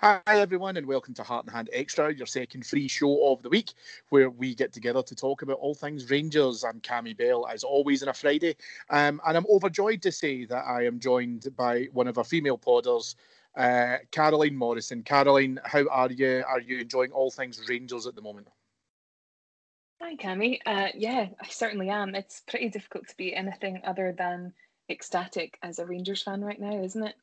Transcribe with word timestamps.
Hi, 0.00 0.20
everyone, 0.26 0.76
and 0.76 0.86
welcome 0.86 1.14
to 1.14 1.22
Heart 1.22 1.46
and 1.46 1.54
Hand 1.54 1.70
Extra, 1.72 2.12
your 2.12 2.26
second 2.26 2.66
free 2.66 2.86
show 2.86 3.32
of 3.32 3.42
the 3.42 3.48
week, 3.48 3.72
where 4.10 4.28
we 4.28 4.54
get 4.54 4.70
together 4.70 5.02
to 5.02 5.14
talk 5.14 5.40
about 5.40 5.56
all 5.56 5.74
things 5.74 6.10
Rangers. 6.10 6.64
I'm 6.64 6.82
Cammy 6.82 7.16
Bell, 7.16 7.46
as 7.50 7.64
always, 7.64 8.02
on 8.02 8.10
a 8.10 8.12
Friday, 8.12 8.56
um, 8.90 9.22
and 9.26 9.38
I'm 9.38 9.46
overjoyed 9.48 10.02
to 10.02 10.12
say 10.12 10.44
that 10.44 10.66
I 10.66 10.84
am 10.84 11.00
joined 11.00 11.48
by 11.56 11.88
one 11.94 12.08
of 12.08 12.18
our 12.18 12.24
female 12.24 12.58
podders, 12.58 13.14
uh, 13.56 13.96
Caroline 14.10 14.54
Morrison. 14.54 15.02
Caroline, 15.02 15.58
how 15.64 15.88
are 15.88 16.12
you? 16.12 16.44
Are 16.46 16.60
you 16.60 16.78
enjoying 16.78 17.12
all 17.12 17.30
things 17.30 17.58
Rangers 17.66 18.06
at 18.06 18.14
the 18.14 18.22
moment? 18.22 18.48
Hi, 20.02 20.14
Cammy. 20.16 20.58
Uh, 20.66 20.88
yeah, 20.94 21.28
I 21.40 21.48
certainly 21.48 21.88
am. 21.88 22.14
It's 22.14 22.42
pretty 22.46 22.68
difficult 22.68 23.08
to 23.08 23.16
be 23.16 23.34
anything 23.34 23.80
other 23.82 24.14
than 24.16 24.52
ecstatic 24.90 25.58
as 25.62 25.78
a 25.78 25.86
Rangers 25.86 26.22
fan 26.22 26.44
right 26.44 26.60
now, 26.60 26.84
isn't 26.84 27.02
it? 27.02 27.14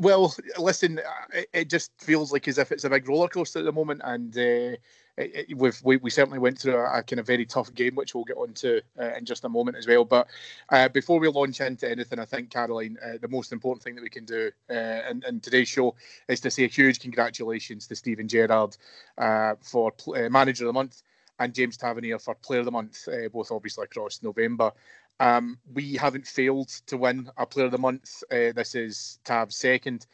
Well, 0.00 0.34
listen, 0.58 0.98
it, 1.34 1.48
it, 1.52 1.68
just 1.68 1.92
feels 1.98 2.32
like 2.32 2.48
as 2.48 2.56
if 2.56 2.72
it's 2.72 2.84
a 2.84 2.88
big 2.88 3.06
roller 3.06 3.28
coaster 3.28 3.58
at 3.58 3.66
the 3.66 3.72
moment, 3.72 4.00
and 4.02 4.34
uh, 4.34 4.76
it, 5.18 5.54
we've, 5.54 5.78
we 5.84 5.98
we 5.98 6.08
certainly 6.08 6.38
went 6.38 6.58
through 6.58 6.76
a, 6.76 7.00
a, 7.00 7.02
kind 7.02 7.20
of 7.20 7.26
very 7.26 7.44
tough 7.44 7.74
game, 7.74 7.96
which 7.96 8.14
we'll 8.14 8.24
get 8.24 8.38
onto 8.38 8.80
uh, 8.98 9.12
in 9.18 9.26
just 9.26 9.44
a 9.44 9.48
moment 9.50 9.76
as 9.76 9.86
well. 9.86 10.06
But 10.06 10.28
uh, 10.70 10.88
before 10.88 11.20
we 11.20 11.28
launch 11.28 11.60
into 11.60 11.90
anything, 11.90 12.18
I 12.18 12.24
think 12.24 12.48
Caroline, 12.48 12.96
uh, 13.04 13.18
the 13.20 13.28
most 13.28 13.52
important 13.52 13.82
thing 13.82 13.94
that 13.96 14.02
we 14.02 14.08
can 14.08 14.24
do 14.24 14.50
uh, 14.70 15.02
in, 15.10 15.22
in, 15.28 15.40
today's 15.40 15.68
show 15.68 15.94
is 16.28 16.40
to 16.40 16.50
say 16.50 16.64
a 16.64 16.68
huge 16.68 16.98
congratulations 17.00 17.86
to 17.88 17.94
Steven 17.94 18.26
Gerrard 18.26 18.78
uh, 19.18 19.56
for 19.60 19.92
manager 20.30 20.64
of 20.64 20.68
the 20.68 20.72
month 20.72 21.02
and 21.40 21.54
James 21.54 21.76
Tavernier 21.76 22.18
for 22.18 22.34
player 22.36 22.60
of 22.60 22.64
the 22.64 22.70
month, 22.70 23.06
both 23.32 23.50
obviously 23.50 23.84
across 23.84 24.22
November. 24.22 24.72
Um, 25.20 25.58
we 25.72 25.94
haven't 25.96 26.26
failed 26.26 26.68
to 26.86 26.96
win 26.96 27.30
a 27.36 27.44
Player 27.44 27.66
of 27.66 27.72
the 27.72 27.78
Month. 27.78 28.24
Uh, 28.32 28.52
this 28.52 28.74
is 28.74 29.20
Tav's 29.24 29.54
second. 29.54 30.06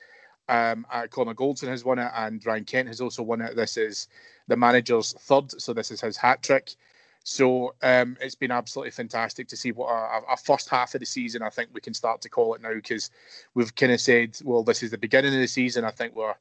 Um, 0.48 0.84
Connor 1.10 1.34
Goldson 1.34 1.68
has 1.68 1.84
won 1.84 1.98
it, 1.98 2.10
and 2.14 2.44
Ryan 2.44 2.64
Kent 2.64 2.88
has 2.88 3.00
also 3.00 3.22
won 3.22 3.40
it. 3.40 3.56
This 3.56 3.76
is 3.76 4.08
the 4.48 4.56
manager's 4.56 5.12
third, 5.12 5.60
so 5.60 5.72
this 5.72 5.90
is 5.90 6.00
his 6.00 6.16
hat 6.16 6.42
trick. 6.42 6.74
So 7.22 7.74
um, 7.82 8.16
it's 8.20 8.36
been 8.36 8.52
absolutely 8.52 8.92
fantastic 8.92 9.48
to 9.48 9.56
see 9.56 9.72
what 9.72 9.88
a, 9.88 10.32
a, 10.32 10.36
first 10.36 10.68
half 10.68 10.94
of 10.94 11.00
the 11.00 11.06
season. 11.06 11.42
I 11.42 11.50
think 11.50 11.70
we 11.72 11.80
can 11.80 11.94
start 11.94 12.20
to 12.22 12.28
call 12.28 12.54
it 12.54 12.62
now 12.62 12.74
because 12.74 13.10
we've 13.54 13.74
kind 13.74 13.90
of 13.90 14.00
said, 14.00 14.38
well, 14.44 14.62
this 14.62 14.84
is 14.84 14.92
the 14.92 14.98
beginning 14.98 15.34
of 15.34 15.40
the 15.40 15.48
season. 15.48 15.84
I 15.84 15.90
think 15.90 16.14
we're 16.14 16.36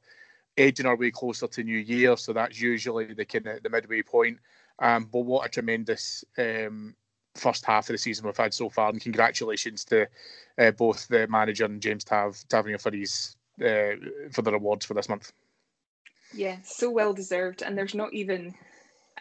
edging 0.56 0.86
our 0.86 0.94
way 0.94 1.10
closer 1.10 1.48
to 1.48 1.64
New 1.64 1.78
Year, 1.78 2.16
so 2.16 2.32
that's 2.32 2.60
usually 2.60 3.12
the 3.14 3.24
kind 3.24 3.48
of 3.48 3.64
the 3.64 3.70
midway 3.70 4.02
point. 4.02 4.38
Um, 4.78 5.08
but 5.10 5.20
what 5.20 5.46
a 5.46 5.48
tremendous 5.48 6.24
um, 6.38 6.94
first 7.36 7.64
half 7.64 7.88
of 7.88 7.94
the 7.94 7.98
season 7.98 8.26
we've 8.26 8.36
had 8.36 8.54
so 8.54 8.68
far. 8.68 8.90
And 8.90 9.00
congratulations 9.00 9.84
to 9.86 10.06
uh, 10.58 10.70
both 10.72 11.08
the 11.08 11.26
manager 11.28 11.64
and 11.64 11.80
James 11.80 12.04
Tav 12.04 12.42
Tavernier 12.48 12.78
for 12.78 12.90
these 12.90 13.36
uh, 13.60 13.96
for 14.32 14.42
the 14.42 14.52
awards 14.52 14.86
for 14.86 14.94
this 14.94 15.08
month. 15.08 15.32
Yeah, 16.34 16.56
so 16.64 16.90
well 16.90 17.12
deserved. 17.12 17.62
And 17.62 17.78
there's 17.78 17.94
not 17.94 18.12
even, 18.12 18.54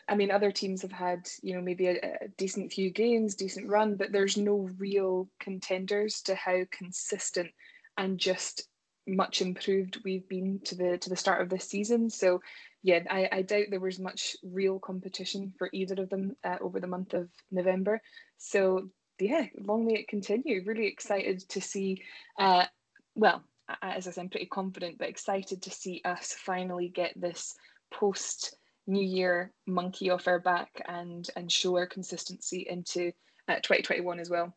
I 0.09 0.15
mean, 0.15 0.31
other 0.31 0.51
teams 0.51 0.81
have 0.81 0.91
had 0.91 1.27
you 1.41 1.55
know 1.55 1.61
maybe 1.61 1.87
a, 1.87 1.97
a 2.21 2.27
decent 2.37 2.73
few 2.73 2.89
games, 2.89 3.35
decent 3.35 3.69
run, 3.69 3.95
but 3.95 4.11
there's 4.11 4.37
no 4.37 4.69
real 4.77 5.29
contenders 5.39 6.21
to 6.23 6.35
how 6.35 6.61
consistent 6.71 7.51
and 7.97 8.17
just 8.17 8.67
much 9.07 9.41
improved 9.41 9.99
we've 10.03 10.27
been 10.27 10.59
to 10.65 10.75
the 10.75 10.97
to 10.97 11.09
the 11.09 11.15
start 11.15 11.41
of 11.41 11.49
this 11.49 11.65
season. 11.65 12.09
So 12.09 12.41
yeah, 12.85 12.99
I, 13.09 13.27
I 13.31 13.41
doubt 13.41 13.65
there 13.71 13.79
was 13.79 13.97
much 13.97 14.35
real 14.43 14.77
competition 14.77 15.51
for 15.57 15.71
either 15.73 15.99
of 16.03 16.11
them 16.11 16.35
uh, 16.43 16.57
over 16.61 16.79
the 16.79 16.85
month 16.85 17.15
of 17.15 17.29
November. 17.49 17.99
So 18.37 18.89
yeah, 19.19 19.47
long 19.57 19.87
may 19.87 19.95
it 19.95 20.07
continue. 20.07 20.61
Really 20.63 20.85
excited 20.85 21.39
to 21.49 21.61
see. 21.61 22.03
Uh, 22.37 22.65
well, 23.15 23.43
as 23.81 24.07
I 24.07 24.11
said, 24.11 24.21
I'm 24.21 24.29
pretty 24.29 24.45
confident, 24.45 24.99
but 24.99 25.09
excited 25.09 25.63
to 25.63 25.71
see 25.71 26.03
us 26.05 26.35
finally 26.37 26.89
get 26.89 27.19
this 27.19 27.55
post 27.91 28.55
New 28.85 29.03
Year 29.03 29.51
monkey 29.65 30.11
off 30.11 30.27
our 30.27 30.39
back 30.39 30.69
and 30.87 31.27
and 31.35 31.51
show 31.51 31.75
our 31.77 31.87
consistency 31.87 32.67
into 32.69 33.11
uh, 33.47 33.55
2021 33.55 34.19
as 34.19 34.29
well. 34.29 34.55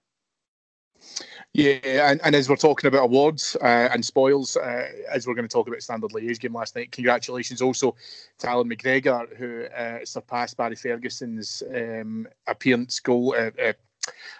Yeah, 1.54 2.10
and, 2.10 2.20
and 2.22 2.34
as 2.34 2.48
we're 2.48 2.56
talking 2.56 2.88
about 2.88 3.04
awards 3.04 3.56
uh, 3.60 3.88
and 3.92 4.04
spoils, 4.04 4.56
uh, 4.56 4.88
as 5.10 5.26
we're 5.26 5.34
going 5.34 5.48
to 5.48 5.52
talk 5.52 5.66
about 5.66 5.82
Standard 5.82 6.10
Liège 6.10 6.40
game 6.40 6.54
last 6.54 6.76
night, 6.76 6.92
congratulations 6.92 7.62
also 7.62 7.96
to 8.38 8.48
Allan 8.48 8.68
McGregor, 8.68 9.34
who 9.36 9.64
uh, 9.64 10.04
surpassed 10.04 10.56
Barry 10.56 10.76
Ferguson's 10.76 11.62
um, 11.74 12.28
appearance 12.46 13.00
goal, 13.00 13.34
uh, 13.36 13.50
uh, 13.60 13.72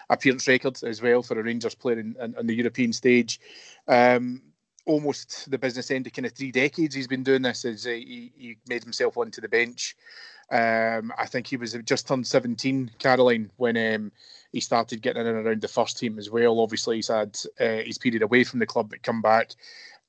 appearance 0.09 0.47
record 0.47 0.81
as 0.83 1.01
well 1.01 1.21
for 1.21 1.39
a 1.39 1.43
Rangers 1.43 1.75
player 1.75 1.99
in, 1.99 2.15
in, 2.21 2.35
in 2.39 2.47
the 2.47 2.55
European 2.55 2.93
stage. 2.93 3.39
Um, 3.87 4.41
almost 4.85 5.49
the 5.51 5.57
business 5.57 5.91
end 5.91 6.07
of 6.07 6.13
kind 6.13 6.25
of 6.25 6.31
three 6.31 6.51
decades 6.51 6.95
he's 6.95 7.07
been 7.07 7.23
doing 7.23 7.43
this 7.43 7.63
as 7.65 7.83
he, 7.83 8.31
he 8.35 8.57
made 8.67 8.83
himself 8.83 9.17
onto 9.17 9.41
the 9.41 9.49
bench. 9.49 9.95
Um, 10.51 11.13
I 11.17 11.27
think 11.27 11.45
he 11.47 11.57
was 11.57 11.77
just 11.85 12.07
turned 12.07 12.25
17, 12.25 12.91
Caroline, 12.97 13.51
when 13.57 13.77
um, 13.77 14.11
he 14.51 14.59
started 14.59 15.01
getting 15.01 15.21
in 15.21 15.27
and 15.27 15.45
around 15.45 15.61
the 15.61 15.67
first 15.67 15.97
team 15.97 16.17
as 16.17 16.29
well. 16.29 16.59
Obviously, 16.59 16.97
he's 16.97 17.07
had 17.07 17.37
uh, 17.59 17.83
his 17.83 17.97
period 17.97 18.21
away 18.21 18.43
from 18.43 18.59
the 18.59 18.65
club, 18.65 18.89
but 18.89 19.03
come 19.03 19.21
back. 19.21 19.51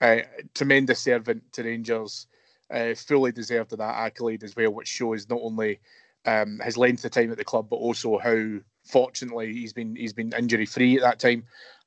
Uh, 0.01 0.21
tremendous 0.55 1.01
servant 1.01 1.43
to 1.53 1.63
Rangers, 1.63 2.27
uh, 2.71 2.95
fully 2.95 3.33
deserved 3.33 3.71
that 3.71 3.81
accolade 3.81 4.43
as 4.43 4.57
well, 4.57 4.73
which 4.73 4.89
shows 4.89 5.29
not 5.29 5.41
only 5.43 5.79
um, 6.25 6.61
his 6.65 6.79
length 6.79 7.05
of 7.05 7.11
time 7.11 7.31
at 7.31 7.37
the 7.37 7.45
club, 7.45 7.69
but 7.69 7.77
also 7.77 8.19
how 8.19 8.59
fortunately 8.85 9.53
he's 9.53 9.73
been 9.73 9.95
he's 9.95 10.15
been 10.15 10.33
injury 10.37 10.67
free 10.67 10.97
at 10.97 11.03
that 11.03 11.19
time. 11.19 11.45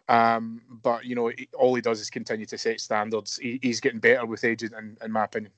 Um, 0.09 0.61
but 0.69 1.05
you 1.05 1.15
know, 1.15 1.31
all 1.57 1.73
he 1.73 1.81
does 1.81 2.01
is 2.01 2.09
continue 2.09 2.45
to 2.47 2.57
set 2.57 2.79
standards. 2.79 3.37
He, 3.37 3.59
he's 3.61 3.79
getting 3.79 3.99
better 3.99 4.25
with 4.25 4.43
age, 4.43 4.63
in, 4.63 4.97
in 5.01 5.11
my 5.11 5.23
opinion. 5.23 5.53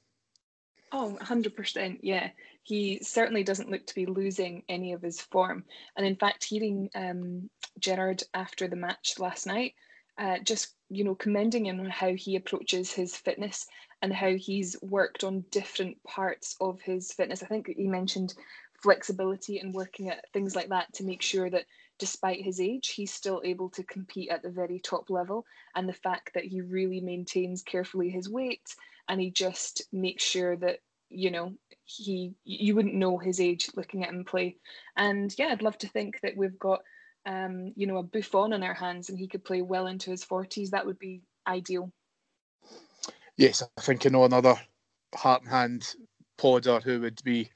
Oh, 0.91 1.17
100%. 1.21 1.99
Yeah. 2.01 2.29
He 2.65 2.99
certainly 3.03 3.43
doesn't 3.43 3.69
look 3.69 3.85
to 3.85 3.95
be 3.95 4.07
losing 4.07 4.63
any 4.67 4.93
of 4.93 5.01
his 5.03 5.21
form. 5.21 5.63
And 5.95 6.05
in 6.05 6.15
fact, 6.15 6.43
hearing 6.43 6.89
um, 6.95 7.47
Gerrard 7.79 8.23
after 8.33 8.67
the 8.67 8.75
match 8.75 9.19
last 9.19 9.45
night, 9.45 9.75
uh, 10.17 10.39
just 10.43 10.73
you 10.89 11.03
know 11.03 11.13
commending 11.13 11.67
him 11.67 11.79
on 11.79 11.89
how 11.89 12.13
he 12.13 12.35
approaches 12.35 12.91
his 12.91 13.15
fitness 13.15 13.67
and 14.01 14.11
how 14.11 14.33
he's 14.33 14.75
worked 14.81 15.23
on 15.23 15.45
different 15.51 16.01
parts 16.03 16.55
of 16.59 16.81
his 16.81 17.13
fitness. 17.13 17.43
I 17.43 17.45
think 17.45 17.67
he 17.67 17.87
mentioned 17.87 18.33
flexibility 18.81 19.59
and 19.59 19.73
working 19.73 20.09
at 20.09 20.25
things 20.33 20.55
like 20.55 20.69
that 20.69 20.91
to 20.93 21.03
make 21.03 21.21
sure 21.21 21.49
that 21.49 21.65
despite 21.99 22.41
his 22.41 22.59
age, 22.59 22.89
he's 22.89 23.13
still 23.13 23.41
able 23.45 23.69
to 23.69 23.83
compete 23.83 24.29
at 24.29 24.41
the 24.41 24.49
very 24.49 24.79
top 24.79 25.09
level. 25.09 25.45
And 25.75 25.87
the 25.87 25.93
fact 25.93 26.31
that 26.33 26.45
he 26.45 26.61
really 26.61 26.99
maintains 26.99 27.61
carefully 27.61 28.09
his 28.09 28.29
weight 28.29 28.75
and 29.07 29.21
he 29.21 29.31
just 29.31 29.83
makes 29.91 30.23
sure 30.23 30.55
that, 30.57 30.79
you 31.09 31.31
know, 31.31 31.53
he 31.83 32.33
you 32.43 32.75
wouldn't 32.75 32.95
know 32.95 33.17
his 33.17 33.39
age 33.39 33.69
looking 33.75 34.03
at 34.03 34.09
him 34.09 34.25
play. 34.25 34.57
And 34.95 35.33
yeah, 35.37 35.47
I'd 35.47 35.61
love 35.61 35.77
to 35.79 35.87
think 35.87 36.19
that 36.21 36.35
we've 36.35 36.57
got 36.59 36.81
um, 37.25 37.73
you 37.75 37.87
know, 37.87 37.97
a 37.97 38.03
Buffon 38.03 38.53
on 38.53 38.63
our 38.63 38.73
hands 38.73 39.09
and 39.09 39.17
he 39.17 39.27
could 39.27 39.43
play 39.43 39.61
well 39.61 39.87
into 39.87 40.11
his 40.11 40.23
40s. 40.23 40.69
That 40.69 40.85
would 40.85 40.99
be 40.99 41.21
ideal. 41.47 41.91
Yes, 43.37 43.63
I 43.77 43.81
think 43.81 44.05
you 44.05 44.11
know 44.11 44.23
another 44.23 44.55
heart 45.13 45.41
and 45.41 45.51
hand 45.51 45.95
podder 46.37 46.81
who 46.81 47.01
would 47.01 47.21
be 47.23 47.49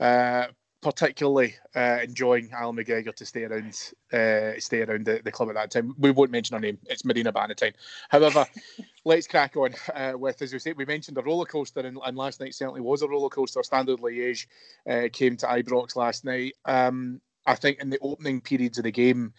uh, 0.00 0.46
particularly 0.86 1.52
uh, 1.74 1.98
enjoying 2.00 2.48
Allan 2.52 2.76
McGregor 2.76 3.12
to 3.12 3.26
stay 3.26 3.42
around 3.42 3.70
uh, 4.12 4.52
stay 4.60 4.82
around 4.82 5.04
the, 5.04 5.20
the 5.24 5.32
club 5.32 5.48
at 5.48 5.56
that 5.56 5.72
time. 5.72 5.96
We 5.98 6.12
won't 6.12 6.30
mention 6.30 6.54
her 6.54 6.60
name. 6.60 6.78
It's 6.86 7.04
Marina 7.04 7.32
Bannatyne. 7.32 7.74
However, 8.08 8.46
let's 9.04 9.26
crack 9.26 9.56
on 9.56 9.74
uh, 9.92 10.12
with 10.16 10.40
as 10.42 10.52
we 10.52 10.60
say 10.60 10.74
we 10.74 10.84
mentioned 10.84 11.18
a 11.18 11.22
roller 11.22 11.44
coaster 11.44 11.80
and, 11.80 11.98
and, 12.06 12.16
last 12.16 12.38
night 12.38 12.54
certainly 12.54 12.82
was 12.82 13.02
a 13.02 13.08
roller 13.08 13.28
coaster. 13.28 13.64
Standard 13.64 13.98
Liège 13.98 14.46
uh, 14.88 15.08
came 15.12 15.36
to 15.38 15.46
Ibrox 15.46 15.96
last 15.96 16.24
night. 16.24 16.54
Um, 16.66 17.20
I 17.48 17.56
think 17.56 17.80
in 17.80 17.90
the 17.90 17.98
opening 18.00 18.40
periods 18.40 18.78
of 18.78 18.84
the 18.84 18.92
game 18.92 19.34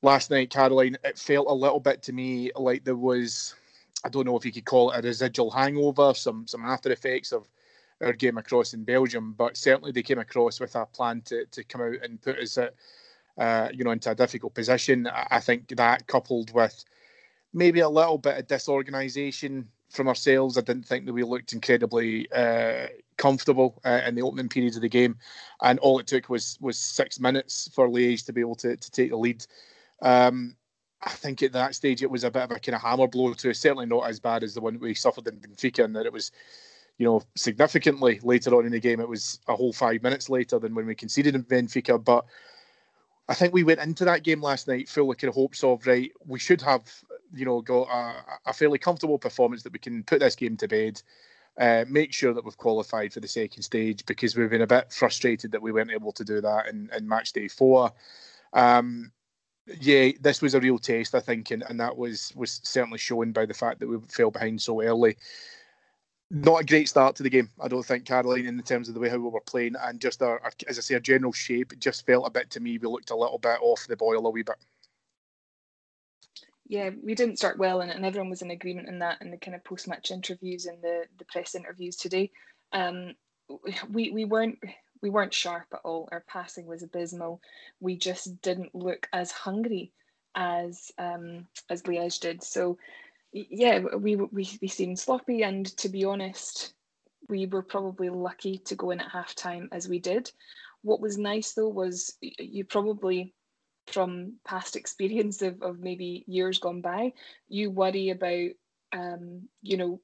last 0.00 0.30
night, 0.30 0.50
Caroline, 0.50 0.96
it 1.02 1.18
felt 1.18 1.48
a 1.48 1.52
little 1.52 1.80
bit 1.80 2.04
to 2.04 2.12
me 2.12 2.52
like 2.54 2.84
there 2.84 2.94
was 2.94 3.56
I 4.04 4.10
don't 4.10 4.26
know 4.26 4.36
if 4.36 4.46
you 4.46 4.52
could 4.52 4.64
call 4.64 4.92
it 4.92 5.00
a 5.00 5.08
residual 5.08 5.50
hangover, 5.50 6.14
some 6.14 6.46
some 6.46 6.64
after 6.64 6.92
effects 6.92 7.32
of 7.32 7.48
our 8.02 8.12
game 8.12 8.38
across 8.38 8.74
in 8.74 8.84
Belgium, 8.84 9.32
but 9.32 9.56
certainly 9.56 9.92
they 9.92 10.02
came 10.02 10.18
across 10.18 10.60
with 10.60 10.74
a 10.74 10.86
plan 10.86 11.22
to, 11.22 11.46
to 11.46 11.64
come 11.64 11.80
out 11.80 11.96
and 12.02 12.20
put 12.20 12.38
us 12.38 12.58
at, 12.58 12.74
uh, 13.38 13.68
you 13.72 13.84
know, 13.84 13.92
into 13.92 14.10
a 14.10 14.14
difficult 14.14 14.54
position. 14.54 15.08
I 15.30 15.40
think 15.40 15.68
that 15.76 16.06
coupled 16.06 16.52
with 16.52 16.84
maybe 17.52 17.80
a 17.80 17.88
little 17.88 18.18
bit 18.18 18.38
of 18.38 18.46
disorganisation 18.46 19.66
from 19.90 20.08
ourselves, 20.08 20.56
I 20.56 20.62
didn't 20.62 20.86
think 20.86 21.06
that 21.06 21.12
we 21.12 21.22
looked 21.22 21.52
incredibly 21.52 22.30
uh, 22.32 22.86
comfortable 23.18 23.80
uh, 23.84 24.00
in 24.06 24.14
the 24.14 24.22
opening 24.22 24.48
periods 24.48 24.76
of 24.76 24.82
the 24.82 24.88
game, 24.88 25.16
and 25.60 25.78
all 25.80 25.98
it 25.98 26.06
took 26.06 26.28
was 26.28 26.58
was 26.60 26.78
six 26.78 27.20
minutes 27.20 27.70
for 27.74 27.88
Liège 27.88 28.24
to 28.26 28.32
be 28.32 28.40
able 28.40 28.54
to, 28.56 28.76
to 28.76 28.90
take 28.90 29.10
the 29.10 29.16
lead. 29.16 29.44
Um, 30.00 30.56
I 31.02 31.10
think 31.10 31.42
at 31.42 31.52
that 31.52 31.74
stage 31.74 32.02
it 32.02 32.10
was 32.10 32.24
a 32.24 32.30
bit 32.30 32.42
of 32.42 32.50
a 32.52 32.58
kind 32.58 32.74
of 32.74 32.80
hammer 32.80 33.06
blow 33.06 33.34
to 33.34 33.52
certainly 33.52 33.86
not 33.86 34.08
as 34.08 34.18
bad 34.18 34.42
as 34.42 34.54
the 34.54 34.60
one 34.60 34.78
we 34.78 34.94
suffered 34.94 35.26
in 35.28 35.36
Benfica, 35.36 35.84
and 35.84 35.94
that 35.94 36.06
it 36.06 36.12
was 36.12 36.32
you 36.98 37.06
know, 37.06 37.22
significantly 37.34 38.20
later 38.22 38.54
on 38.54 38.66
in 38.66 38.72
the 38.72 38.80
game. 38.80 39.00
It 39.00 39.08
was 39.08 39.40
a 39.48 39.56
whole 39.56 39.72
five 39.72 40.02
minutes 40.02 40.28
later 40.28 40.58
than 40.58 40.74
when 40.74 40.86
we 40.86 40.94
conceded 40.94 41.34
in 41.34 41.44
Benfica. 41.44 42.02
But 42.02 42.24
I 43.28 43.34
think 43.34 43.52
we 43.52 43.64
went 43.64 43.80
into 43.80 44.04
that 44.04 44.24
game 44.24 44.42
last 44.42 44.68
night 44.68 44.88
full 44.88 45.10
of 45.10 45.18
kind 45.18 45.28
of 45.28 45.34
hopes 45.34 45.64
of 45.64 45.86
right. 45.86 46.12
We 46.26 46.38
should 46.38 46.60
have, 46.62 46.82
you 47.34 47.44
know, 47.44 47.60
got 47.60 47.88
a, 47.88 48.14
a 48.46 48.52
fairly 48.52 48.78
comfortable 48.78 49.18
performance 49.18 49.62
that 49.62 49.72
we 49.72 49.78
can 49.78 50.02
put 50.04 50.20
this 50.20 50.36
game 50.36 50.56
to 50.58 50.68
bed. 50.68 51.02
Uh, 51.58 51.84
make 51.88 52.12
sure 52.12 52.32
that 52.32 52.44
we've 52.44 52.56
qualified 52.56 53.12
for 53.12 53.20
the 53.20 53.28
second 53.28 53.62
stage 53.62 54.06
because 54.06 54.34
we've 54.34 54.48
been 54.48 54.62
a 54.62 54.66
bit 54.66 54.90
frustrated 54.90 55.52
that 55.52 55.60
we 55.60 55.70
weren't 55.70 55.90
able 55.90 56.12
to 56.12 56.24
do 56.24 56.40
that 56.40 56.66
in, 56.68 56.88
in 56.96 57.06
match 57.06 57.32
day 57.32 57.46
four. 57.46 57.92
Um, 58.54 59.12
yeah, 59.80 60.10
this 60.20 60.40
was 60.40 60.54
a 60.54 60.60
real 60.60 60.78
test, 60.78 61.14
I 61.14 61.20
think, 61.20 61.50
and, 61.50 61.62
and 61.68 61.78
that 61.78 61.96
was 61.96 62.32
was 62.34 62.60
certainly 62.64 62.98
shown 62.98 63.32
by 63.32 63.46
the 63.46 63.54
fact 63.54 63.80
that 63.80 63.88
we 63.88 63.98
fell 64.08 64.30
behind 64.30 64.60
so 64.60 64.82
early 64.82 65.16
not 66.32 66.62
a 66.62 66.64
great 66.64 66.88
start 66.88 67.14
to 67.16 67.22
the 67.22 67.28
game, 67.28 67.50
I 67.60 67.68
don't 67.68 67.84
think, 67.84 68.06
Caroline, 68.06 68.46
in 68.46 68.56
the 68.56 68.62
terms 68.62 68.88
of 68.88 68.94
the 68.94 69.00
way 69.00 69.10
how 69.10 69.18
we 69.18 69.28
were 69.28 69.40
playing 69.42 69.74
and 69.82 70.00
just 70.00 70.22
our, 70.22 70.40
our, 70.40 70.52
as 70.66 70.78
I 70.78 70.80
say, 70.80 70.94
our 70.94 71.00
general 71.00 71.32
shape. 71.32 71.74
It 71.74 71.78
just 71.78 72.06
felt 72.06 72.26
a 72.26 72.30
bit 72.30 72.48
to 72.50 72.60
me, 72.60 72.78
we 72.78 72.88
looked 72.88 73.10
a 73.10 73.16
little 73.16 73.38
bit 73.38 73.58
off 73.60 73.86
the 73.86 73.96
boil 73.96 74.26
a 74.26 74.30
wee 74.30 74.42
bit. 74.42 74.56
Yeah, 76.66 76.88
we 77.04 77.14
didn't 77.14 77.36
start 77.36 77.58
well, 77.58 77.82
and, 77.82 77.90
and 77.90 78.06
everyone 78.06 78.30
was 78.30 78.40
in 78.40 78.50
agreement 78.50 78.88
in 78.88 78.98
that 79.00 79.20
in 79.20 79.30
the 79.30 79.36
kind 79.36 79.54
of 79.54 79.62
post 79.62 79.86
match 79.86 80.10
interviews 80.10 80.64
and 80.64 80.80
the, 80.80 81.04
the 81.18 81.26
press 81.26 81.54
interviews 81.54 81.96
today. 81.96 82.30
Um, 82.72 83.12
we, 83.90 84.10
we 84.10 84.24
weren't 84.24 84.58
we 85.02 85.10
weren't 85.10 85.34
sharp 85.34 85.66
at 85.74 85.80
all. 85.84 86.08
Our 86.12 86.24
passing 86.26 86.64
was 86.64 86.82
abysmal. 86.82 87.42
We 87.80 87.96
just 87.96 88.40
didn't 88.40 88.74
look 88.74 89.06
as 89.12 89.32
hungry 89.32 89.92
as 90.34 90.90
um, 90.96 91.46
as 91.68 91.82
Liège 91.82 92.20
did. 92.20 92.42
So 92.42 92.78
yeah, 93.32 93.80
we, 93.96 94.16
we, 94.16 94.58
we 94.60 94.68
seemed 94.68 94.98
sloppy. 94.98 95.42
And 95.42 95.66
to 95.78 95.88
be 95.88 96.04
honest, 96.04 96.74
we 97.28 97.46
were 97.46 97.62
probably 97.62 98.10
lucky 98.10 98.58
to 98.58 98.74
go 98.74 98.90
in 98.90 99.00
at 99.00 99.10
half 99.10 99.34
time 99.34 99.68
as 99.72 99.88
we 99.88 99.98
did. 99.98 100.30
What 100.82 101.00
was 101.00 101.16
nice 101.18 101.52
though 101.52 101.68
was 101.68 102.14
you 102.20 102.64
probably, 102.64 103.34
from 103.86 104.34
past 104.44 104.76
experience 104.76 105.42
of, 105.42 105.62
of 105.62 105.80
maybe 105.80 106.24
years 106.26 106.58
gone 106.58 106.80
by, 106.80 107.12
you 107.48 107.70
worry 107.70 108.10
about, 108.10 108.50
um, 108.92 109.48
you 109.62 109.76
know, 109.76 110.00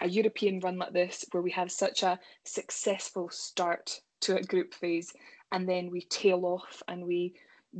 a 0.00 0.08
European 0.08 0.60
run 0.60 0.78
like 0.78 0.92
this 0.92 1.24
where 1.32 1.42
we 1.42 1.50
have 1.50 1.70
such 1.70 2.02
a 2.02 2.18
successful 2.44 3.28
start 3.30 4.00
to 4.22 4.36
a 4.36 4.42
group 4.42 4.72
phase 4.74 5.12
and 5.52 5.68
then 5.68 5.90
we 5.90 6.02
tail 6.02 6.46
off 6.46 6.82
and 6.88 7.04
we 7.04 7.34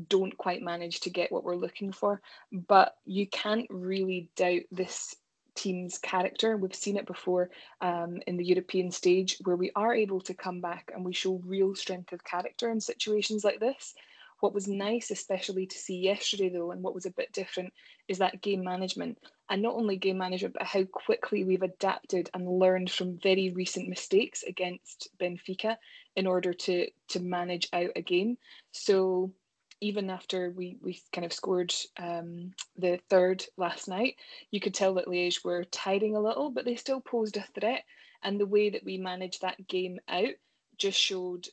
don't 0.09 0.37
quite 0.37 0.63
manage 0.63 1.01
to 1.01 1.11
get 1.11 1.33
what 1.33 1.45
we're 1.45 1.57
looking 1.57 1.93
for. 1.93 2.21
But 2.53 2.97
you 3.05 3.27
can't 3.27 3.67
really 3.71 4.29
doubt 4.37 4.63
this 4.71 5.15
team's 5.55 5.99
character. 5.99 6.57
We've 6.57 6.75
seen 6.75 6.97
it 6.97 7.07
before 7.07 7.51
um, 7.81 8.21
in 8.27 8.37
the 8.37 8.45
European 8.45 8.91
stage 8.91 9.37
where 9.43 9.57
we 9.57 9.71
are 9.75 9.95
able 9.95 10.21
to 10.23 10.35
come 10.35 10.61
back 10.61 10.91
and 10.95 11.05
we 11.05 11.13
show 11.13 11.41
real 11.45 11.75
strength 11.75 12.13
of 12.13 12.25
character 12.25 12.71
in 12.71 12.81
situations 12.81 13.45
like 13.45 13.61
this. 13.61 13.95
What 14.41 14.55
was 14.55 14.67
nice, 14.67 15.11
especially 15.11 15.67
to 15.67 15.79
see 15.79 15.99
yesterday, 15.99 16.49
though, 16.49 16.71
and 16.71 16.83
what 16.83 16.95
was 16.95 17.05
a 17.05 17.11
bit 17.11 17.31
different, 17.33 17.75
is 18.09 18.19
that 18.19 18.41
game 18.41 18.65
management. 18.65 19.19
And 19.51 19.61
not 19.61 19.75
only 19.75 19.97
game 19.97 20.17
management, 20.17 20.55
but 20.55 20.67
how 20.67 20.85
quickly 20.85 21.45
we've 21.45 21.63
adapted 21.63 22.31
and 22.33 22.49
learned 22.49 22.91
from 22.91 23.19
very 23.19 23.51
recent 23.51 23.89
mistakes 23.89 24.43
against 24.43 25.09
Benfica 25.21 25.77
in 26.17 26.27
order 26.27 26.55
to 26.55 26.87
to 27.09 27.21
manage 27.21 27.69
out 27.75 27.91
a 27.97 28.01
game. 28.01 28.39
So 28.73 29.31
even 29.81 30.11
after 30.11 30.51
we 30.51 30.77
we 30.83 31.01
kind 31.13 31.25
of 31.25 31.33
scored 31.33 31.73
um, 31.99 32.53
the 32.77 33.01
third 33.09 33.45
last 33.57 33.89
night, 33.89 34.17
you 34.51 34.61
could 34.61 34.75
tell 34.75 34.95
that 34.95 35.07
Liège 35.07 35.45
were 35.45 35.65
tiring 35.65 36.17
a 36.17 36.21
little, 36.21 36.51
but 36.51 36.65
they 36.65 36.77
still 36.77 37.01
posed 37.01 37.37
a 37.37 37.47
threat. 37.59 37.85
And 38.23 38.39
the 38.39 38.47
way 38.47 38.71
that 38.71 38.85
we 38.85 38.99
managed 38.99 39.41
that 39.41 39.67
game 39.67 39.99
out 40.09 40.35
just 40.77 40.99
showed 40.99 41.49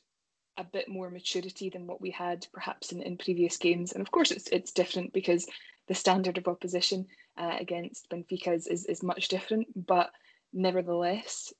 a 0.58 0.64
bit 0.64 0.88
more 0.88 1.10
maturity 1.10 1.70
than 1.70 1.86
what 1.86 2.00
we 2.00 2.10
had 2.10 2.46
perhaps 2.52 2.92
in, 2.92 3.00
in 3.02 3.16
previous 3.16 3.56
games. 3.56 3.92
And 3.92 4.02
of 4.02 4.10
course, 4.10 4.30
it's 4.30 4.48
it's 4.48 4.72
different 4.72 5.12
because 5.12 5.46
the 5.86 5.94
standard 5.94 6.36
of 6.36 6.48
opposition 6.48 7.06
uh, 7.38 7.56
against 7.58 8.10
Benfica 8.10 8.54
is, 8.54 8.66
is, 8.66 8.84
is 8.84 9.02
much 9.02 9.28
different. 9.28 9.68
But 9.86 10.10
nevertheless, 10.52 11.52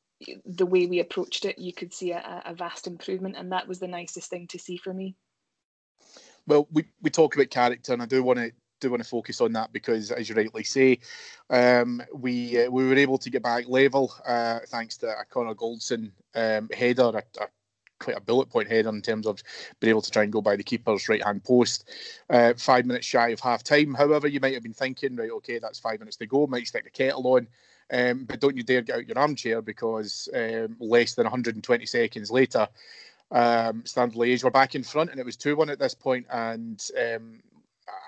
the 0.45 0.67
way 0.67 0.87
we 0.87 1.01
approached 1.01 1.47
it, 1.47 1.59
you 1.59 1.73
could 1.73 1.95
see 1.95 2.11
a, 2.11 2.43
a 2.45 2.55
vast 2.55 2.87
improvement, 2.87 3.37
and 3.39 3.53
that 3.53 3.69
was 3.69 3.79
the 3.79 3.87
nicest 3.87 4.29
thing 4.29 4.49
to 4.49 4.59
see 4.59 4.77
for 4.77 4.93
me 4.93 5.15
well, 6.49 6.67
we, 6.73 6.85
we 7.03 7.11
talk 7.11 7.35
about 7.37 7.51
character, 7.51 7.93
and 7.93 8.03
I 8.03 8.07
do 8.07 8.23
want 8.23 8.39
to 8.39 8.51
do 8.81 8.91
want 8.91 9.03
to 9.03 9.09
focus 9.09 9.41
on 9.41 9.53
that 9.53 9.73
because, 9.73 10.11
as 10.11 10.29
you 10.29 10.35
rightly 10.35 10.65
say, 10.65 10.99
um, 11.51 12.03
we 12.15 12.65
uh, 12.65 12.71
we 12.71 12.87
were 12.87 12.97
able 12.97 13.19
to 13.19 13.31
get 13.31 13.43
back 13.43 13.69
level 13.69 14.13
uh, 14.27 14.61
thanks 14.69 14.97
to 14.99 15.09
a 15.09 15.25
Connor 15.31 15.55
Goldson 15.55 16.11
um, 16.35 16.69
header, 16.75 17.11
a, 17.15 17.43
a, 17.43 17.47
quite 17.99 18.17
a 18.17 18.21
bullet 18.21 18.49
point 18.49 18.69
header 18.69 18.89
in 18.89 19.03
terms 19.03 19.27
of 19.27 19.43
being 19.81 19.91
able 19.91 20.03
to 20.03 20.11
try 20.11 20.23
and 20.23 20.33
go 20.33 20.41
by 20.41 20.57
the 20.57 20.63
keeper's 20.63 21.09
right 21.09 21.25
hand 21.25 21.45
post. 21.45 21.91
Uh, 22.31 22.55
five 22.57 22.87
minutes 22.87 23.07
shy 23.07 23.29
of 23.29 23.41
half 23.41 23.63
time. 23.63 23.95
However, 23.95 24.29
you 24.29 24.41
might 24.41 24.55
have 24.55 24.63
been 24.63 24.73
thinking, 24.73 25.17
right, 25.17 25.31
okay, 25.31 25.59
that's 25.59 25.81
five 25.81 25.99
minutes 25.99 26.17
to 26.19 26.27
go. 26.27 26.47
Might 26.47 26.67
stick 26.67 26.85
the 26.85 26.91
kettle 26.91 27.27
on. 27.27 27.49
Um, 27.91 28.25
but 28.25 28.41
don't 28.41 28.57
you 28.57 28.63
dare 28.63 28.83
get 28.83 28.97
out 28.97 29.09
your 29.09 29.19
armchair 29.19 29.63
because 29.63 30.29
um, 30.35 30.77
less 30.79 31.15
than 31.15 31.25
120 31.25 31.87
seconds 31.87 32.31
later, 32.31 32.69
um, 33.31 33.85
Standard 33.85 34.19
Liège 34.19 34.45
were 34.45 34.51
back 34.51 34.75
in 34.75 34.83
front, 34.83 35.11
and 35.11 35.21
it 35.21 35.27
was 35.27 35.37
two 35.37 35.57
one 35.57 35.71
at 35.71 35.79
this 35.79 35.95
point. 35.95 36.27
And 36.31 36.83
um, 36.99 37.43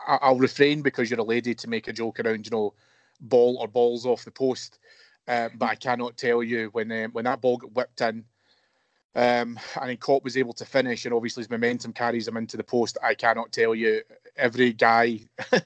I- 0.06 0.30
will 0.30 0.38
refrain 0.38 0.82
because 0.82 1.10
you're 1.10 1.20
a 1.20 1.24
lady 1.24 1.54
to 1.54 1.68
make 1.68 1.88
a 1.88 1.92
joke 1.92 2.20
around, 2.20 2.46
you 2.46 2.50
know, 2.50 2.74
ball 3.20 3.58
or 3.60 3.68
balls 3.68 4.06
off 4.06 4.24
the 4.24 4.30
post. 4.30 4.78
Uh, 5.28 5.48
but 5.56 5.66
I 5.66 5.74
cannot 5.74 6.16
tell 6.16 6.42
you 6.42 6.70
when 6.72 6.90
um, 6.90 7.10
when 7.12 7.24
that 7.26 7.40
ball 7.40 7.58
got 7.58 7.72
whipped 7.72 8.00
in, 8.00 8.24
um, 9.14 9.58
and 9.80 9.98
then 9.98 10.20
was 10.22 10.36
able 10.36 10.54
to 10.54 10.64
finish, 10.64 11.04
and 11.04 11.14
obviously 11.14 11.42
his 11.42 11.50
momentum 11.50 11.92
carries 11.92 12.26
him 12.26 12.36
into 12.36 12.56
the 12.56 12.64
post. 12.64 12.98
I 13.02 13.14
cannot 13.14 13.52
tell 13.52 13.74
you 13.74 14.02
every 14.36 14.72
guy 14.72 15.20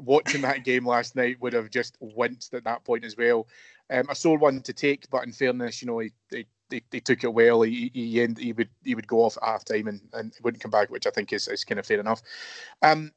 watching 0.00 0.42
that 0.42 0.64
game 0.64 0.86
last 0.86 1.14
night 1.16 1.40
would 1.40 1.52
have 1.52 1.70
just 1.70 1.96
winced 2.00 2.54
at 2.54 2.64
that 2.64 2.84
point 2.84 3.04
as 3.04 3.16
well. 3.16 3.46
Um, 3.90 4.06
a 4.08 4.14
sore 4.14 4.38
one 4.38 4.62
to 4.62 4.72
take, 4.72 5.10
but 5.10 5.24
in 5.24 5.32
fairness, 5.32 5.82
you 5.82 5.86
know, 5.86 5.98
he, 5.98 6.12
he 6.30 6.46
he, 6.90 7.00
took 7.00 7.24
it 7.24 7.32
well. 7.32 7.62
He 7.62 7.90
he, 7.94 8.20
end, 8.20 8.38
he 8.38 8.52
would 8.52 8.70
he 8.82 8.94
would 8.94 9.06
go 9.06 9.22
off 9.22 9.36
at 9.36 9.48
half 9.48 9.64
time 9.64 9.88
and, 9.88 10.00
and 10.12 10.32
wouldn't 10.42 10.62
come 10.62 10.70
back, 10.70 10.90
which 10.90 11.06
I 11.06 11.10
think 11.10 11.32
is, 11.32 11.48
is 11.48 11.64
kind 11.64 11.78
of 11.78 11.86
fair 11.86 12.00
enough. 12.00 12.22
Um, 12.82 13.12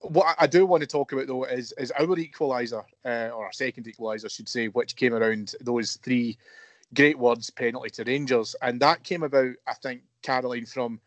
what 0.00 0.34
I 0.38 0.46
do 0.46 0.64
want 0.64 0.82
to 0.82 0.86
talk 0.86 1.12
about 1.12 1.26
though 1.26 1.44
is 1.44 1.72
is 1.78 1.90
our 1.92 2.06
equaliser 2.06 2.84
uh, 3.04 3.30
or 3.34 3.46
our 3.46 3.52
second 3.52 3.86
equaliser, 3.86 4.26
I 4.26 4.28
should 4.28 4.48
say, 4.48 4.68
which 4.68 4.96
came 4.96 5.14
around 5.14 5.54
those 5.60 5.96
three 5.96 6.38
great 6.94 7.18
words 7.18 7.50
penalty 7.50 7.90
to 7.90 8.04
Rangers, 8.04 8.56
and 8.62 8.80
that 8.80 9.04
came 9.04 9.22
about, 9.22 9.54
I 9.66 9.74
think, 9.74 10.02
Caroline 10.22 10.66
from 10.66 11.00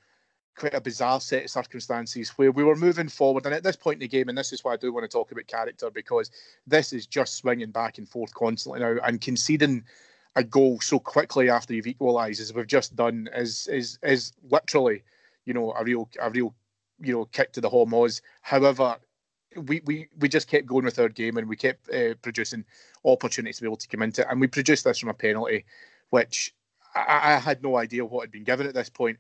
quite 0.56 0.74
a 0.74 0.82
bizarre 0.82 1.20
set 1.20 1.46
of 1.46 1.50
circumstances 1.50 2.30
where 2.32 2.52
we 2.52 2.64
were 2.64 2.76
moving 2.76 3.10
forward. 3.10 3.46
And 3.46 3.56
at 3.56 3.64
this 3.64 3.76
point 3.76 3.96
in 3.96 4.02
the 4.02 4.08
game, 4.08 4.30
and 4.30 4.38
this 4.38 4.54
is 4.54 4.64
why 4.64 4.74
I 4.74 4.78
do 4.78 4.94
want 4.94 5.04
to 5.04 5.08
talk 5.08 5.32
about 5.32 5.48
character 5.48 5.90
because 5.90 6.30
this 6.68 6.94
is 6.94 7.08
just 7.08 7.36
swinging 7.36 7.72
back 7.72 7.98
and 7.98 8.08
forth 8.08 8.34
constantly 8.34 8.80
now 8.80 8.98
and 9.04 9.20
conceding 9.20 9.84
a 10.36 10.44
goal 10.44 10.80
so 10.82 11.00
quickly 11.00 11.50
after 11.50 11.74
you've 11.74 11.88
equalised 11.88 12.42
as 12.42 12.54
we've 12.54 12.68
just 12.68 12.96
done 12.96 13.30
is 13.36 13.68
is 13.68 14.00
is 14.04 14.34
literally, 14.50 15.04
you 15.46 15.54
know, 15.54 15.74
a 15.74 15.84
real 15.84 16.10
a 16.20 16.30
real 16.30 16.54
you 17.00 17.14
know 17.14 17.26
kick 17.26 17.54
to 17.54 17.62
the 17.62 17.70
home 17.70 17.92
was. 17.92 18.22
However, 18.42 18.98
we, 19.56 19.82
we 19.86 20.08
we 20.20 20.28
just 20.28 20.48
kept 20.48 20.66
going 20.66 20.86
with 20.86 21.00
our 21.00 21.10
game 21.10 21.38
and 21.38 21.48
we 21.48 21.56
kept 21.56 21.90
uh, 21.90 22.16
producing 22.22 22.66
opportunities 23.06 23.58
to 23.58 23.62
be 23.62 23.68
able 23.68 23.78
to 23.78 23.88
come 23.88 24.02
into 24.02 24.22
it. 24.22 24.28
And 24.30 24.42
we 24.42 24.48
produced 24.48 24.84
this 24.86 25.00
from 25.00 25.10
a 25.10 25.14
penalty, 25.14 25.66
which 26.10 26.54
I, 26.96 27.36
I, 27.36 27.40
had 27.40 27.62
no 27.62 27.78
idea 27.78 28.06
what 28.06 28.22
had 28.22 28.32
been 28.32 28.44
given 28.44 28.68
at 28.68 28.74
this 28.74 28.90
point. 28.90 29.20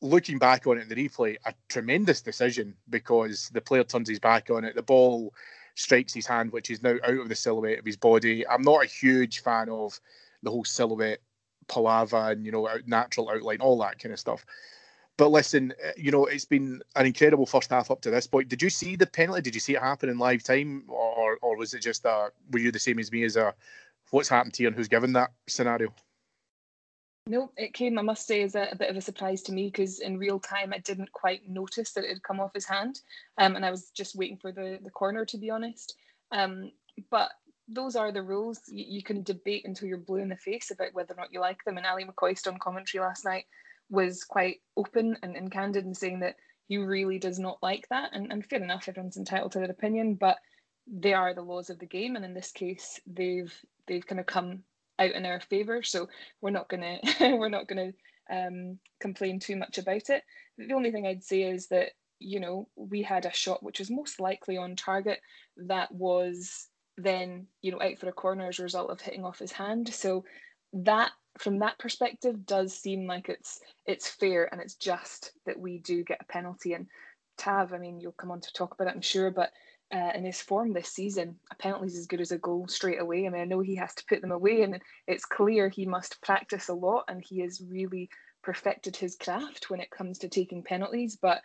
Looking 0.00 0.38
back 0.38 0.66
on 0.66 0.76
it 0.76 0.82
in 0.82 0.88
the 0.88 1.08
replay, 1.08 1.36
a 1.46 1.54
tremendous 1.68 2.20
decision 2.20 2.74
because 2.90 3.48
the 3.50 3.60
player 3.60 3.84
turns 3.84 4.08
his 4.08 4.20
back 4.20 4.50
on 4.50 4.64
it. 4.64 4.74
The 4.74 4.82
ball 4.82 5.32
strikes 5.76 6.12
his 6.12 6.26
hand, 6.26 6.52
which 6.52 6.70
is 6.70 6.82
now 6.82 6.96
out 7.04 7.20
of 7.20 7.28
the 7.28 7.34
silhouette 7.34 7.78
of 7.78 7.86
his 7.86 7.96
body. 7.96 8.46
I'm 8.46 8.62
not 8.62 8.84
a 8.84 8.88
huge 8.88 9.40
fan 9.42 9.68
of 9.70 9.98
the 10.44 10.50
whole 10.50 10.64
silhouette 10.64 11.20
palaver 11.66 12.30
and 12.30 12.44
you 12.44 12.52
know 12.52 12.68
natural 12.86 13.30
outline, 13.30 13.60
all 13.60 13.78
that 13.78 13.98
kind 13.98 14.12
of 14.12 14.20
stuff. 14.20 14.44
But 15.16 15.30
listen, 15.30 15.72
uh, 15.84 15.92
you 15.96 16.10
know, 16.10 16.26
it's 16.26 16.44
been 16.44 16.82
an 16.96 17.06
incredible 17.06 17.46
first 17.46 17.70
half 17.70 17.90
up 17.90 18.00
to 18.02 18.10
this 18.10 18.26
point. 18.26 18.48
Did 18.48 18.62
you 18.62 18.70
see 18.70 18.96
the 18.96 19.06
penalty? 19.06 19.42
Did 19.42 19.54
you 19.54 19.60
see 19.60 19.74
it 19.74 19.80
happen 19.80 20.08
in 20.08 20.18
live 20.18 20.42
time, 20.42 20.84
or 20.88 21.38
or 21.40 21.56
was 21.56 21.74
it 21.74 21.80
just 21.80 22.04
a? 22.04 22.30
Were 22.50 22.58
you 22.58 22.72
the 22.72 22.78
same 22.78 22.98
as 22.98 23.12
me 23.12 23.24
as 23.24 23.36
a? 23.36 23.54
What's 24.10 24.28
happened 24.28 24.54
to 24.54 24.62
you 24.62 24.68
and 24.68 24.76
who's 24.76 24.88
given 24.88 25.12
that 25.14 25.32
scenario? 25.48 25.92
No, 27.26 27.50
it 27.56 27.72
came, 27.72 27.98
I 27.98 28.02
must 28.02 28.26
say, 28.26 28.42
as 28.42 28.54
a, 28.54 28.68
a 28.70 28.76
bit 28.76 28.90
of 28.90 28.96
a 28.96 29.00
surprise 29.00 29.40
to 29.42 29.52
me 29.52 29.68
because 29.68 30.00
in 30.00 30.18
real 30.18 30.38
time 30.38 30.74
I 30.74 30.78
didn't 30.78 31.10
quite 31.12 31.48
notice 31.48 31.92
that 31.92 32.04
it 32.04 32.10
had 32.10 32.22
come 32.22 32.38
off 32.38 32.52
his 32.52 32.66
hand. 32.66 33.00
Um, 33.38 33.56
and 33.56 33.64
I 33.64 33.70
was 33.70 33.90
just 33.90 34.14
waiting 34.14 34.36
for 34.36 34.52
the, 34.52 34.78
the 34.84 34.90
corner, 34.90 35.24
to 35.24 35.38
be 35.38 35.48
honest. 35.48 35.94
Um, 36.32 36.70
but 37.10 37.30
those 37.68 37.96
are 37.96 38.12
the 38.12 38.22
rules. 38.22 38.60
You, 38.66 38.84
you, 38.88 39.02
can 39.02 39.22
debate 39.22 39.64
until 39.64 39.88
you're 39.88 39.98
blue 39.98 40.18
in 40.18 40.28
the 40.28 40.36
face 40.36 40.70
about 40.70 40.92
whether 40.92 41.14
or 41.14 41.16
not 41.16 41.32
you 41.32 41.40
like 41.40 41.64
them. 41.64 41.76
And 41.76 41.86
Ali 41.86 42.04
McCoist 42.04 42.46
on 42.46 42.58
commentary 42.58 43.02
last 43.02 43.24
night 43.24 43.44
was 43.90 44.24
quite 44.24 44.60
open 44.76 45.16
and, 45.22 45.36
and 45.36 45.50
candid 45.50 45.84
in 45.84 45.94
saying 45.94 46.20
that 46.20 46.36
he 46.66 46.78
really 46.78 47.18
does 47.18 47.38
not 47.38 47.58
like 47.62 47.86
that. 47.88 48.10
And, 48.12 48.32
and 48.32 48.44
fair 48.44 48.62
enough, 48.62 48.88
everyone's 48.88 49.16
entitled 49.16 49.52
to 49.52 49.58
their 49.58 49.70
opinion, 49.70 50.14
but 50.14 50.38
they 50.86 51.14
are 51.14 51.34
the 51.34 51.42
laws 51.42 51.70
of 51.70 51.78
the 51.78 51.86
game. 51.86 52.16
And 52.16 52.24
in 52.24 52.34
this 52.34 52.52
case, 52.52 53.00
they've 53.06 53.52
they've 53.86 54.06
kind 54.06 54.20
of 54.20 54.26
come 54.26 54.62
out 54.98 55.12
in 55.12 55.26
our 55.26 55.40
favour. 55.40 55.82
So 55.82 56.08
we're 56.40 56.50
not 56.50 56.68
gonna 56.68 56.98
we're 57.20 57.48
not 57.48 57.68
gonna 57.68 57.92
um, 58.30 58.78
complain 59.00 59.40
too 59.40 59.56
much 59.56 59.78
about 59.78 60.10
it. 60.10 60.22
The 60.58 60.74
only 60.74 60.90
thing 60.90 61.06
I'd 61.06 61.24
say 61.24 61.42
is 61.42 61.68
that 61.68 61.90
you 62.20 62.40
know 62.40 62.68
we 62.76 63.02
had 63.02 63.26
a 63.26 63.32
shot 63.32 63.62
which 63.62 63.78
was 63.80 63.90
most 63.90 64.20
likely 64.20 64.56
on 64.56 64.76
target 64.76 65.20
that 65.56 65.90
was 65.92 66.68
then 66.96 67.46
you 67.60 67.72
know 67.72 67.82
out 67.82 67.98
for 67.98 68.08
a 68.08 68.12
corner 68.12 68.48
as 68.48 68.58
a 68.58 68.62
result 68.62 68.90
of 68.90 69.00
hitting 69.00 69.24
off 69.24 69.38
his 69.38 69.52
hand. 69.52 69.92
So 69.92 70.24
that 70.72 71.10
from 71.38 71.58
that 71.58 71.78
perspective 71.78 72.46
does 72.46 72.76
seem 72.76 73.06
like 73.06 73.28
it's 73.28 73.60
it's 73.86 74.08
fair 74.08 74.48
and 74.52 74.60
it's 74.60 74.74
just 74.74 75.32
that 75.46 75.58
we 75.58 75.78
do 75.78 76.04
get 76.04 76.20
a 76.20 76.32
penalty 76.32 76.74
and 76.74 76.86
Tav 77.38 77.72
I 77.72 77.78
mean 77.78 78.00
you'll 78.00 78.12
come 78.12 78.30
on 78.30 78.40
to 78.40 78.52
talk 78.52 78.74
about 78.74 78.88
it 78.88 78.94
I'm 78.94 79.00
sure 79.00 79.30
but 79.30 79.50
uh, 79.94 80.10
in 80.14 80.24
his 80.24 80.40
form 80.40 80.72
this 80.72 80.88
season 80.88 81.36
a 81.50 81.54
penalty 81.56 81.86
is 81.86 81.96
as 81.96 82.06
good 82.06 82.20
as 82.20 82.32
a 82.32 82.38
goal 82.38 82.66
straight 82.68 83.00
away 83.00 83.26
I 83.26 83.30
mean 83.30 83.42
I 83.42 83.46
know 83.46 83.60
he 83.60 83.76
has 83.76 83.94
to 83.94 84.04
put 84.08 84.20
them 84.20 84.32
away 84.32 84.62
and 84.62 84.80
it's 85.06 85.24
clear 85.24 85.68
he 85.68 85.86
must 85.86 86.22
practice 86.22 86.68
a 86.68 86.74
lot 86.74 87.04
and 87.08 87.22
he 87.22 87.40
has 87.40 87.62
really 87.68 88.08
perfected 88.42 88.96
his 88.96 89.16
craft 89.16 89.70
when 89.70 89.80
it 89.80 89.90
comes 89.90 90.18
to 90.18 90.28
taking 90.28 90.62
penalties 90.62 91.16
but 91.20 91.42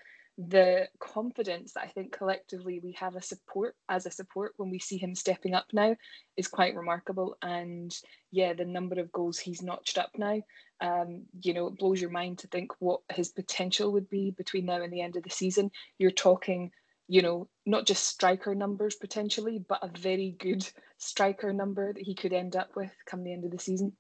the 0.48 0.88
confidence 1.00 1.74
that 1.74 1.84
I 1.84 1.88
think 1.88 2.14
collectively 2.18 2.80
we 2.82 2.94
have 2.94 3.18
a 3.18 3.22
support 3.22 3.76
as 3.90 4.06
a 4.06 4.12
support 4.12 4.54
when 4.56 4.70
we 4.70 4.80
see 4.80 4.98
him 4.98 5.14
stepping 5.14 5.54
up 5.54 5.66
now 5.74 5.98
is 6.38 6.48
quite 6.48 6.76
remarkable. 6.76 7.36
And 7.42 7.94
yeah, 8.32 8.54
the 8.54 8.64
number 8.64 9.02
of 9.02 9.12
goals 9.12 9.38
he's 9.38 9.62
notched 9.62 9.98
up 9.98 10.12
now, 10.18 10.42
um, 10.80 11.24
you 11.42 11.54
know, 11.54 11.68
it 11.68 11.78
blows 11.78 12.00
your 12.00 12.10
mind 12.10 12.38
to 12.40 12.48
think 12.48 12.72
what 12.80 13.02
his 13.12 13.30
potential 13.30 13.92
would 13.92 14.10
be 14.10 14.32
between 14.32 14.66
now 14.66 14.82
and 14.82 14.94
the 14.94 15.02
end 15.02 15.18
of 15.18 15.24
the 15.24 15.30
season. 15.30 15.72
You're 15.98 16.12
talking, 16.12 16.72
you 17.10 17.22
know, 17.22 17.50
not 17.66 17.86
just 17.86 18.08
striker 18.08 18.56
numbers 18.56 18.96
potentially, 18.96 19.62
but 19.68 19.84
a 19.84 19.90
very 20.00 20.38
good 20.40 20.66
striker 21.00 21.52
number 21.52 21.92
that 21.92 22.02
he 22.02 22.16
could 22.16 22.32
end 22.32 22.56
up 22.56 22.78
with 22.78 22.92
come 23.06 23.26
the 23.26 23.34
end 23.34 23.44
of 23.44 23.52
the 23.52 23.60
season. 23.60 23.92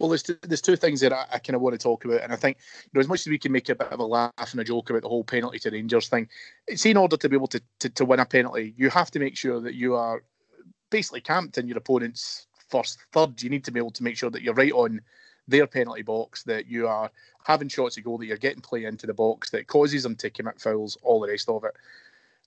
Well, 0.00 0.08
there's 0.08 0.22
two, 0.22 0.38
there's 0.40 0.62
two 0.62 0.76
things 0.76 1.00
that 1.00 1.12
I, 1.12 1.26
I 1.34 1.38
kind 1.38 1.54
of 1.54 1.60
want 1.60 1.74
to 1.74 1.78
talk 1.78 2.06
about, 2.06 2.22
and 2.22 2.32
I 2.32 2.36
think 2.36 2.56
you 2.84 2.90
know 2.94 3.00
as 3.00 3.08
much 3.08 3.20
as 3.20 3.26
we 3.26 3.38
can 3.38 3.52
make 3.52 3.68
a 3.68 3.74
bit 3.74 3.92
of 3.92 4.00
a 4.00 4.04
laugh 4.04 4.32
and 4.38 4.58
a 4.58 4.64
joke 4.64 4.88
about 4.88 5.02
the 5.02 5.10
whole 5.10 5.24
penalty 5.24 5.58
to 5.58 5.70
Rangers 5.70 6.08
thing, 6.08 6.26
it's 6.66 6.86
in 6.86 6.96
order 6.96 7.18
to 7.18 7.28
be 7.28 7.36
able 7.36 7.48
to, 7.48 7.60
to, 7.80 7.90
to 7.90 8.06
win 8.06 8.18
a 8.18 8.24
penalty, 8.24 8.72
you 8.78 8.88
have 8.88 9.10
to 9.10 9.18
make 9.18 9.36
sure 9.36 9.60
that 9.60 9.74
you 9.74 9.94
are 9.94 10.22
basically 10.88 11.20
camped 11.20 11.58
in 11.58 11.68
your 11.68 11.76
opponent's 11.76 12.46
first 12.70 12.98
third. 13.12 13.42
You 13.42 13.50
need 13.50 13.64
to 13.64 13.70
be 13.70 13.78
able 13.78 13.90
to 13.90 14.02
make 14.02 14.16
sure 14.16 14.30
that 14.30 14.40
you're 14.40 14.54
right 14.54 14.72
on 14.72 15.02
their 15.46 15.66
penalty 15.66 16.02
box, 16.02 16.44
that 16.44 16.66
you 16.66 16.88
are 16.88 17.10
having 17.44 17.68
shots 17.68 17.98
of 17.98 18.04
goal, 18.04 18.16
that 18.16 18.26
you're 18.26 18.38
getting 18.38 18.62
play 18.62 18.86
into 18.86 19.06
the 19.06 19.12
box, 19.12 19.50
that 19.50 19.66
causes 19.66 20.02
them 20.02 20.16
to 20.16 20.30
commit 20.30 20.62
fouls, 20.62 20.96
all 21.02 21.20
the 21.20 21.28
rest 21.28 21.50
of 21.50 21.62
it. 21.64 21.74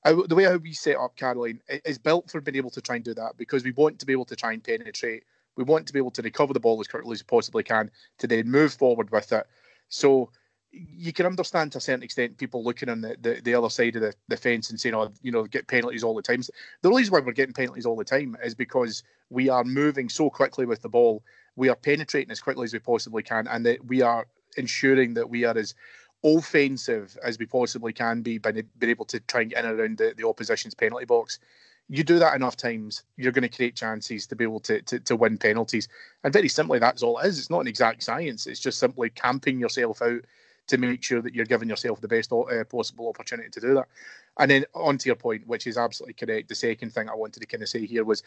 I, 0.04 0.14
the 0.28 0.36
way 0.36 0.46
how 0.46 0.58
we 0.58 0.74
set 0.74 0.98
up 0.98 1.16
Caroline 1.16 1.62
is 1.86 2.00
built 2.00 2.32
for 2.32 2.42
being 2.42 2.58
able 2.58 2.72
to 2.72 2.82
try 2.82 2.96
and 2.96 3.06
do 3.06 3.14
that 3.14 3.38
because 3.38 3.64
we 3.64 3.72
want 3.74 4.00
to 4.00 4.08
be 4.08 4.14
able 4.14 4.26
to 4.26 4.36
try 4.36 4.54
and 4.54 4.64
penetrate 4.64 5.24
we 5.56 5.64
want 5.64 5.88
to 5.88 5.94
be 5.94 6.00
able 6.00 6.12
to 6.12 6.22
recover 6.22 6.54
the 6.54 6.60
ball 6.60 6.80
as 6.80 6.88
quickly 6.88 7.14
as 7.14 7.22
we 7.22 7.28
possibly 7.28 7.64
can 7.64 7.92
to 8.20 8.28
then 8.28 8.50
move 8.50 8.74
forward 8.74 9.12
with 9.12 9.32
it. 9.32 9.46
So 9.90 10.30
you 10.72 11.14
can 11.14 11.28
understand 11.28 11.72
to 11.72 11.78
a 11.78 11.82
certain 11.82 12.04
extent 12.04 12.38
people 12.38 12.64
looking 12.64 12.90
on 12.90 13.02
the, 13.02 13.16
the, 13.22 13.42
the 13.44 13.54
other 13.54 13.70
side 13.70 13.96
of 13.96 14.02
the, 14.02 14.14
the 14.28 14.38
fence 14.38 14.70
and 14.70 14.80
saying, 14.80 14.96
oh, 14.96 15.12
you 15.22 15.32
know, 15.32 15.44
get 15.44 15.68
penalties 15.68 16.04
all 16.04 16.16
the 16.16 16.22
time. 16.22 16.42
The 16.82 16.92
reason 16.92 17.14
why 17.14 17.20
we're 17.20 17.34
getting 17.34 17.54
penalties 17.54 17.86
all 17.86 17.96
the 17.96 18.04
time 18.04 18.36
is 18.44 18.56
because 18.56 19.04
we 19.30 19.50
are 19.50 19.64
moving 19.64 20.10
so 20.10 20.30
quickly 20.30 20.66
with 20.66 20.82
the 20.82 20.90
ball. 20.90 21.24
We 21.56 21.70
are 21.70 21.76
penetrating 21.76 22.32
as 22.32 22.42
quickly 22.42 22.64
as 22.64 22.74
we 22.74 22.80
possibly 22.80 23.22
can, 23.22 23.48
and 23.48 23.66
that 23.68 23.86
we 23.86 24.02
are 24.02 24.26
ensuring 24.58 25.14
that 25.14 25.30
we 25.30 25.44
are 25.44 25.58
as 25.58 25.76
offensive 26.24 27.18
as 27.24 27.38
we 27.38 27.46
possibly 27.46 27.94
can 27.94 28.22
be 28.22 28.38
by 28.38 28.52
being 28.52 28.66
able 28.82 29.06
to 29.06 29.20
try 29.22 29.42
and 29.42 29.52
get 29.52 29.64
in 29.64 29.70
around 29.70 29.98
the, 29.98 30.14
the 30.18 30.28
opposition's 30.28 30.74
penalty 30.74 31.06
box 31.06 31.38
you 31.90 32.04
do 32.04 32.20
that 32.20 32.36
enough 32.36 32.56
times, 32.56 33.04
you're 33.18 33.32
going 33.32 33.48
to 33.48 33.56
create 33.56 33.76
chances 33.76 34.26
to 34.28 34.36
be 34.36 34.44
able 34.44 34.60
to, 34.62 34.82
to, 34.84 35.00
to 35.00 35.16
win 35.16 35.38
penalties. 35.38 35.88
And 36.24 36.34
very 36.34 36.48
simply, 36.48 36.80
that's 36.80 37.04
all 37.04 37.20
it 37.20 37.28
is. 37.28 37.38
It's 37.38 37.50
not 37.50 37.60
an 37.60 37.68
exact 37.68 38.04
science. 38.04 38.48
It's 38.48 38.60
just 38.60 38.80
simply 38.80 39.10
camping 39.10 39.60
yourself 39.60 40.02
out 40.02 40.22
to 40.68 40.78
make 40.78 41.04
sure 41.04 41.22
that 41.22 41.34
you're 41.34 41.46
giving 41.46 41.70
yourself 41.70 42.00
the 42.00 42.08
best 42.08 42.32
uh, 42.32 42.64
possible 42.66 43.10
opportunity 43.10 43.50
to 43.50 43.60
do 43.60 43.74
that. 43.74 43.88
And 44.40 44.50
then 44.50 44.66
on 44.74 44.98
to 44.98 45.10
your 45.10 45.16
point, 45.16 45.46
which 45.46 45.68
is 45.68 45.78
absolutely 45.78 46.14
correct. 46.14 46.50
The 46.50 46.56
second 46.56 46.92
thing 46.92 47.10
I 47.10 47.16
wanted 47.16 47.42
to 47.42 47.46
kind 47.46 47.62
of 47.62 47.70
say 47.70 47.86
here 47.86 48.06
was 48.06 48.24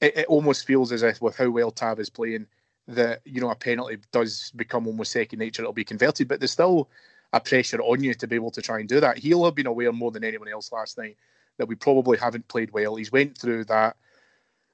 it, 0.00 0.16
it 0.16 0.26
almost 0.26 0.66
feels 0.66 0.92
as 0.92 1.02
if 1.02 1.20
with 1.20 1.36
how 1.36 1.50
well 1.50 1.70
Tav 1.70 2.00
is 2.00 2.10
playing, 2.10 2.46
that 2.88 3.20
you 3.24 3.40
know 3.40 3.50
a 3.50 3.54
penalty 3.54 3.98
does 4.12 4.50
become 4.56 4.86
almost 4.86 5.12
second 5.12 5.38
nature. 5.38 5.62
It'll 5.62 5.72
be 5.72 5.84
converted, 5.84 6.28
but 6.28 6.40
there's 6.40 6.52
still 6.52 6.88
a 7.32 7.40
pressure 7.40 7.80
on 7.80 8.02
you 8.02 8.14
to 8.14 8.26
be 8.26 8.36
able 8.36 8.50
to 8.52 8.62
try 8.62 8.80
and 8.80 8.88
do 8.88 9.00
that. 9.00 9.18
He'll 9.18 9.44
have 9.44 9.54
been 9.54 9.66
aware 9.66 9.92
more 9.92 10.10
than 10.10 10.24
anyone 10.24 10.48
else 10.48 10.72
last 10.72 10.98
night 10.98 11.16
that 11.58 11.66
we 11.66 11.74
probably 11.74 12.18
haven't 12.18 12.48
played 12.48 12.72
well. 12.72 12.96
He's 12.96 13.12
went 13.12 13.38
through 13.38 13.64
that 13.66 13.96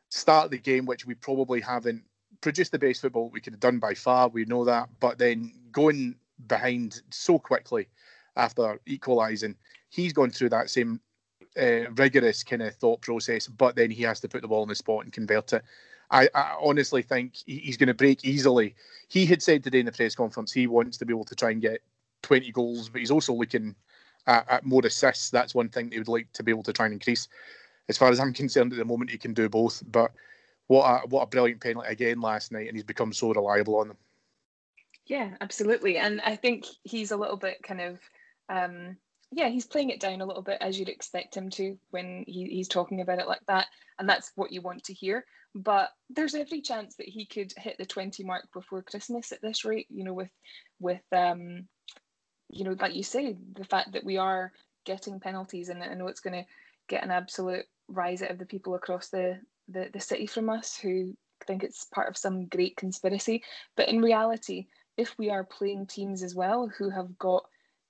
start 0.09 0.47
of 0.47 0.51
the 0.51 0.59
game, 0.59 0.87
which 0.87 1.07
we 1.07 1.15
probably 1.15 1.61
haven't 1.61 2.03
produced 2.41 2.73
the 2.73 2.79
best 2.79 3.01
football 3.01 3.31
we 3.31 3.41
could 3.41 3.53
have 3.53 3.61
done 3.61 3.79
by 3.79 3.95
far. 3.95 4.29
We 4.29 4.45
know 4.45 4.65
that, 4.65 4.89
but 4.99 5.19
then 5.19 5.53
going 5.73 6.17
behind 6.47 7.03
so 7.11 7.39
quickly 7.39 7.89
after 8.37 8.81
equalising, 8.87 9.57
he's 9.91 10.13
gone 10.13 10.31
through 10.31 10.51
that 10.51 10.71
same 10.71 11.01
uh, 11.61 11.91
rigorous 11.97 12.43
kind 12.43 12.63
of 12.63 12.75
thought 12.77 13.03
process. 13.03 13.47
But 13.47 13.77
then 13.77 13.91
he 13.91 14.03
has 14.05 14.21
to 14.21 14.29
put 14.29 14.43
the 14.43 14.49
ball 14.49 14.63
in 14.63 14.69
the 14.69 14.75
spot 14.75 15.05
and 15.05 15.13
convert 15.13 15.53
it. 15.53 15.63
I, 16.11 16.29
I 16.35 16.57
honestly 16.61 17.03
think 17.03 17.37
he's 17.47 17.77
going 17.77 17.89
to 17.89 17.95
break 17.95 18.25
easily. 18.25 18.75
He 19.09 19.27
had 19.27 19.43
said 19.43 19.63
today 19.63 19.81
in 19.81 19.87
the 19.87 19.93
press 19.93 20.15
conference 20.15 20.51
he 20.53 20.67
wants 20.67 20.97
to 20.99 21.07
be 21.07 21.13
able 21.13 21.25
to 21.27 21.37
try 21.37 21.51
and 21.51 21.63
get 21.63 21.83
20 22.23 22.51
goals, 22.53 22.89
but 22.89 23.01
he's 23.01 23.11
also 23.13 23.33
looking 23.33 23.77
at, 24.27 24.49
at 24.51 24.67
more 24.67 24.83
assists. 24.85 25.31
That's 25.31 25.55
one 25.55 25.69
thing 25.69 25.91
they 25.91 25.99
would 25.99 26.09
like 26.09 26.33
to 26.33 26.43
be 26.43 26.53
able 26.53 26.63
to 26.65 26.73
try 26.73 26.87
and 26.87 26.93
increase. 26.93 27.29
As 27.89 27.99
far 27.99 28.11
as 28.11 28.21
I'm 28.21 28.33
concerned, 28.33 28.73
at 28.73 28.79
the 28.79 28.85
moment 28.85 29.11
he 29.11 29.19
can 29.19 29.35
do 29.35 29.49
both. 29.49 29.83
But 29.91 30.13
what 30.69 30.85
a 30.85 31.07
what 31.09 31.23
a 31.23 31.27
brilliant 31.27 31.61
penalty 31.61 31.89
again 31.89 32.21
last 32.21 32.53
night, 32.53 32.69
and 32.69 32.77
he's 32.77 32.85
become 32.85 33.13
so 33.13 33.33
reliable 33.33 33.79
on 33.79 33.89
them. 33.89 33.97
Yeah, 35.07 35.31
absolutely, 35.41 35.99
and 35.99 36.21
I 36.21 36.37
think 36.37 36.67
he's 36.85 37.11
a 37.11 37.17
little 37.17 37.37
bit 37.37 37.63
kind 37.63 37.81
of 37.81 37.99
um, 38.49 38.97
yeah, 39.33 39.49
he's 39.49 39.67
playing 39.67 39.91
it 39.91 40.01
down 40.01 40.21
a 40.21 40.27
little 40.27 40.43
bit 40.43 40.59
as 40.61 40.79
you'd 40.79 40.89
expect 40.89 41.37
him 41.37 41.51
to 41.51 41.79
when 41.91 42.25
he, 42.27 42.47
he's 42.47 42.69
talking 42.69 43.01
about 43.01 43.21
it 43.21 43.29
like 43.29 43.45
that, 43.47 43.67
and 43.99 44.09
that's 44.09 44.33
what 44.35 44.53
you 44.53 44.61
want 44.61 44.85
to 44.85 44.95
hear. 44.95 45.25
But 45.55 45.91
there's 46.09 46.35
every 46.35 46.61
chance 46.61 46.97
that 46.97 47.09
he 47.09 47.27
could 47.27 47.53
hit 47.57 47.77
the 47.79 47.87
20 47.87 48.25
mark 48.25 48.47
before 48.53 48.83
Christmas 48.83 49.33
at 49.33 49.43
this 49.43 49.65
rate. 49.65 49.87
You 49.89 50.05
know, 50.05 50.15
with 50.15 50.31
with 50.81 51.03
um, 51.13 51.69
you 52.51 52.65
know, 52.65 52.77
like 52.81 52.95
you 52.95 53.03
say, 53.03 53.37
the 53.55 53.65
fact 53.65 53.93
that 53.93 54.05
we 54.05 54.17
are 54.17 54.53
getting 54.85 55.21
penalties, 55.21 55.69
and 55.69 55.83
I 55.83 55.95
know 55.95 56.09
it's 56.09 56.21
going 56.21 56.45
to 56.45 56.49
get 56.89 57.05
an 57.05 57.11
absolute 57.11 57.67
rise 57.89 58.23
out 58.23 58.31
of 58.31 58.39
the 58.39 58.47
people 58.47 58.75
across 58.75 59.09
the, 59.09 59.39
the 59.69 59.89
the 59.93 60.01
city 60.01 60.27
from 60.27 60.51
us 60.51 60.77
who 60.77 61.17
think 61.47 61.63
it's 61.63 61.87
part 61.87 62.09
of 62.09 62.17
some 62.17 62.47
great 62.47 62.77
conspiracy. 62.77 63.43
But 63.77 63.89
in 63.89 64.03
reality, 64.03 64.67
if 64.97 65.17
we 65.19 65.31
are 65.31 65.45
playing 65.45 65.87
teams 65.87 66.23
as 66.23 66.35
well 66.35 66.69
who 66.69 66.91
have 66.91 67.19
got 67.19 67.45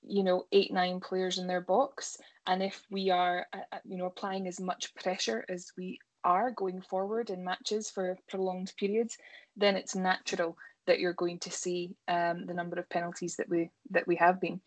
you 0.06 0.22
know 0.22 0.46
eight 0.52 0.72
nine 0.72 1.00
players 1.00 1.38
in 1.38 1.46
their 1.46 1.60
box 1.60 2.16
and 2.46 2.62
if 2.62 2.82
we 2.90 3.10
are 3.10 3.46
uh, 3.52 3.58
uh, 3.72 3.78
you 3.84 3.96
know 3.98 4.06
applying 4.06 4.46
as 4.46 4.60
much 4.60 4.94
pressure 4.94 5.44
as 5.48 5.72
we 5.76 5.98
are 6.24 6.50
going 6.50 6.80
forward 6.80 7.30
in 7.30 7.44
matches 7.44 7.90
for 7.90 8.16
prolonged 8.28 8.72
periods 8.78 9.18
then 9.56 9.76
it's 9.76 9.94
natural 9.96 10.56
that 10.87 11.00
you're 11.00 11.12
going 11.12 11.38
to 11.38 11.50
see 11.50 11.94
um, 12.08 12.46
the 12.46 12.54
number 12.54 12.78
of 12.78 12.88
penalties 12.88 13.37
that 13.37 13.49
we 13.49 13.70
that 13.90 14.06
we 14.06 14.16
have 14.16 14.40
been 14.40 14.60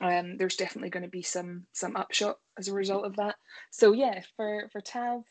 um, 0.00 0.36
there's 0.36 0.56
definitely 0.56 0.90
going 0.90 1.02
to 1.02 1.08
be 1.08 1.22
some 1.22 1.66
some 1.72 1.96
upshot 1.96 2.38
as 2.58 2.68
a 2.68 2.74
result 2.74 3.04
of 3.04 3.16
that 3.16 3.36
so 3.70 3.92
yeah 3.92 4.20
for 4.36 4.68
for 4.72 4.80
tav 4.80 5.22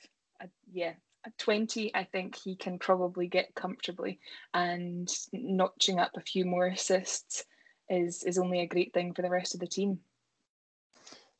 uh, 0.41 0.47
yeah 0.71 0.93
at 1.25 1.37
20 1.37 1.93
i 1.95 2.03
think 2.03 2.35
he 2.35 2.55
can 2.55 2.77
probably 2.77 3.27
get 3.27 3.55
comfortably 3.55 4.19
and 4.53 5.09
notching 5.33 5.99
up 5.99 6.11
a 6.15 6.21
few 6.21 6.45
more 6.45 6.67
assists 6.67 7.43
is 7.89 8.23
is 8.23 8.37
only 8.37 8.61
a 8.61 8.67
great 8.67 8.93
thing 8.93 9.13
for 9.13 9.21
the 9.21 9.29
rest 9.29 9.53
of 9.53 9.59
the 9.59 9.67
team. 9.67 9.99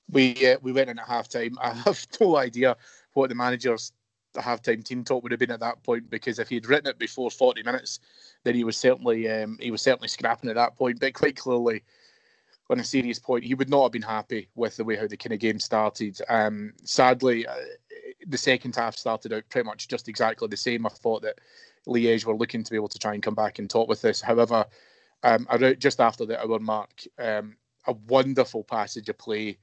We 0.09 0.47
uh, 0.47 0.57
we 0.61 0.71
went 0.71 0.89
in 0.89 0.99
at 0.99 1.07
half 1.07 1.27
time. 1.29 1.57
I 1.61 1.73
have 1.73 2.05
no 2.19 2.37
idea 2.37 2.77
what 3.13 3.29
the 3.29 3.35
manager's 3.35 3.91
half-time 4.41 4.83
team 4.83 5.03
talk 5.03 5.23
would 5.23 5.31
have 5.31 5.39
been 5.39 5.51
at 5.51 5.59
that 5.59 5.83
point 5.83 6.09
because 6.09 6.39
if 6.39 6.49
he'd 6.49 6.67
written 6.67 6.89
it 6.89 6.99
before 6.99 7.31
40 7.31 7.63
minutes, 7.63 7.99
then 8.43 8.55
he 8.55 8.63
was 8.63 8.77
certainly 8.77 9.29
um, 9.29 9.57
he 9.59 9.71
was 9.71 9.81
certainly 9.81 10.07
scrapping 10.07 10.49
at 10.49 10.55
that 10.55 10.75
point. 10.75 10.99
But 10.99 11.13
quite 11.13 11.35
clearly, 11.35 11.83
on 12.69 12.79
a 12.79 12.83
serious 12.83 13.19
point, 13.19 13.43
he 13.43 13.53
would 13.53 13.69
not 13.69 13.83
have 13.83 13.91
been 13.91 14.01
happy 14.01 14.49
with 14.55 14.77
the 14.77 14.83
way 14.83 14.95
how 14.95 15.07
the 15.07 15.17
kind 15.17 15.33
of 15.33 15.39
game 15.39 15.59
started. 15.59 16.19
Um, 16.29 16.73
sadly, 16.83 17.47
uh, 17.47 17.55
the 18.27 18.37
second 18.37 18.75
half 18.75 18.97
started 18.97 19.33
out 19.33 19.49
pretty 19.49 19.65
much 19.65 19.87
just 19.87 20.07
exactly 20.07 20.47
the 20.47 20.57
same. 20.57 20.85
I 20.85 20.89
thought 20.89 21.21
that 21.21 21.39
Liège 21.87 22.25
were 22.25 22.35
looking 22.35 22.63
to 22.63 22.71
be 22.71 22.75
able 22.75 22.89
to 22.89 22.99
try 22.99 23.13
and 23.13 23.23
come 23.23 23.35
back 23.35 23.59
and 23.59 23.69
talk 23.69 23.87
with 23.87 24.01
this. 24.01 24.21
However, 24.21 24.65
um, 25.23 25.47
just 25.79 25.99
after 25.99 26.25
the 26.25 26.39
hour 26.39 26.59
mark, 26.59 27.03
um, 27.17 27.55
a 27.87 27.93
wonderful 27.93 28.63
passage 28.63 29.09
of 29.09 29.17
play, 29.17 29.57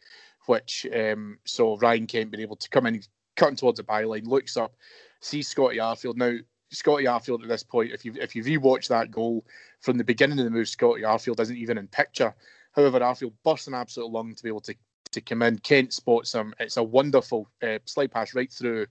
which 0.47 0.87
um, 0.95 1.39
so 1.45 1.77
Ryan 1.77 2.07
Kent 2.07 2.31
being 2.31 2.43
able 2.43 2.57
to 2.57 2.69
come 2.71 2.87
in, 2.87 3.03
cutting 3.37 3.57
towards 3.57 3.79
the 3.79 3.85
byline, 3.85 4.27
looks 4.27 4.57
up, 4.57 4.75
sees 5.21 5.49
Scotty 5.49 5.79
Arfield. 5.79 6.17
Now, 6.17 6.37
Scotty 6.71 7.05
Arfield 7.05 7.43
at 7.43 7.49
this 7.49 7.63
point, 7.63 7.93
if 7.93 8.05
you 8.05 8.15
if 8.21 8.35
you 8.35 8.43
rewatch 8.43 8.89
that 8.89 9.11
goal 9.11 9.45
from 9.81 9.99
the 9.99 10.05
beginning 10.05 10.39
of 10.39 10.45
the 10.45 10.51
move, 10.51 10.69
Scotty 10.69 11.03
Arfield 11.03 11.41
isn't 11.41 11.57
even 11.57 11.79
in 11.79 11.87
picture. 11.89 12.35
However, 12.73 13.01
Arfield 13.01 13.33
bursts 13.45 13.69
an 13.69 13.75
absolute 13.75 14.11
lung 14.11 14.35
to 14.35 14.43
be 14.43 14.49
able 14.49 14.61
to 14.63 14.75
to 15.13 15.21
come 15.21 15.43
in. 15.43 15.59
Kent 15.59 15.93
spots 15.93 16.35
him. 16.35 16.55
It's 16.59 16.77
a 16.77 16.83
wonderful 16.83 17.49
uh, 17.63 17.79
slide 17.85 18.11
pass 18.11 18.35
right 18.35 18.53
through 18.53 18.87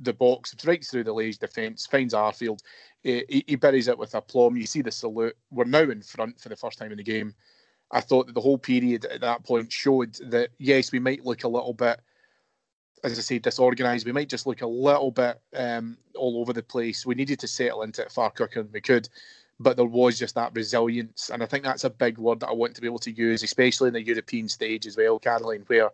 the 0.00 0.12
box, 0.12 0.54
right 0.64 0.84
through 0.84 1.04
the 1.04 1.14
Liège 1.14 1.38
defence, 1.38 1.86
finds 1.86 2.14
Arfield. 2.14 2.60
He, 3.02 3.44
he, 3.46 3.56
buries 3.56 3.88
it 3.88 3.98
with 3.98 4.14
aplomb. 4.14 4.56
You 4.56 4.66
see 4.66 4.82
the 4.82 4.90
salute. 4.90 5.36
We're 5.50 5.64
now 5.64 5.82
in 5.82 6.02
front 6.02 6.40
for 6.40 6.48
the 6.48 6.56
first 6.56 6.78
time 6.78 6.92
in 6.92 6.98
the 6.98 7.04
game. 7.04 7.34
I 7.90 8.00
thought 8.00 8.26
that 8.26 8.34
the 8.34 8.40
whole 8.40 8.58
period 8.58 9.04
at 9.04 9.20
that 9.20 9.44
point 9.44 9.70
showed 9.70 10.14
that, 10.30 10.50
yes, 10.58 10.90
we 10.90 10.98
might 10.98 11.24
look 11.24 11.44
a 11.44 11.48
little 11.48 11.74
bit, 11.74 12.00
as 13.04 13.18
I 13.18 13.22
say, 13.22 13.38
disorganised. 13.38 14.06
We 14.06 14.12
might 14.12 14.30
just 14.30 14.46
look 14.46 14.62
a 14.62 14.66
little 14.66 15.10
bit 15.10 15.40
um, 15.54 15.98
all 16.16 16.40
over 16.40 16.52
the 16.52 16.62
place. 16.62 17.04
We 17.04 17.14
needed 17.14 17.38
to 17.40 17.48
settle 17.48 17.82
into 17.82 18.02
it 18.02 18.10
far 18.10 18.30
quicker 18.30 18.62
than 18.62 18.72
we 18.72 18.80
could. 18.80 19.08
But 19.60 19.76
there 19.76 19.86
was 19.86 20.18
just 20.18 20.34
that 20.34 20.54
resilience. 20.54 21.30
And 21.30 21.42
I 21.42 21.46
think 21.46 21.64
that's 21.64 21.84
a 21.84 21.90
big 21.90 22.18
word 22.18 22.40
that 22.40 22.48
I 22.48 22.52
want 22.52 22.74
to 22.74 22.80
be 22.80 22.88
able 22.88 22.98
to 23.00 23.12
use, 23.12 23.42
especially 23.42 23.88
in 23.88 23.94
the 23.94 24.02
European 24.02 24.48
stage 24.48 24.86
as 24.86 24.96
well, 24.96 25.18
Caroline, 25.18 25.64
where 25.68 25.90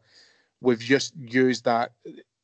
we've 0.60 0.78
just 0.78 1.14
used 1.16 1.64
that 1.64 1.92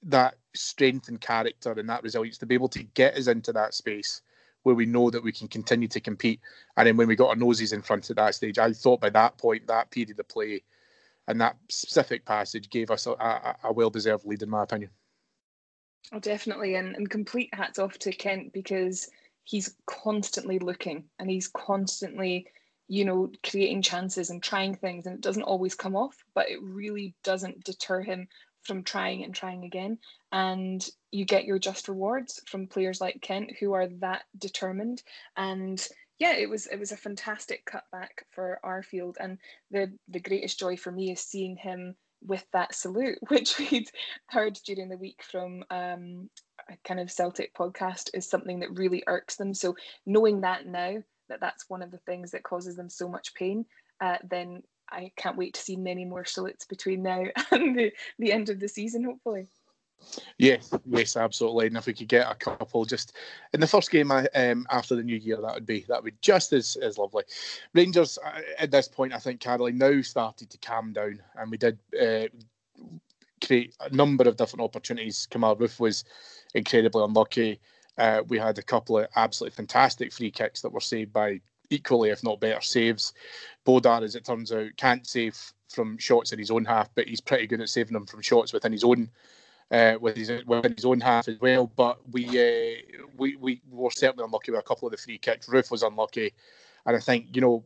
that 0.02 0.36
strength 0.54 1.08
and 1.08 1.20
character 1.20 1.72
and 1.72 1.88
that 1.88 2.02
resilience 2.02 2.38
to 2.38 2.46
be 2.46 2.54
able 2.54 2.68
to 2.68 2.82
get 2.82 3.16
us 3.16 3.26
into 3.26 3.52
that 3.52 3.74
space 3.74 4.20
where 4.62 4.74
we 4.74 4.86
know 4.86 5.10
that 5.10 5.22
we 5.22 5.32
can 5.32 5.48
continue 5.48 5.88
to 5.88 6.00
compete. 6.00 6.40
And 6.76 6.86
then 6.86 6.96
when 6.96 7.08
we 7.08 7.16
got 7.16 7.28
our 7.28 7.36
noses 7.36 7.72
in 7.72 7.82
front 7.82 8.10
at 8.10 8.16
that 8.16 8.34
stage, 8.34 8.58
I 8.58 8.72
thought 8.72 9.00
by 9.00 9.10
that 9.10 9.38
point, 9.38 9.66
that 9.68 9.90
period 9.90 10.18
of 10.18 10.28
play 10.28 10.62
and 11.28 11.40
that 11.40 11.56
specific 11.68 12.24
passage 12.24 12.70
gave 12.70 12.90
us 12.90 13.06
a, 13.06 13.12
a, 13.12 13.56
a 13.64 13.72
well 13.72 13.90
deserved 13.90 14.24
lead, 14.26 14.42
in 14.42 14.50
my 14.50 14.62
opinion. 14.62 14.90
Oh, 16.12 16.20
definitely. 16.20 16.76
And, 16.76 16.94
and 16.94 17.10
complete 17.10 17.50
hats 17.52 17.78
off 17.78 17.98
to 18.00 18.12
Kent 18.12 18.52
because 18.52 19.08
he's 19.44 19.74
constantly 19.86 20.58
looking 20.58 21.04
and 21.18 21.28
he's 21.28 21.48
constantly, 21.48 22.46
you 22.88 23.04
know, 23.04 23.30
creating 23.48 23.82
chances 23.82 24.30
and 24.30 24.42
trying 24.42 24.76
things. 24.76 25.06
And 25.06 25.16
it 25.16 25.20
doesn't 25.20 25.42
always 25.42 25.74
come 25.74 25.96
off, 25.96 26.16
but 26.34 26.48
it 26.48 26.62
really 26.62 27.14
doesn't 27.24 27.64
deter 27.64 28.02
him 28.02 28.28
from 28.62 28.82
trying 28.82 29.24
and 29.24 29.34
trying 29.34 29.64
again. 29.64 29.98
And 30.30 30.86
you 31.10 31.24
get 31.24 31.44
your 31.44 31.58
just 31.58 31.88
rewards 31.88 32.40
from 32.46 32.66
players 32.66 33.00
like 33.00 33.20
Kent 33.20 33.52
who 33.58 33.72
are 33.72 33.88
that 34.00 34.24
determined. 34.38 35.02
And 35.36 35.84
yeah, 36.18 36.32
it 36.32 36.48
was 36.48 36.66
it 36.66 36.78
was 36.78 36.92
a 36.92 36.96
fantastic 36.96 37.66
cutback 37.66 38.24
for 38.30 38.58
Arfield, 38.64 39.16
And 39.20 39.38
the 39.70 39.92
the 40.08 40.20
greatest 40.20 40.58
joy 40.58 40.76
for 40.76 40.90
me 40.90 41.12
is 41.12 41.20
seeing 41.20 41.56
him 41.56 41.94
with 42.22 42.44
that 42.52 42.74
salute, 42.74 43.18
which 43.28 43.58
we'd 43.58 43.90
heard 44.28 44.58
during 44.64 44.88
the 44.88 44.96
week 44.96 45.22
from 45.22 45.64
um, 45.70 46.30
a 46.70 46.76
kind 46.86 47.00
of 47.00 47.10
Celtic 47.10 47.54
podcast, 47.54 48.10
is 48.14 48.28
something 48.28 48.60
that 48.60 48.78
really 48.78 49.02
irks 49.06 49.36
them. 49.36 49.52
So 49.54 49.76
knowing 50.06 50.40
that 50.40 50.66
now, 50.66 51.02
that 51.28 51.40
that's 51.40 51.68
one 51.68 51.82
of 51.82 51.90
the 51.90 51.98
things 51.98 52.30
that 52.30 52.42
causes 52.42 52.76
them 52.76 52.88
so 52.88 53.08
much 53.08 53.34
pain, 53.34 53.66
uh, 54.00 54.16
then 54.28 54.62
I 54.90 55.12
can't 55.16 55.36
wait 55.36 55.54
to 55.54 55.60
see 55.60 55.76
many 55.76 56.04
more 56.04 56.24
salutes 56.24 56.64
between 56.64 57.02
now 57.02 57.24
and 57.50 57.76
the, 57.76 57.92
the 58.18 58.32
end 58.32 58.48
of 58.48 58.60
the 58.60 58.68
season, 58.68 59.04
hopefully. 59.04 59.48
Yes, 60.38 60.72
yes, 60.86 61.16
absolutely. 61.16 61.66
And 61.66 61.76
if 61.76 61.86
we 61.86 61.92
could 61.92 62.08
get 62.08 62.30
a 62.30 62.34
couple 62.34 62.84
just 62.84 63.14
in 63.52 63.60
the 63.60 63.66
first 63.66 63.90
game 63.90 64.10
um, 64.10 64.66
after 64.70 64.94
the 64.94 65.02
new 65.02 65.16
year, 65.16 65.40
that 65.40 65.54
would 65.54 65.66
be 65.66 65.84
that 65.88 66.02
would 66.02 66.12
be 66.12 66.18
just 66.20 66.52
as, 66.52 66.76
as 66.76 66.98
lovely. 66.98 67.24
Rangers 67.74 68.18
uh, 68.24 68.40
at 68.58 68.70
this 68.70 68.88
point, 68.88 69.12
I 69.12 69.18
think 69.18 69.40
Caroline 69.40 69.78
now 69.78 70.00
started 70.02 70.50
to 70.50 70.58
calm 70.58 70.92
down, 70.92 71.20
and 71.36 71.50
we 71.50 71.56
did 71.56 71.78
uh, 72.00 72.26
create 73.44 73.74
a 73.80 73.94
number 73.94 74.28
of 74.28 74.36
different 74.36 74.64
opportunities. 74.64 75.26
Kemar 75.30 75.58
Roofe 75.58 75.80
was 75.80 76.04
incredibly 76.54 77.02
unlucky. 77.02 77.60
Uh, 77.98 78.22
we 78.28 78.38
had 78.38 78.58
a 78.58 78.62
couple 78.62 78.98
of 78.98 79.08
absolutely 79.16 79.56
fantastic 79.56 80.12
free 80.12 80.30
kicks 80.30 80.60
that 80.60 80.72
were 80.72 80.80
saved 80.80 81.12
by 81.12 81.40
equally, 81.70 82.10
if 82.10 82.22
not 82.22 82.40
better, 82.40 82.60
saves. 82.60 83.14
Bodart, 83.66 84.02
as 84.02 84.14
it 84.14 84.24
turns 84.24 84.52
out, 84.52 84.76
can't 84.76 85.06
save 85.06 85.36
from 85.68 85.98
shots 85.98 86.32
in 86.32 86.38
his 86.38 86.50
own 86.50 86.64
half, 86.64 86.88
but 86.94 87.08
he's 87.08 87.20
pretty 87.20 87.46
good 87.46 87.60
at 87.60 87.68
saving 87.68 87.94
them 87.94 88.06
from 88.06 88.22
shots 88.22 88.52
within 88.52 88.72
his 88.72 88.84
own 88.84 89.10
uh, 89.70 89.94
with 90.00 90.16
his 90.16 90.30
within 90.46 90.74
his 90.74 90.84
own 90.84 91.00
half 91.00 91.28
as 91.28 91.40
well. 91.40 91.70
But 91.76 91.98
we 92.10 92.26
uh, 92.26 93.06
we 93.16 93.36
we 93.36 93.60
were 93.70 93.90
certainly 93.90 94.24
unlucky 94.24 94.52
with 94.52 94.60
a 94.60 94.64
couple 94.64 94.86
of 94.86 94.92
the 94.92 94.98
free 94.98 95.18
kicks. 95.18 95.48
Roofe 95.48 95.70
was 95.70 95.82
unlucky, 95.82 96.32
and 96.84 96.96
I 96.96 97.00
think 97.00 97.34
you 97.34 97.40
know 97.40 97.64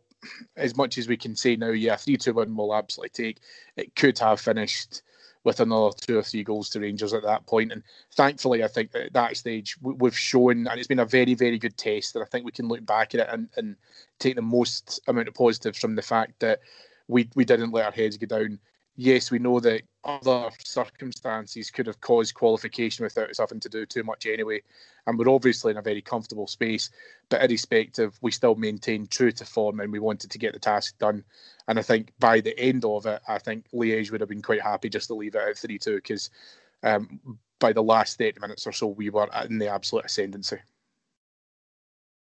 as 0.56 0.76
much 0.76 0.98
as 0.98 1.08
we 1.08 1.16
can 1.16 1.34
say 1.34 1.56
now, 1.56 1.70
yeah, 1.70 1.96
three 1.96 2.16
two 2.16 2.34
one 2.34 2.56
will 2.56 2.74
absolutely 2.74 3.10
take. 3.10 3.38
It 3.76 3.94
could 3.96 4.18
have 4.18 4.40
finished 4.40 5.02
with 5.42 5.60
another 5.60 5.94
two 5.98 6.18
or 6.18 6.22
three 6.22 6.44
goals 6.44 6.68
to 6.68 6.80
Rangers 6.80 7.14
at 7.14 7.22
that 7.22 7.46
point. 7.46 7.72
And 7.72 7.82
thankfully, 8.14 8.62
I 8.62 8.68
think 8.68 8.92
that 8.92 9.06
at 9.06 9.12
that 9.14 9.36
stage 9.38 9.76
we've 9.80 10.16
shown, 10.16 10.66
and 10.66 10.78
it's 10.78 10.88
been 10.88 10.98
a 10.98 11.06
very, 11.06 11.32
very 11.34 11.58
good 11.58 11.78
test. 11.78 12.14
And 12.14 12.22
I 12.22 12.26
think 12.26 12.44
we 12.44 12.52
can 12.52 12.68
look 12.68 12.84
back 12.84 13.14
at 13.14 13.20
it 13.20 13.28
and, 13.30 13.48
and 13.56 13.76
take 14.18 14.36
the 14.36 14.42
most 14.42 15.00
amount 15.08 15.28
of 15.28 15.34
positives 15.34 15.78
from 15.78 15.94
the 15.94 16.02
fact 16.02 16.40
that 16.40 16.60
we 17.08 17.28
we 17.34 17.44
didn't 17.44 17.72
let 17.72 17.86
our 17.86 17.92
heads 17.92 18.16
go 18.16 18.26
down 18.26 18.58
yes, 19.00 19.30
we 19.30 19.38
know 19.38 19.58
that 19.60 19.82
other 20.04 20.50
circumstances 20.62 21.70
could 21.70 21.86
have 21.86 22.00
caused 22.02 22.34
qualification 22.34 23.02
without 23.02 23.30
us 23.30 23.38
having 23.38 23.60
to 23.60 23.68
do 23.68 23.86
too 23.86 24.04
much 24.04 24.26
anyway. 24.26 24.60
And 25.06 25.18
we're 25.18 25.30
obviously 25.30 25.70
in 25.70 25.78
a 25.78 25.82
very 25.82 26.02
comfortable 26.02 26.46
space, 26.46 26.90
but 27.30 27.42
irrespective, 27.42 28.18
we 28.20 28.30
still 28.30 28.56
maintained 28.56 29.10
true 29.10 29.32
to 29.32 29.44
form 29.46 29.80
and 29.80 29.90
we 29.90 29.98
wanted 29.98 30.30
to 30.30 30.38
get 30.38 30.52
the 30.52 30.58
task 30.58 30.98
done. 30.98 31.24
And 31.66 31.78
I 31.78 31.82
think 31.82 32.12
by 32.18 32.40
the 32.40 32.58
end 32.60 32.84
of 32.84 33.06
it, 33.06 33.22
I 33.26 33.38
think 33.38 33.64
Liège 33.72 34.10
would 34.10 34.20
have 34.20 34.28
been 34.28 34.42
quite 34.42 34.60
happy 34.60 34.90
just 34.90 35.08
to 35.08 35.14
leave 35.14 35.34
it 35.34 35.48
at 35.48 35.56
3 35.56 35.78
2 35.78 35.96
because 35.96 36.28
um, 36.82 37.38
by 37.58 37.72
the 37.72 37.82
last 37.82 38.18
30 38.18 38.38
minutes 38.40 38.66
or 38.66 38.72
so, 38.72 38.88
we 38.88 39.08
were 39.08 39.28
in 39.48 39.58
the 39.58 39.68
absolute 39.68 40.04
ascendancy. 40.04 40.58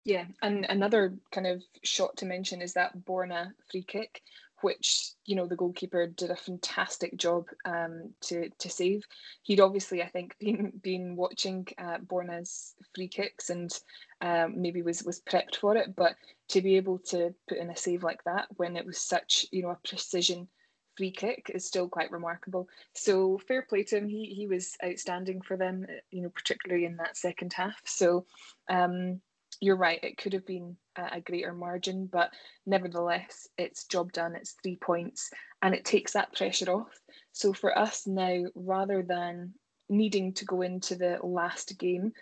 Yeah, 0.04 0.24
and 0.40 0.66
another 0.68 1.14
kind 1.30 1.46
of 1.46 1.62
shot 1.84 2.16
to 2.16 2.26
mention 2.26 2.62
is 2.62 2.72
that 2.72 2.96
Borna 3.04 3.52
free 3.70 3.84
kick 3.84 4.22
which 4.62 5.10
you 5.24 5.36
know 5.36 5.46
the 5.46 5.56
goalkeeper 5.56 6.06
did 6.06 6.30
a 6.30 6.36
fantastic 6.36 7.16
job 7.16 7.46
um, 7.64 8.10
to 8.22 8.48
to 8.58 8.70
save. 8.70 9.04
He'd 9.42 9.60
obviously, 9.60 10.02
I 10.02 10.08
think, 10.08 10.36
been 10.40 10.72
been 10.82 11.16
watching 11.16 11.66
uh, 11.78 11.98
Borna's 11.98 12.74
free 12.94 13.08
kicks 13.08 13.50
and 13.50 13.72
um, 14.20 14.60
maybe 14.60 14.82
was 14.82 15.02
was 15.02 15.20
prepped 15.20 15.56
for 15.56 15.76
it, 15.76 15.94
but 15.96 16.16
to 16.48 16.60
be 16.60 16.76
able 16.76 16.98
to 16.98 17.34
put 17.48 17.58
in 17.58 17.70
a 17.70 17.76
save 17.76 18.02
like 18.02 18.22
that 18.24 18.46
when 18.56 18.76
it 18.76 18.86
was 18.86 18.98
such 18.98 19.46
you 19.50 19.62
know 19.62 19.70
a 19.70 19.78
precision 19.88 20.48
free 20.96 21.10
kick 21.10 21.50
is 21.54 21.66
still 21.66 21.88
quite 21.88 22.10
remarkable. 22.10 22.68
So 22.94 23.38
fair 23.48 23.62
play 23.62 23.84
to 23.84 23.98
him. 23.98 24.08
He 24.08 24.26
he 24.26 24.46
was 24.46 24.76
outstanding 24.84 25.42
for 25.42 25.56
them, 25.56 25.86
you 26.10 26.22
know, 26.22 26.30
particularly 26.30 26.84
in 26.84 26.96
that 26.96 27.16
second 27.16 27.52
half. 27.52 27.80
So 27.84 28.26
um, 28.68 29.20
you're 29.60 29.76
right. 29.76 30.02
It 30.02 30.18
could 30.18 30.32
have 30.32 30.46
been 30.46 30.76
a, 30.96 31.20
greater 31.20 31.52
margin, 31.52 32.06
but 32.06 32.30
nevertheless, 32.66 33.48
it's 33.58 33.84
job 33.84 34.12
done. 34.12 34.34
It's 34.34 34.56
three 34.62 34.76
points, 34.76 35.30
and 35.62 35.74
it 35.74 35.84
takes 35.84 36.12
that 36.12 36.34
pressure 36.34 36.70
off. 36.70 37.00
So 37.32 37.52
for 37.52 37.76
us 37.76 38.06
now, 38.06 38.44
rather 38.54 39.02
than 39.02 39.54
needing 39.88 40.32
to 40.34 40.44
go 40.44 40.62
into 40.62 40.94
the 40.94 41.18
last 41.22 41.78
game 41.78 42.12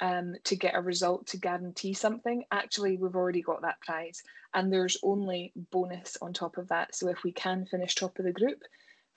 um, 0.00 0.34
to 0.44 0.56
get 0.56 0.74
a 0.74 0.80
result 0.80 1.26
to 1.28 1.38
guarantee 1.38 1.94
something, 1.94 2.44
actually, 2.50 2.96
we've 2.96 3.16
already 3.16 3.42
got 3.42 3.62
that 3.62 3.80
prize. 3.80 4.22
And 4.54 4.72
there's 4.72 4.96
only 5.02 5.52
bonus 5.70 6.16
on 6.20 6.32
top 6.32 6.58
of 6.58 6.68
that. 6.68 6.94
So 6.94 7.08
if 7.08 7.22
we 7.22 7.32
can 7.32 7.66
finish 7.66 7.94
top 7.94 8.18
of 8.18 8.24
the 8.24 8.32
group, 8.32 8.60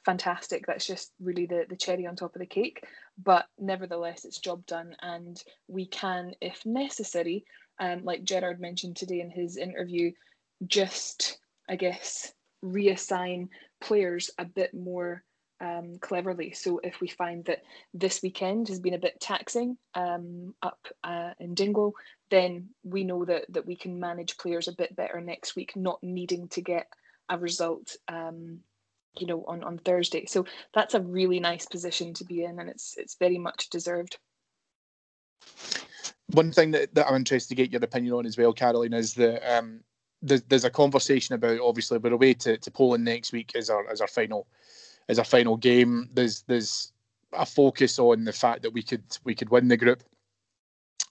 fantastic. 0.05 0.65
That's 0.67 0.85
just 0.85 1.11
really 1.19 1.45
the, 1.45 1.65
the 1.69 1.75
cherry 1.75 2.05
on 2.05 2.15
top 2.15 2.35
of 2.35 2.39
the 2.39 2.45
cake. 2.45 2.83
But 3.23 3.45
nevertheless, 3.57 4.25
it's 4.25 4.39
job 4.39 4.65
done. 4.65 4.95
And 5.01 5.41
we 5.67 5.87
can, 5.87 6.33
if 6.41 6.65
necessary, 6.65 7.45
um, 7.79 8.03
like 8.03 8.23
Gerrard 8.23 8.59
mentioned 8.59 8.95
today 8.95 9.19
in 9.19 9.29
his 9.29 9.57
interview, 9.57 10.11
just, 10.65 11.39
I 11.69 11.75
guess, 11.75 12.33
reassign 12.63 13.49
players 13.81 14.29
a 14.37 14.45
bit 14.45 14.73
more 14.73 15.23
um, 15.59 15.97
cleverly. 15.99 16.51
So 16.51 16.79
if 16.83 16.99
we 16.99 17.07
find 17.07 17.45
that 17.45 17.63
this 17.93 18.21
weekend 18.21 18.67
has 18.67 18.79
been 18.79 18.93
a 18.93 18.99
bit 18.99 19.19
taxing 19.19 19.77
um, 19.95 20.53
up 20.61 20.87
uh, 21.03 21.31
in 21.39 21.55
Dingwall, 21.55 21.93
then 22.29 22.69
we 22.83 23.03
know 23.03 23.25
that 23.25 23.45
that 23.49 23.65
we 23.65 23.75
can 23.75 23.99
manage 23.99 24.37
players 24.37 24.67
a 24.67 24.75
bit 24.75 24.95
better 24.95 25.21
next 25.21 25.55
week, 25.55 25.73
not 25.75 25.99
needing 26.03 26.47
to 26.49 26.61
get 26.61 26.87
a 27.29 27.37
result. 27.37 27.95
Um, 28.07 28.59
you 29.19 29.27
know, 29.27 29.45
on, 29.47 29.63
on 29.63 29.77
Thursday. 29.77 30.25
So 30.25 30.47
that's 30.73 30.95
a 30.95 30.99
really 30.99 31.39
nice 31.39 31.67
position 31.67 32.15
to 32.15 32.25
be 32.25 32.43
in, 32.43 32.59
and 32.59 32.67
it's 32.67 32.95
it's 32.97 33.15
very 33.19 33.37
much 33.37 33.69
deserved. 33.69 34.17
One 36.33 36.51
thing 36.51 36.71
that, 36.71 36.93
that 36.95 37.07
I'm 37.07 37.15
interested 37.15 37.49
to 37.49 37.55
get 37.55 37.71
your 37.71 37.83
opinion 37.83 38.13
on 38.13 38.25
as 38.25 38.37
well, 38.37 38.53
Caroline, 38.53 38.93
is 38.93 39.13
that 39.15 39.57
um, 39.57 39.81
there's, 40.21 40.41
there's 40.43 40.65
a 40.65 40.69
conversation 40.69 41.35
about 41.35 41.59
obviously 41.59 41.97
we're 41.97 42.13
away 42.13 42.33
to, 42.35 42.57
to 42.57 42.71
Poland 42.71 43.05
next 43.05 43.31
week 43.31 43.51
as 43.55 43.69
our 43.69 43.89
as 43.89 44.01
our 44.01 44.07
final 44.07 44.47
as 45.09 45.19
a 45.19 45.23
final 45.23 45.57
game. 45.57 46.09
There's 46.13 46.41
there's 46.43 46.91
a 47.33 47.45
focus 47.45 47.99
on 47.99 48.23
the 48.23 48.33
fact 48.33 48.63
that 48.63 48.71
we 48.73 48.83
could 48.83 49.03
we 49.23 49.35
could 49.35 49.49
win 49.49 49.67
the 49.67 49.77
group 49.77 50.03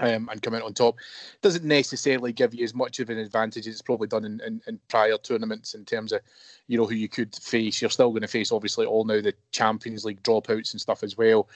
um, 0.01 0.29
and 0.31 0.43
come 0.43 0.55
out 0.55 0.63
on 0.63 0.75
top. 0.75 0.97
Doesn't 1.41 1.65
necessarily 1.65 2.33
give 2.33 2.55
you 2.55 2.65
as 2.65 2.75
much 2.75 2.99
of 2.99 3.11
an 3.11 3.19
advantage 3.19 3.67
as 3.67 3.75
it's 3.75 3.83
probably 3.83 4.09
done 4.09 4.25
in, 4.25 4.41
in, 4.41 4.61
in, 4.67 4.81
prior 4.89 5.17
tournaments 5.19 5.75
in 5.75 5.85
terms 5.85 6.13
of 6.13 6.21
you 6.67 6.79
know 6.79 6.87
who 6.87 6.95
you 6.95 7.09
could 7.09 7.35
face. 7.37 7.81
You're 7.81 7.91
still 7.91 8.11
going 8.11 8.23
to 8.23 8.29
face 8.29 8.53
obviously 8.53 8.87
all 8.87 9.05
now 9.05 9.21
the 9.21 9.35
Champions 9.53 10.05
League 10.05 10.23
dropouts 10.23 10.73
and 10.73 10.81
stuff 10.81 11.03
as 11.03 11.17
well. 11.17 11.49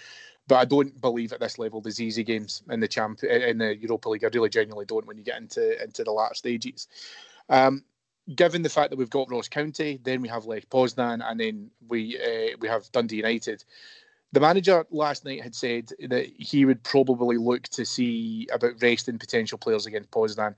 But 0.48 0.56
I 0.56 0.64
don't 0.64 1.00
believe 1.00 1.32
at 1.32 1.40
this 1.40 1.58
level 1.58 1.80
there's 1.80 2.00
easy 2.00 2.22
games 2.22 2.62
in 2.70 2.80
the 2.80 2.88
champ 2.88 3.22
in 3.24 3.58
the 3.58 3.76
Europa 3.76 4.08
League. 4.08 4.24
I 4.24 4.28
really 4.32 4.48
genuinely 4.48 4.86
don't 4.86 5.06
when 5.06 5.18
you 5.18 5.24
get 5.24 5.38
into 5.38 5.82
into 5.82 6.04
the 6.04 6.12
latter 6.12 6.34
stages. 6.34 6.86
Um, 7.48 7.84
given 8.34 8.62
the 8.62 8.68
fact 8.68 8.90
that 8.90 8.96
we've 8.96 9.10
got 9.10 9.30
Ross 9.30 9.48
County, 9.48 10.00
then 10.02 10.20
we 10.20 10.28
have 10.28 10.46
Lech 10.46 10.68
Poznan, 10.68 11.22
and 11.24 11.38
then 11.38 11.70
we 11.88 12.18
uh, 12.18 12.56
we 12.60 12.68
have 12.68 12.90
Dundee 12.92 13.16
United. 13.16 13.64
The 14.32 14.40
manager 14.40 14.86
last 14.90 15.24
night 15.24 15.42
had 15.42 15.54
said 15.54 15.90
that 16.08 16.26
he 16.36 16.64
would 16.64 16.82
probably 16.82 17.38
look 17.38 17.62
to 17.68 17.84
see 17.84 18.46
about 18.52 18.82
resting 18.82 19.18
potential 19.18 19.58
players 19.58 19.86
against 19.86 20.10
Poznan. 20.10 20.54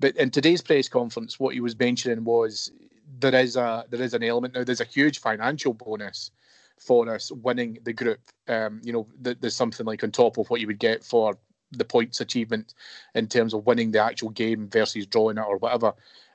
But 0.00 0.16
in 0.16 0.30
today's 0.30 0.60
press 0.60 0.88
conference, 0.88 1.38
what 1.38 1.54
he 1.54 1.60
was 1.60 1.78
mentioning 1.78 2.24
was 2.24 2.72
there 3.20 3.34
is 3.34 3.56
a 3.56 3.84
there 3.90 4.02
is 4.02 4.14
an 4.14 4.22
element 4.22 4.54
now. 4.54 4.64
There's 4.64 4.80
a 4.80 4.84
huge 4.84 5.20
financial 5.20 5.74
bonus 5.74 6.30
for 6.86 7.08
us 7.12 7.30
winning 7.30 7.78
the 7.84 7.92
group. 7.92 8.20
Um, 8.48 8.80
you 8.84 8.92
know, 8.92 9.06
there's 9.20 9.56
something 9.56 9.86
like 9.86 10.04
on 10.04 10.10
top 10.10 10.38
of 10.38 10.48
what 10.50 10.60
you 10.60 10.66
would 10.66 10.78
get 10.78 11.04
for 11.04 11.38
the 11.70 11.84
points 11.84 12.20
achievement 12.20 12.74
in 13.14 13.26
terms 13.26 13.54
of 13.54 13.66
winning 13.66 13.90
the 13.90 14.02
actual 14.02 14.30
game 14.30 14.68
versus 14.68 15.06
drawing 15.06 15.38
it 15.38 15.44
or 15.46 15.56
whatever 15.56 15.94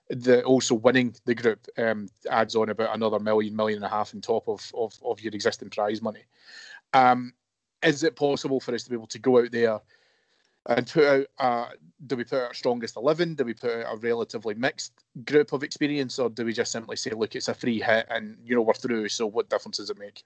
the 0.09 0.43
also 0.43 0.75
winning 0.75 1.13
the 1.25 1.35
group 1.35 1.67
um, 1.77 2.07
adds 2.29 2.55
on 2.55 2.69
about 2.69 2.95
another 2.95 3.19
million, 3.19 3.55
million 3.55 3.77
and 3.77 3.85
a 3.85 3.89
half 3.89 4.13
on 4.15 4.21
top 4.21 4.47
of 4.47 4.71
of, 4.73 4.93
of 5.03 5.21
your 5.21 5.33
existing 5.33 5.69
prize 5.69 6.01
money. 6.01 6.23
Um, 6.93 7.33
is 7.83 8.03
it 8.03 8.15
possible 8.15 8.59
for 8.59 8.73
us 8.73 8.83
to 8.83 8.89
be 8.89 8.95
able 8.95 9.07
to 9.07 9.19
go 9.19 9.39
out 9.39 9.51
there 9.51 9.79
and 10.67 10.85
put 10.85 11.05
out? 11.05 11.27
Uh, 11.39 11.69
do 12.05 12.15
we 12.15 12.23
put 12.23 12.39
out 12.39 12.47
our 12.47 12.53
strongest 12.53 12.97
eleven? 12.97 13.33
Do 13.33 13.43
we 13.43 13.53
put 13.53 13.85
out 13.85 13.93
a 13.93 13.97
relatively 13.97 14.53
mixed 14.53 14.93
group 15.25 15.53
of 15.53 15.63
experience, 15.63 16.19
or 16.19 16.29
do 16.29 16.45
we 16.45 16.53
just 16.53 16.71
simply 16.71 16.95
say, 16.95 17.11
look, 17.11 17.35
it's 17.35 17.47
a 17.47 17.53
free 17.53 17.81
hit 17.81 18.05
and 18.09 18.37
you 18.43 18.55
know 18.55 18.61
we're 18.61 18.73
through? 18.73 19.09
So 19.09 19.25
what 19.25 19.49
difference 19.49 19.77
does 19.77 19.89
it 19.89 19.97
make? 19.97 20.23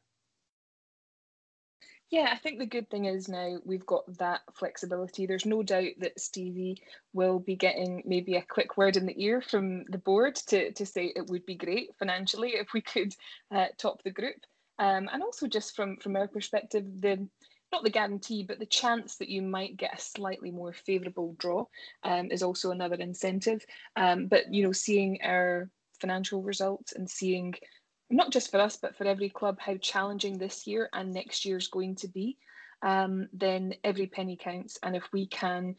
Yeah, 2.09 2.27
I 2.29 2.37
think 2.37 2.59
the 2.59 2.65
good 2.65 2.89
thing 2.89 3.05
is 3.05 3.29
now 3.29 3.59
we've 3.63 3.85
got 3.85 4.17
that 4.17 4.41
flexibility. 4.53 5.25
There's 5.25 5.45
no 5.45 5.63
doubt 5.63 5.93
that 5.99 6.19
Stevie 6.19 6.83
will 7.13 7.39
be 7.39 7.55
getting 7.55 8.03
maybe 8.05 8.35
a 8.35 8.41
quick 8.41 8.75
word 8.75 8.97
in 8.97 9.05
the 9.05 9.23
ear 9.23 9.41
from 9.41 9.85
the 9.85 9.97
board 9.97 10.35
to, 10.47 10.73
to 10.73 10.85
say 10.85 11.13
it 11.15 11.27
would 11.27 11.45
be 11.45 11.55
great 11.55 11.95
financially 11.97 12.49
if 12.49 12.73
we 12.73 12.81
could 12.81 13.15
uh, 13.49 13.67
top 13.77 14.03
the 14.03 14.11
group. 14.11 14.35
Um, 14.77 15.07
and 15.13 15.23
also 15.23 15.47
just 15.47 15.73
from 15.73 15.95
from 15.97 16.17
our 16.17 16.27
perspective, 16.27 16.83
the 16.99 17.29
not 17.71 17.83
the 17.83 17.89
guarantee, 17.89 18.43
but 18.43 18.59
the 18.59 18.65
chance 18.65 19.17
that 19.17 19.29
you 19.29 19.41
might 19.41 19.77
get 19.77 19.97
a 19.97 20.01
slightly 20.01 20.51
more 20.51 20.73
favourable 20.73 21.35
draw 21.37 21.65
um, 22.03 22.29
is 22.31 22.43
also 22.43 22.71
another 22.71 22.95
incentive. 22.95 23.65
Um, 23.95 24.27
but 24.27 24.53
you 24.53 24.63
know, 24.63 24.71
seeing 24.71 25.19
our 25.23 25.69
financial 25.99 26.41
results 26.41 26.93
and 26.93 27.09
seeing 27.09 27.53
not 28.09 28.31
just 28.31 28.51
for 28.51 28.59
us, 28.59 28.77
but 28.77 28.95
for 28.97 29.05
every 29.05 29.29
club, 29.29 29.57
how 29.59 29.77
challenging 29.77 30.37
this 30.37 30.67
year 30.67 30.89
and 30.93 31.13
next 31.13 31.45
year 31.45 31.57
is 31.57 31.67
going 31.67 31.95
to 31.95 32.07
be, 32.07 32.37
um, 32.81 33.27
then 33.31 33.73
every 33.83 34.07
penny 34.07 34.35
counts. 34.35 34.77
And 34.83 34.95
if 34.95 35.03
we 35.13 35.27
can 35.27 35.75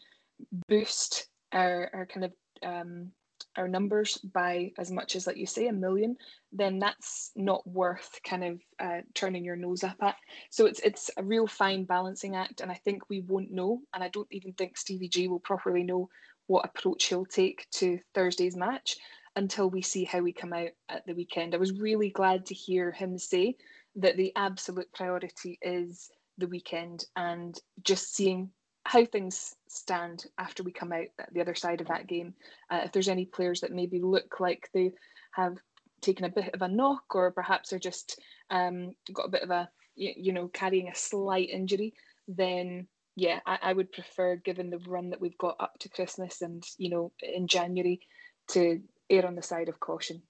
boost 0.68 1.26
our, 1.52 1.90
our 1.92 2.07
kind 2.07 2.24
of 2.24 2.33
um, 2.62 3.12
our 3.57 3.69
numbers 3.69 4.19
by 4.19 4.73
as 4.79 4.91
much 4.91 5.17
as, 5.17 5.27
like 5.27 5.37
you 5.37 5.47
say, 5.47 5.69
a 5.69 5.73
million, 5.73 6.17
then 6.53 6.79
that's 6.79 7.31
not 7.37 7.67
worth 7.67 8.19
kind 8.25 8.45
of 8.45 8.61
uh, 8.81 9.01
turning 9.15 9.45
your 9.45 9.57
nose 9.57 9.85
up 9.85 9.97
at. 10.03 10.17
So 10.51 10.67
it's 10.67 10.81
it's 10.81 11.11
a 11.17 11.23
real 11.23 11.47
fine 11.47 11.85
balancing 11.85 12.37
act, 12.37 12.61
and 12.61 12.71
I 12.71 12.81
think 12.85 13.09
we 13.09 13.21
won't 13.21 13.51
know, 13.51 13.81
and 13.95 14.03
I 14.03 14.09
don't 14.09 14.29
even 14.31 14.53
think 14.53 14.77
Stevie 14.77 15.09
G 15.09 15.29
will 15.29 15.41
properly 15.41 15.83
know 15.83 16.09
what 16.47 16.65
approach 16.65 17.05
he'll 17.05 17.25
take 17.25 17.67
to 17.73 17.99
Thursday's 18.15 18.57
match 18.57 18.97
until 19.37 19.71
we 19.71 19.81
see 19.83 20.05
how 20.05 20.21
we 20.21 20.33
come 20.33 20.53
out 20.53 20.71
at 20.88 21.07
the 21.07 21.15
weekend. 21.15 21.55
I 21.55 21.59
was 21.59 21.79
really 21.79 22.11
glad 22.11 22.47
to 22.47 22.55
hear 22.55 22.93
him 22.93 23.19
say 23.19 23.57
that 23.97 24.17
the 24.17 24.33
absolute 24.37 24.93
priority 24.93 25.59
is 25.62 26.11
the 26.38 26.47
weekend 26.47 27.05
and 27.17 27.59
just 27.83 28.15
seeing 28.15 28.51
how 28.85 29.05
things 29.05 29.55
stand 29.68 30.25
after 30.38 30.62
we 30.62 30.73
come 30.73 30.92
out 30.92 31.07
the 31.33 31.40
other 31.40 31.55
side 31.55 31.81
of 31.81 31.88
that 31.88 32.07
game. 32.07 32.35
Uh, 32.71 32.81
if 32.85 32.92
there's 32.92 33.09
any 33.09 33.25
players 33.25 33.61
that 33.61 33.73
maybe 33.73 34.01
look 34.01 34.40
like 34.40 34.68
they 34.75 34.92
have 35.33 35.57
taken 36.01 36.25
a 36.25 36.31
bit 36.31 36.53
of 36.55 36.62
a 36.62 36.68
knock 36.68 37.14
or 37.14 37.31
perhaps 37.31 37.73
are 37.73 37.79
just 37.79 38.21
um, 38.51 38.95
got 39.12 39.27
a 39.27 39.31
bit 39.31 39.42
of 39.42 39.51
a, 39.51 39.68
you 39.95 40.33
know, 40.33 40.49
carrying 40.49 40.88
a 40.88 40.95
slight 40.95 41.49
injury, 41.51 41.95
then 42.27 42.87
yeah, 43.14 43.40
I, 43.47 43.59
I 43.62 43.73
would 43.73 43.92
prefer, 43.92 44.37
given 44.37 44.71
the 44.71 44.79
run 44.79 45.11
that 45.11 45.21
we've 45.21 45.38
got 45.38 45.57
up 45.61 45.79
to 45.81 45.88
Christmas 45.88 46.42
and, 46.42 46.64
you 46.79 46.90
know, 46.90 47.12
in 47.23 47.47
January, 47.47 48.01
to 48.49 48.81
err 49.11 49.27
on 49.27 49.37
the 49.37 49.42
side 49.42 49.68
of 49.68 49.81
caution. 49.81 50.23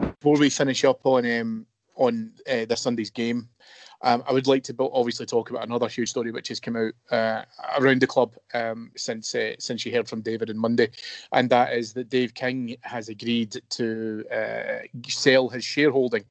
Before 0.00 0.38
we 0.38 0.50
finish 0.50 0.84
up 0.84 1.04
on 1.04 1.26
um, 1.30 1.66
on 1.96 2.32
uh, 2.48 2.64
this 2.64 2.80
Sunday's 2.80 3.10
game, 3.10 3.48
um, 4.02 4.22
I 4.26 4.32
would 4.32 4.46
like 4.46 4.64
to 4.64 4.74
obviously 4.92 5.26
talk 5.26 5.50
about 5.50 5.64
another 5.64 5.88
huge 5.88 6.10
story 6.10 6.30
which 6.30 6.48
has 6.48 6.60
come 6.60 6.76
out 6.76 6.92
uh, 7.10 7.44
around 7.78 8.00
the 8.00 8.06
club 8.06 8.34
um, 8.54 8.90
since 8.96 9.34
uh, 9.34 9.54
since 9.58 9.86
you 9.86 9.92
heard 9.92 10.08
from 10.08 10.22
David 10.22 10.50
on 10.50 10.58
Monday, 10.58 10.90
and 11.32 11.48
that 11.50 11.72
is 11.72 11.92
that 11.94 12.10
Dave 12.10 12.34
King 12.34 12.76
has 12.82 13.08
agreed 13.08 13.60
to 13.70 14.24
uh, 14.32 14.86
sell 15.08 15.48
his 15.48 15.64
shareholding 15.64 16.24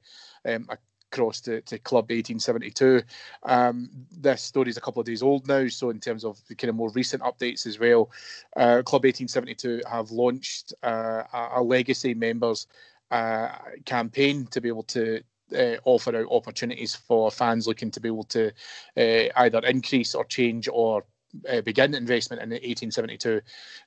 um, 0.44 0.68
across 1.12 1.40
to, 1.42 1.60
to 1.62 1.78
Club 1.78 2.04
1872. 2.04 3.02
Um, 3.42 3.90
this 4.10 4.42
story 4.42 4.70
is 4.70 4.76
a 4.76 4.80
couple 4.80 5.00
of 5.00 5.06
days 5.06 5.22
old 5.22 5.46
now, 5.46 5.68
so 5.68 5.90
in 5.90 6.00
terms 6.00 6.24
of 6.24 6.38
the 6.48 6.54
kind 6.54 6.70
of 6.70 6.76
more 6.76 6.90
recent 6.90 7.22
updates 7.22 7.66
as 7.66 7.78
well, 7.78 8.10
uh, 8.56 8.82
Club 8.82 9.04
1872 9.04 9.82
have 9.90 10.10
launched 10.10 10.72
uh, 10.82 11.22
a, 11.32 11.62
legacy 11.62 12.14
members 12.14 12.66
uh, 13.10 13.48
campaign 13.84 14.46
to 14.46 14.60
be 14.60 14.68
able 14.68 14.84
to 14.84 15.22
uh, 15.54 15.76
offer 15.84 16.16
out 16.16 16.26
opportunities 16.30 16.94
for 16.94 17.30
fans 17.30 17.66
looking 17.66 17.90
to 17.90 18.00
be 18.00 18.08
able 18.08 18.24
to 18.24 18.48
uh, 18.96 19.28
either 19.36 19.58
increase 19.60 20.14
or 20.14 20.24
change 20.24 20.68
or 20.72 21.04
uh, 21.50 21.60
begin 21.62 21.94
investment 21.94 22.42
in 22.42 22.50
1872 22.50 23.40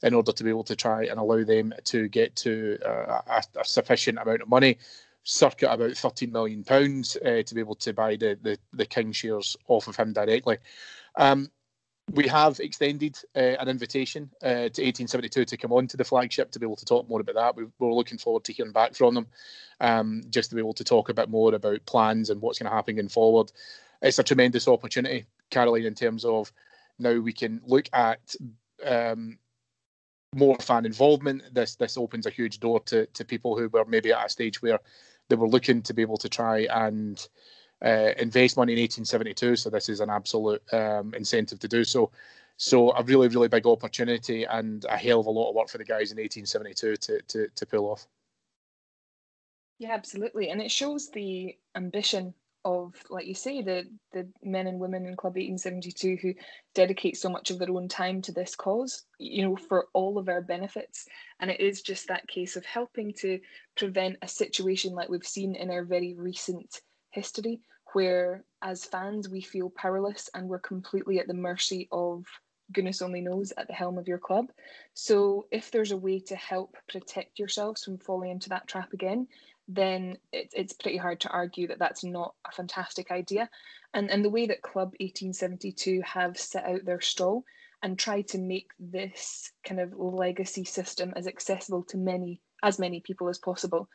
in 0.04 0.13
order 0.13 0.32
to 0.32 0.43
be 0.43 0.49
able 0.49 0.63
to 0.63 0.75
try 0.75 1.06
and 1.06 1.19
allow 1.19 1.43
them 1.43 1.73
to 1.84 2.08
get 2.08 2.36
to 2.36 2.78
uh, 2.86 3.21
a, 3.28 3.43
a, 3.60 3.65
sufficient 3.65 4.17
amount 4.17 4.41
of 4.41 4.49
money 4.49 4.78
circa 5.23 5.71
about 5.71 5.95
13 5.95 6.32
million 6.32 6.63
pounds 6.63 7.17
uh, 7.17 7.41
to 7.43 7.56
be 7.56 7.60
able 7.60 7.75
to 7.75 7.93
buy 7.93 8.15
the, 8.15 8.38
the, 8.41 8.58
the 8.73 8.86
King 8.86 9.12
shares 9.12 9.58
off 9.67 9.88
of 9.88 9.95
him 9.95 10.13
directly. 10.13 10.58
Um, 11.17 11.49
we 12.11 12.27
have 12.27 12.59
extended 12.59 13.17
uh, 13.35 13.39
an 13.59 13.67
invitation 13.67 14.29
uh, 14.43 14.69
to 14.69 14.83
1872 14.83 15.45
to 15.45 15.57
come 15.57 15.73
on 15.73 15.87
to 15.87 15.97
the 15.97 16.03
flagship 16.03 16.51
to 16.51 16.59
be 16.59 16.65
able 16.65 16.75
to 16.75 16.85
talk 16.85 17.09
more 17.09 17.21
about 17.21 17.35
that. 17.35 17.55
We, 17.55 17.63
are 17.63 17.93
looking 17.93 18.17
forward 18.17 18.43
to 18.45 18.53
hearing 18.53 18.71
back 18.71 18.93
from 18.93 19.15
them, 19.15 19.27
um, 19.81 20.21
just 20.29 20.49
to 20.49 20.55
be 20.55 20.61
able 20.61 20.75
to 20.75 20.83
talk 20.83 21.09
a 21.09 21.13
bit 21.13 21.29
more 21.29 21.53
about 21.53 21.85
plans 21.85 22.29
and 22.29 22.41
what's 22.41 22.59
going 22.59 22.69
to 22.69 22.75
happen 22.75 22.95
going 22.95 23.09
forward. 23.09 23.51
It's 24.01 24.19
a 24.19 24.23
tremendous 24.23 24.67
opportunity, 24.67 25.25
Caroline, 25.49 25.85
in 25.85 25.95
terms 25.95 26.25
of 26.25 26.51
now 26.99 27.19
we 27.19 27.33
can 27.33 27.61
look 27.65 27.89
at 27.91 28.35
um, 28.85 29.39
more 30.33 30.57
fan 30.59 30.85
involvement. 30.85 31.41
This 31.53 31.75
this 31.75 31.97
opens 31.97 32.27
a 32.27 32.31
huge 32.31 32.59
door 32.59 32.81
to 32.81 33.07
to 33.07 33.25
people 33.25 33.57
who 33.57 33.67
were 33.69 33.85
maybe 33.85 34.13
at 34.13 34.25
a 34.25 34.29
stage 34.29 34.61
where 34.61 34.79
they 35.29 35.35
were 35.35 35.47
looking 35.47 35.81
to 35.83 35.93
be 35.93 36.03
able 36.03 36.17
to 36.17 36.29
try 36.29 36.67
and 36.69 37.27
uh, 37.86 38.13
invest 38.17 38.58
money 38.58 38.74
in 38.74 38.80
1872. 38.80 39.56
So 39.56 39.69
this 39.69 39.89
is 39.89 40.00
an 40.00 40.10
absolute 40.10 40.62
um, 40.74 41.13
incentive 41.13 41.60
to 41.60 41.67
do 41.67 41.84
so. 41.84 42.12
So 42.58 42.91
a 42.91 43.04
really, 43.04 43.28
really 43.28 43.48
big 43.48 43.67
opportunity 43.67 44.45
and 44.45 44.84
a 44.86 44.98
hell 44.98 45.19
of 45.19 45.28
a 45.28 45.32
lot 45.32 45.50
of 45.50 45.56
work 45.56 45.69
for 45.69 45.78
the 45.78 45.84
guys 45.84 46.12
in 46.12 46.17
1872 46.17 46.95
to 46.95 47.21
to, 47.21 47.48
to 47.48 47.65
pull 47.65 47.91
off. 47.91 48.08
Yeah, 49.78 49.91
absolutely, 49.93 50.50
and 50.50 50.62
it 50.62 50.71
shows 50.71 51.10
the 51.12 51.58
ambition 51.76 52.34
of, 52.63 52.95
like 53.10 53.28
you 53.28 53.36
say, 53.36 53.62
the 53.62 53.84
the 54.13 54.28
men 54.41 54.67
and 54.67 54.80
women 54.80 55.06
in 55.06 55.15
Club 55.17 55.36
1872 55.36 56.17
who 56.21 56.34
dedicate 56.74 57.17
so 57.17 57.30
much 57.30 57.52
of 57.52 57.60
their 57.60 57.69
own 57.69 57.89
time 57.89 58.21
to 58.24 58.32
this 58.32 58.56
cause, 58.56 59.04
you 59.19 59.43
know, 59.43 59.56
for 59.56 59.88
all 59.93 60.17
of 60.17 60.30
our 60.30 60.41
benefits. 60.41 61.06
And 61.39 61.52
it 61.52 61.60
is 61.60 61.82
just 61.82 62.08
that 62.08 62.28
case 62.28 62.56
of 62.56 62.65
helping 62.65 63.13
to 63.19 63.39
prevent 63.78 64.17
a 64.21 64.28
situation 64.28 64.93
like 64.93 65.10
we've 65.10 65.28
seen 65.28 65.56
in 65.56 65.69
our 65.69 65.84
very 65.84 66.15
recent 66.17 66.82
history 67.12 67.60
where 67.95 68.43
as 68.62 68.84
fans 68.84 69.29
we 69.29 69.39
feel 69.39 69.69
powerless 69.69 70.29
and 70.34 70.49
we're 70.49 70.60
completely 70.60 71.17
at 71.17 71.27
the 71.27 71.34
mercy 71.34 71.88
of 71.93 72.25
goodness 72.73 73.01
only 73.01 73.21
knows 73.21 73.53
at 73.58 73.67
the 73.67 73.73
helm 73.73 73.97
of 73.97 74.08
your 74.08 74.17
club. 74.17 74.47
So 74.93 75.45
if 75.49 75.71
there's 75.71 75.91
a 75.91 75.97
way 75.97 76.19
to 76.19 76.36
help 76.36 76.75
protect 76.89 77.39
yourselves 77.39 77.86
from 77.86 77.97
falling 77.99 78.31
into 78.31 78.49
that 78.49 78.67
trap 78.67 78.91
again, 78.91 79.27
then 79.69 80.17
it, 80.34 80.51
it's 80.53 80.73
pretty 80.73 80.97
hard 80.97 81.21
to 81.21 81.29
argue 81.29 81.67
that 81.67 81.79
that's 81.79 82.03
not 82.03 82.34
a 82.45 82.51
fantastic 82.51 83.12
idea. 83.12 83.49
And, 83.93 84.12
and 84.12 84.25
the 84.25 84.29
way 84.29 84.45
that 84.47 84.62
Club 84.62 84.89
1872 84.99 86.01
have 86.05 86.38
set 86.38 86.65
out 86.65 86.84
their 86.84 86.99
stall 86.99 87.45
and 87.81 87.97
tried 87.97 88.27
to 88.29 88.39
make 88.39 88.71
this 88.77 89.53
kind 89.65 89.79
of 89.79 89.93
legacy 89.97 90.65
system 90.65 91.13
as 91.15 91.27
accessible 91.27 91.84
to 91.84 91.97
many 91.97 92.41
as 92.63 92.79
many 92.79 92.99
people 92.99 93.29
as 93.29 93.38
possible 93.38 93.88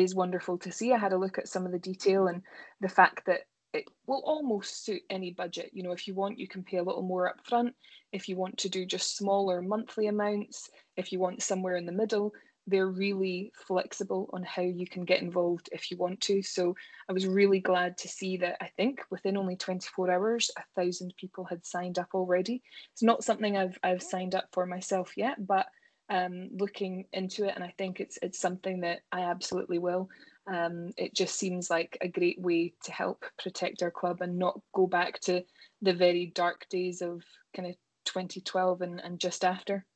is 0.00 0.14
wonderful 0.14 0.58
to 0.58 0.72
see. 0.72 0.92
I 0.92 0.98
had 0.98 1.12
a 1.12 1.18
look 1.18 1.38
at 1.38 1.48
some 1.48 1.66
of 1.66 1.72
the 1.72 1.78
detail 1.78 2.26
and 2.28 2.42
the 2.80 2.88
fact 2.88 3.26
that 3.26 3.40
it 3.72 3.84
will 4.06 4.22
almost 4.24 4.84
suit 4.84 5.02
any 5.10 5.32
budget. 5.32 5.70
You 5.72 5.82
know, 5.82 5.92
if 5.92 6.06
you 6.06 6.14
want, 6.14 6.38
you 6.38 6.46
can 6.46 6.62
pay 6.62 6.76
a 6.76 6.82
little 6.82 7.02
more 7.02 7.28
up 7.28 7.44
front. 7.44 7.74
If 8.12 8.28
you 8.28 8.36
want 8.36 8.56
to 8.58 8.68
do 8.68 8.86
just 8.86 9.16
smaller 9.16 9.60
monthly 9.60 10.06
amounts, 10.06 10.70
if 10.96 11.10
you 11.10 11.18
want 11.18 11.42
somewhere 11.42 11.76
in 11.76 11.84
the 11.84 11.92
middle, 11.92 12.32
they're 12.66 12.86
really 12.86 13.52
flexible 13.66 14.30
on 14.32 14.42
how 14.42 14.62
you 14.62 14.86
can 14.86 15.04
get 15.04 15.20
involved 15.20 15.68
if 15.72 15.90
you 15.90 15.96
want 15.96 16.20
to. 16.22 16.42
So 16.42 16.74
I 17.08 17.12
was 17.12 17.26
really 17.26 17.60
glad 17.60 17.98
to 17.98 18.08
see 18.08 18.36
that 18.38 18.56
I 18.60 18.70
think 18.76 19.00
within 19.10 19.36
only 19.36 19.56
24 19.56 20.10
hours, 20.10 20.50
a 20.56 20.62
thousand 20.80 21.12
people 21.18 21.44
had 21.44 21.66
signed 21.66 21.98
up 21.98 22.08
already. 22.14 22.62
It's 22.92 23.02
not 23.02 23.24
something 23.24 23.56
I've 23.56 23.78
I've 23.82 24.02
signed 24.02 24.34
up 24.34 24.48
for 24.52 24.66
myself 24.66 25.12
yet, 25.16 25.46
but 25.46 25.66
um, 26.10 26.50
looking 26.52 27.06
into 27.12 27.46
it, 27.46 27.54
and 27.54 27.64
I 27.64 27.74
think 27.78 28.00
it's 28.00 28.18
it's 28.22 28.38
something 28.38 28.80
that 28.80 29.00
I 29.12 29.22
absolutely 29.22 29.78
will. 29.78 30.08
Um, 30.46 30.90
it 30.98 31.14
just 31.14 31.38
seems 31.38 31.70
like 31.70 31.96
a 32.02 32.08
great 32.08 32.40
way 32.40 32.74
to 32.84 32.92
help 32.92 33.24
protect 33.42 33.82
our 33.82 33.90
club 33.90 34.20
and 34.20 34.38
not 34.38 34.60
go 34.74 34.86
back 34.86 35.18
to 35.20 35.42
the 35.80 35.94
very 35.94 36.32
dark 36.34 36.66
days 36.68 37.00
of 37.00 37.22
kind 37.56 37.68
of 37.68 37.74
2012 38.04 38.82
and, 38.82 39.00
and 39.00 39.18
just 39.18 39.44
after. 39.44 39.86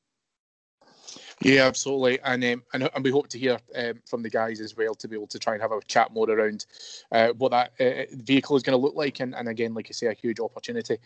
Yeah, 1.41 1.67
absolutely, 1.67 2.19
and 2.25 2.45
um, 2.45 2.63
and, 2.73 2.91
and 2.95 3.05
we 3.05 3.11
hope 3.11 3.29
to 3.29 3.39
hear 3.39 3.59
um, 3.77 4.01
from 4.09 4.23
the 4.23 4.31
guys 4.31 4.61
as 4.61 4.77
well 4.77 4.95
to 4.95 5.09
be 5.09 5.17
able 5.17 5.27
to 5.29 5.39
try 5.39 5.55
and 5.55 5.63
have 5.63 5.73
a 5.73 5.81
chat 5.87 6.13
more 6.13 6.29
around 6.29 6.67
uh, 7.13 7.29
what 7.39 7.51
that 7.51 7.73
uh, 7.81 8.05
vehicle 8.13 8.57
is 8.57 8.63
going 8.63 8.77
to 8.77 8.83
look 8.83 8.95
like, 8.95 9.21
and, 9.21 9.35
and 9.35 9.49
again, 9.49 9.75
like 9.75 9.87
I 9.89 9.93
say, 9.93 10.09
a 10.09 10.15
huge 10.15 10.41
opportunity. 10.41 10.99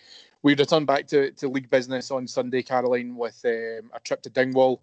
We 0.42 0.54
return 0.54 0.86
back 0.86 1.06
to, 1.08 1.30
to 1.32 1.48
league 1.48 1.70
business 1.70 2.10
on 2.10 2.26
Sunday, 2.26 2.62
Caroline, 2.62 3.16
with 3.16 3.40
um, 3.44 3.90
a 3.92 4.00
trip 4.02 4.22
to 4.22 4.30
Dingwall 4.30 4.80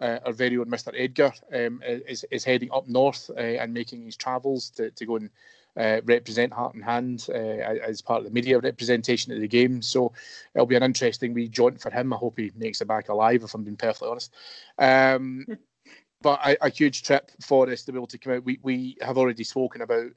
uh, 0.00 0.18
our 0.24 0.32
very 0.32 0.56
own 0.58 0.66
Mr. 0.66 0.92
Edgar 0.96 1.32
um, 1.52 1.82
is, 1.84 2.24
is 2.30 2.44
heading 2.44 2.70
up 2.72 2.88
north 2.88 3.30
uh, 3.36 3.40
and 3.40 3.74
making 3.74 4.04
his 4.04 4.16
travels 4.16 4.70
to, 4.70 4.90
to 4.92 5.06
go 5.06 5.16
and 5.16 5.30
uh, 5.76 6.00
represent 6.04 6.52
Heart 6.52 6.74
and 6.74 6.84
Hand 6.84 7.26
uh, 7.30 7.36
as 7.36 8.02
part 8.02 8.18
of 8.18 8.24
the 8.24 8.30
media 8.30 8.58
representation 8.58 9.32
of 9.32 9.40
the 9.40 9.48
game. 9.48 9.82
So 9.82 10.12
it'll 10.54 10.66
be 10.66 10.76
an 10.76 10.82
interesting 10.82 11.34
wee 11.34 11.48
jaunt 11.48 11.80
for 11.80 11.90
him. 11.90 12.12
I 12.12 12.16
hope 12.16 12.38
he 12.38 12.50
makes 12.56 12.80
it 12.80 12.88
back 12.88 13.08
alive, 13.08 13.42
if 13.42 13.54
I'm 13.54 13.64
being 13.64 13.76
perfectly 13.76 14.08
honest. 14.08 14.32
Um, 14.78 15.46
but 16.22 16.40
a, 16.44 16.66
a, 16.66 16.68
huge 16.68 17.02
trip 17.02 17.30
for 17.40 17.70
us 17.70 17.82
to 17.84 17.92
be 17.92 17.98
able 17.98 18.08
to 18.08 18.18
come 18.18 18.34
out. 18.34 18.44
We, 18.44 18.58
we 18.62 18.96
have 19.00 19.18
already 19.18 19.44
spoken 19.44 19.82
about 19.82 20.10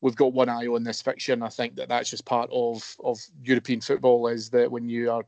we've 0.00 0.16
got 0.16 0.32
one 0.32 0.48
eye 0.48 0.66
on 0.66 0.84
this 0.84 1.02
fixture, 1.02 1.32
and 1.32 1.44
I 1.44 1.48
think 1.48 1.76
that 1.76 1.88
that's 1.88 2.10
just 2.10 2.24
part 2.24 2.50
of 2.52 2.96
of 3.02 3.18
European 3.42 3.80
football. 3.80 4.28
Is 4.28 4.50
that 4.50 4.70
when 4.70 4.88
you 4.88 5.10
are 5.10 5.24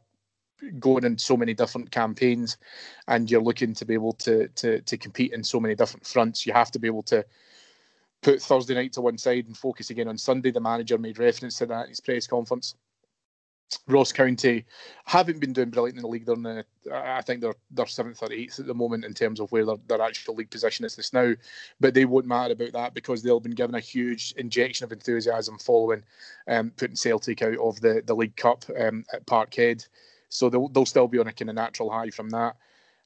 going 0.79 1.05
in 1.05 1.18
so 1.18 1.37
many 1.37 1.55
different 1.55 1.90
campaigns 1.90 2.57
and 3.09 3.31
you're 3.31 3.42
looking 3.42 3.75
to 3.75 3.85
be 3.85 3.94
able 3.94 4.12
to 4.12 4.49
to 4.49 4.81
to 4.83 4.96
compete 4.96 5.33
in 5.33 5.42
so 5.42 5.61
many 5.61 5.75
different 5.75 6.07
fronts 6.07 6.46
you 6.46 6.53
have 6.53 6.70
to 6.70 6.79
be 6.79 6.88
able 6.88 7.03
to 7.03 7.25
put 8.23 8.42
Thursday 8.42 8.75
night 8.75 8.92
to 8.92 9.01
one 9.01 9.18
side 9.18 9.46
and 9.46 9.57
focus 9.57 9.90
again 9.90 10.09
on 10.09 10.18
Sunday 10.18 10.51
the 10.51 10.61
manager 10.61 10.99
made 10.99 11.18
reference 11.18 11.57
to 11.57 11.66
that 11.66 11.85
in 11.85 11.88
his 11.88 12.01
press 12.01 12.27
conference 12.27 12.75
Ross 13.87 14.12
County 14.12 14.64
haven't 15.05 15.40
been 15.40 15.53
doing 15.53 15.70
brilliant 15.70 15.96
in 15.96 16.03
the 16.03 16.09
league. 16.09 16.27
They're 16.27 16.35
in 16.35 16.42
the, 16.42 16.64
I 16.92 17.23
think 17.23 17.40
they're 17.40 17.55
they're 17.70 17.87
seventh 17.87 18.23
or 18.23 18.33
eighth 18.33 18.59
at 18.59 18.66
the 18.66 18.75
moment 18.75 19.05
in 19.05 19.14
terms 19.14 19.40
of 19.40 19.51
where 19.53 19.64
their, 19.64 19.77
their 19.87 20.03
actual 20.03 20.35
league 20.35 20.51
position 20.51 20.85
is 20.85 20.96
this 20.96 21.12
now. 21.12 21.35
But 21.79 21.94
they 21.94 22.05
won't 22.05 22.27
matter 22.27 22.53
about 22.53 22.73
that 22.73 22.94
because 22.94 23.23
they'll 23.23 23.40
been 23.40 23.53
given 23.53 23.75
a 23.75 23.81
huge 23.81 24.35
injection 24.37 24.85
of 24.85 24.92
enthusiasm 24.92 25.59
following 25.59 26.03
um, 26.49 26.73
putting 26.77 26.96
Celtic 26.96 27.42
out 27.42 27.59
of 27.59 27.81
the, 27.81 28.03
the 28.05 28.14
League 28.14 28.37
Cup 28.37 28.64
um, 28.79 29.05
at 29.12 29.27
Parkhead 29.27 29.87
so 30.30 30.48
they'll 30.48 30.68
they'll 30.68 30.86
still 30.86 31.08
be 31.08 31.18
on 31.18 31.26
a 31.26 31.32
kind 31.32 31.50
of 31.50 31.56
natural 31.56 31.90
high 31.90 32.08
from 32.08 32.30
that. 32.30 32.56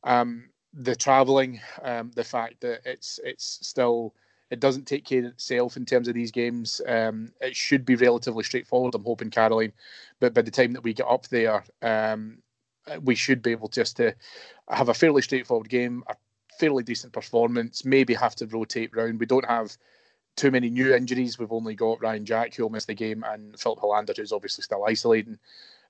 Um, 0.04 0.50
the 0.72 0.94
travelling, 0.94 1.60
um, 1.82 2.12
the 2.14 2.22
fact 2.22 2.60
that 2.60 2.82
it's 2.84 3.18
it's 3.24 3.58
still 3.62 4.14
it 4.50 4.60
doesn't 4.60 4.86
take 4.86 5.04
care 5.04 5.20
of 5.20 5.32
itself 5.32 5.76
in 5.76 5.86
terms 5.86 6.06
of 6.06 6.14
these 6.14 6.30
games. 6.30 6.80
Um, 6.86 7.32
it 7.40 7.56
should 7.56 7.84
be 7.84 7.96
relatively 7.96 8.44
straightforward. 8.44 8.94
I'm 8.94 9.02
hoping, 9.02 9.30
Caroline, 9.30 9.72
but 10.20 10.34
by 10.34 10.42
the 10.42 10.50
time 10.50 10.74
that 10.74 10.84
we 10.84 10.92
get 10.92 11.08
up 11.08 11.26
there, 11.28 11.64
um, 11.82 12.38
we 13.02 13.14
should 13.14 13.42
be 13.42 13.52
able 13.52 13.68
just 13.68 13.96
to 13.96 14.14
have 14.68 14.90
a 14.90 14.94
fairly 14.94 15.22
straightforward 15.22 15.68
game, 15.68 16.04
a 16.08 16.14
fairly 16.58 16.82
decent 16.82 17.12
performance. 17.12 17.84
Maybe 17.84 18.14
have 18.14 18.36
to 18.36 18.46
rotate 18.46 18.94
round. 18.94 19.18
We 19.18 19.26
don't 19.26 19.48
have 19.48 19.76
too 20.36 20.50
many 20.50 20.68
new 20.68 20.94
injuries. 20.94 21.38
We've 21.38 21.52
only 21.52 21.74
got 21.74 22.02
Ryan 22.02 22.26
Jack 22.26 22.54
who'll 22.54 22.68
miss 22.68 22.84
the 22.84 22.94
game, 22.94 23.24
and 23.26 23.58
Filip 23.58 23.78
Helander 23.78 24.16
who's 24.16 24.32
obviously 24.32 24.62
still 24.62 24.84
isolating. 24.84 25.38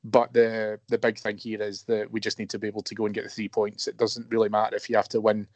But 0.04 0.34
the 0.34 0.78
the 0.88 0.98
big 0.98 1.18
thing 1.18 1.38
here 1.38 1.62
is 1.62 1.82
that 1.84 2.10
we 2.10 2.20
just 2.20 2.38
need 2.38 2.50
to 2.50 2.58
be 2.58 2.66
able 2.66 2.82
to 2.82 2.94
go 2.94 3.06
and 3.06 3.14
get 3.14 3.24
the 3.24 3.30
three 3.30 3.48
points. 3.48 3.88
It 3.88 3.96
doesn't 3.96 4.30
really 4.30 4.50
matter 4.50 4.76
if 4.76 4.90
you 4.90 4.96
have 4.96 5.08
to 5.10 5.20
win 5.20 5.48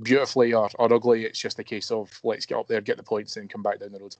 beautifully 0.00 0.54
or, 0.54 0.70
or 0.78 0.92
ugly. 0.92 1.24
It's 1.24 1.40
just 1.40 1.58
a 1.58 1.64
case 1.64 1.90
of 1.90 2.18
let's 2.22 2.46
get 2.46 2.58
up 2.58 2.68
there, 2.68 2.80
get 2.80 2.96
the 2.96 3.02
points, 3.02 3.36
and 3.36 3.50
come 3.50 3.62
back 3.62 3.80
down 3.80 3.92
the 3.92 3.98
road. 3.98 4.16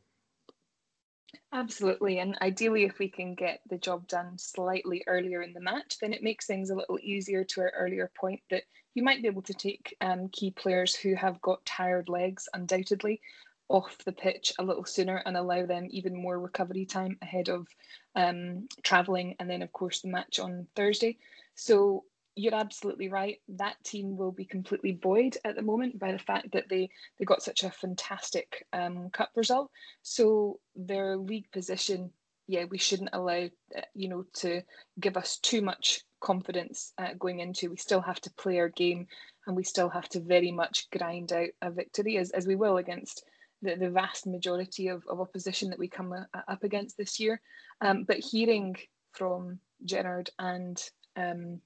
Absolutely, 1.52 2.18
and 2.18 2.36
ideally, 2.42 2.84
if 2.84 2.98
we 2.98 3.08
can 3.08 3.34
get 3.34 3.60
the 3.70 3.78
job 3.78 4.08
done 4.08 4.36
slightly 4.36 5.04
earlier 5.06 5.42
in 5.42 5.52
the 5.52 5.60
match, 5.60 5.96
then 6.00 6.12
it 6.12 6.22
makes 6.22 6.46
things 6.46 6.70
a 6.70 6.74
little 6.74 6.98
easier. 7.00 7.44
To 7.44 7.60
our 7.60 7.72
earlier 7.78 8.10
point, 8.18 8.40
that 8.50 8.64
you 8.94 9.02
might 9.04 9.22
be 9.22 9.28
able 9.28 9.42
to 9.42 9.54
take 9.54 9.96
um, 10.00 10.28
key 10.30 10.50
players 10.50 10.96
who 10.96 11.14
have 11.14 11.40
got 11.40 11.64
tired 11.64 12.08
legs, 12.08 12.48
undoubtedly, 12.52 13.20
off 13.68 13.98
the 14.04 14.12
pitch 14.12 14.52
a 14.58 14.64
little 14.64 14.84
sooner 14.84 15.22
and 15.26 15.36
allow 15.36 15.64
them 15.66 15.86
even 15.90 16.20
more 16.20 16.40
recovery 16.40 16.86
time 16.86 17.18
ahead 17.22 17.48
of 17.48 17.66
um, 18.18 18.68
travelling 18.82 19.36
and 19.38 19.48
then, 19.48 19.62
of 19.62 19.72
course, 19.72 20.00
the 20.00 20.08
match 20.08 20.40
on 20.40 20.66
Thursday. 20.74 21.16
So 21.54 22.04
you're 22.34 22.54
absolutely 22.54 23.08
right. 23.08 23.38
That 23.48 23.76
team 23.84 24.16
will 24.16 24.32
be 24.32 24.44
completely 24.44 24.92
buoyed 24.92 25.36
at 25.44 25.54
the 25.54 25.62
moment 25.62 25.98
by 25.98 26.12
the 26.12 26.18
fact 26.18 26.52
that 26.52 26.68
they 26.68 26.90
they 27.18 27.24
got 27.24 27.42
such 27.42 27.62
a 27.62 27.70
fantastic 27.70 28.66
um, 28.72 29.10
cup 29.10 29.30
result. 29.36 29.70
So 30.02 30.58
their 30.74 31.16
league 31.16 31.50
position, 31.52 32.10
yeah, 32.48 32.64
we 32.64 32.78
shouldn't 32.78 33.10
allow 33.12 33.48
uh, 33.76 33.80
you 33.94 34.08
know 34.08 34.24
to 34.34 34.62
give 35.00 35.16
us 35.16 35.38
too 35.38 35.62
much 35.62 36.00
confidence 36.20 36.92
uh, 36.98 37.14
going 37.18 37.38
into. 37.38 37.70
We 37.70 37.76
still 37.76 38.00
have 38.00 38.20
to 38.22 38.30
play 38.34 38.58
our 38.58 38.68
game, 38.68 39.06
and 39.46 39.56
we 39.56 39.64
still 39.64 39.88
have 39.90 40.08
to 40.10 40.20
very 40.20 40.52
much 40.52 40.90
grind 40.90 41.32
out 41.32 41.50
a 41.62 41.70
victory 41.70 42.18
as 42.18 42.30
as 42.32 42.46
we 42.46 42.56
will 42.56 42.78
against 42.78 43.24
the, 43.62 43.74
the 43.76 43.90
vast 43.90 44.26
majority 44.26 44.88
of, 44.88 45.02
of 45.08 45.20
opposition 45.20 45.70
that 45.70 45.78
we 45.78 45.88
come 45.88 46.12
uh, 46.12 46.40
up 46.46 46.64
against 46.64 46.96
this 46.96 47.18
year. 47.18 47.40
Um, 47.80 48.04
but 48.04 48.18
hearing 48.18 48.76
from 49.12 49.58
Gerrard 49.84 50.30
and 50.38 50.82
um, 51.16 51.60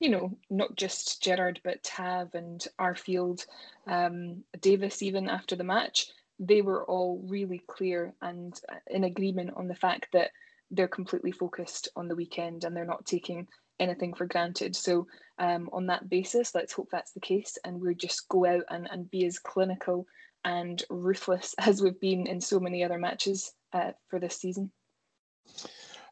you 0.00 0.10
know, 0.10 0.36
not 0.50 0.76
just 0.76 1.22
Gerrard, 1.22 1.60
but 1.64 1.82
Tav 1.82 2.34
and 2.34 2.64
Arfield, 2.78 3.46
um, 3.86 4.44
Davis, 4.60 5.02
even 5.02 5.28
after 5.28 5.56
the 5.56 5.64
match, 5.64 6.08
they 6.38 6.60
were 6.60 6.84
all 6.84 7.22
really 7.26 7.62
clear 7.66 8.12
and 8.20 8.58
uh, 8.70 8.76
in 8.88 9.04
agreement 9.04 9.50
on 9.56 9.68
the 9.68 9.74
fact 9.74 10.08
that 10.12 10.32
they're 10.70 10.88
completely 10.88 11.32
focused 11.32 11.88
on 11.96 12.08
the 12.08 12.16
weekend 12.16 12.64
and 12.64 12.76
they're 12.76 12.84
not 12.84 13.06
taking 13.06 13.46
anything 13.78 14.12
for 14.12 14.26
granted. 14.26 14.76
So 14.76 15.06
um, 15.38 15.70
on 15.72 15.86
that 15.86 16.08
basis, 16.10 16.54
let's 16.54 16.72
hope 16.72 16.88
that's 16.90 17.12
the 17.12 17.20
case, 17.20 17.56
and 17.64 17.80
we'll 17.80 17.94
just 17.94 18.28
go 18.28 18.46
out 18.46 18.64
and, 18.68 18.88
and 18.90 19.10
be 19.10 19.24
as 19.24 19.38
clinical 19.38 20.06
and 20.46 20.84
ruthless 20.88 21.54
as 21.58 21.82
we've 21.82 22.00
been 22.00 22.26
in 22.26 22.40
so 22.40 22.58
many 22.58 22.82
other 22.82 22.98
matches 22.98 23.52
uh, 23.74 23.90
for 24.08 24.18
this 24.18 24.38
season. 24.38 24.70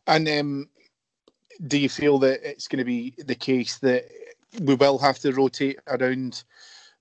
And 0.07 0.29
um, 0.29 0.68
do 1.66 1.79
you 1.79 1.88
feel 1.88 2.18
that 2.18 2.47
it's 2.47 2.68
going 2.68 2.81
to 2.81 2.85
be 2.85 3.14
the 3.25 3.35
case 3.35 3.79
that 3.79 4.05
we 4.61 4.75
will 4.75 4.99
have 4.99 5.18
to 5.20 5.33
rotate 5.33 5.79
around 5.87 6.44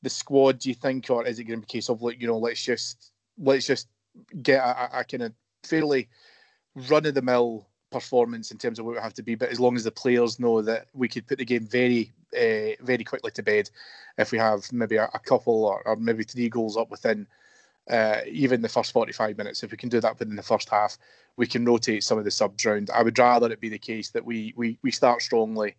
the 0.04 0.10
squad? 0.10 0.60
Do 0.60 0.70
you 0.70 0.76
think, 0.76 1.10
or 1.10 1.26
is 1.26 1.40
it 1.40 1.44
going 1.44 1.60
to 1.60 1.68
be 1.68 1.72
a 1.72 1.76
case 1.76 1.90
of 1.90 2.02
like 2.02 2.22
you 2.22 2.28
know, 2.28 2.38
let's 2.38 2.64
just 2.64 3.12
let's 3.38 3.68
just 3.68 3.88
get 4.42 4.64
a, 4.64 5.00
a 5.00 5.04
kind 5.04 5.24
of 5.24 5.34
fairly 5.64 6.08
run 6.76 7.06
of 7.06 7.14
the 7.14 7.22
mill 7.22 7.68
performance 7.92 8.52
in 8.52 8.58
terms 8.58 8.80
of 8.80 8.86
what 8.86 8.96
we 8.96 9.02
have 9.02 9.14
to 9.16 9.24
be, 9.24 9.36
but 9.36 9.50
as 9.50 9.60
long 9.60 9.76
as 9.76 9.84
the 9.84 9.92
players 9.92 10.40
know 10.40 10.62
that 10.62 10.88
we 10.94 11.08
could 11.08 11.28
put 11.28 11.38
the 11.40 11.46
game 11.46 11.68
very, 11.68 12.14
uh, 12.36 12.84
very 12.84 13.04
quickly 13.04 13.32
to 13.32 13.44
bed 13.44 13.70
if 14.18 14.32
we 14.32 14.38
have 14.38 14.72
maybe 14.72 14.98
a, 14.98 15.10
a 15.14 15.20
couple 15.20 15.66
or, 15.66 15.82
or, 15.88 15.96
maybe 15.96 16.24
three 16.24 16.50
goals 16.50 16.78
up 16.78 16.90
within 16.92 17.28
uh, 17.90 18.18
even 18.28 18.62
the 18.62 18.70
first 18.70 18.92
45 18.92 19.38
minutes. 19.38 19.64
If 19.64 19.72
we 19.72 19.78
can 19.78 19.90
do 19.90 20.00
that 20.00 20.20
within 20.20 20.36
the 20.36 20.44
first 20.44 20.70
half, 20.70 20.98
we 21.36 21.48
can 21.48 21.66
rotate 21.66 22.04
some 22.04 22.18
of 22.18 22.26
the 22.26 22.32
subs 22.32 22.66
round. 22.66 22.90
I 22.92 23.04
would 23.04 23.18
rather 23.18 23.52
it 23.52 23.60
be 23.60 23.70
the 23.70 23.80
case 23.80 24.10
that 24.12 24.26
we 24.26 24.54
we, 24.56 24.78
we 24.82 24.92
start 24.92 25.22
strongly 25.22 25.76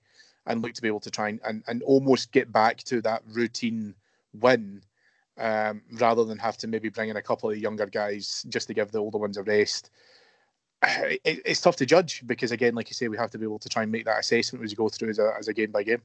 and 0.46 0.62
look 0.62 0.74
to 0.74 0.82
be 0.82 0.88
able 0.88 1.00
to 1.00 1.10
try 1.10 1.30
and, 1.30 1.40
and, 1.44 1.62
and 1.68 1.82
almost 1.82 2.32
get 2.32 2.52
back 2.52 2.78
to 2.84 3.00
that 3.02 3.22
routine 3.32 3.94
win 4.40 4.82
um, 5.38 5.82
rather 5.92 6.24
than 6.24 6.38
have 6.38 6.56
to 6.58 6.66
maybe 6.66 6.88
bring 6.88 7.08
in 7.08 7.16
a 7.16 7.22
couple 7.22 7.50
of 7.50 7.58
younger 7.58 7.86
guys 7.86 8.44
just 8.48 8.68
to 8.68 8.74
give 8.74 8.90
the 8.90 8.98
older 8.98 9.18
ones 9.18 9.36
a 9.36 9.42
rest. 9.42 9.90
It, 11.24 11.40
it's 11.46 11.62
tough 11.62 11.76
to 11.76 11.86
judge 11.86 12.22
because, 12.26 12.52
again, 12.52 12.74
like 12.74 12.90
you 12.90 12.94
say, 12.94 13.08
we 13.08 13.16
have 13.16 13.30
to 13.30 13.38
be 13.38 13.44
able 13.44 13.58
to 13.60 13.70
try 13.70 13.84
and 13.84 13.90
make 13.90 14.04
that 14.04 14.18
assessment 14.18 14.62
as 14.62 14.70
you 14.70 14.76
go 14.76 14.90
through 14.90 15.08
as 15.08 15.18
a, 15.18 15.32
as 15.38 15.48
a 15.48 15.54
game 15.54 15.70
by 15.70 15.82
game. 15.82 16.02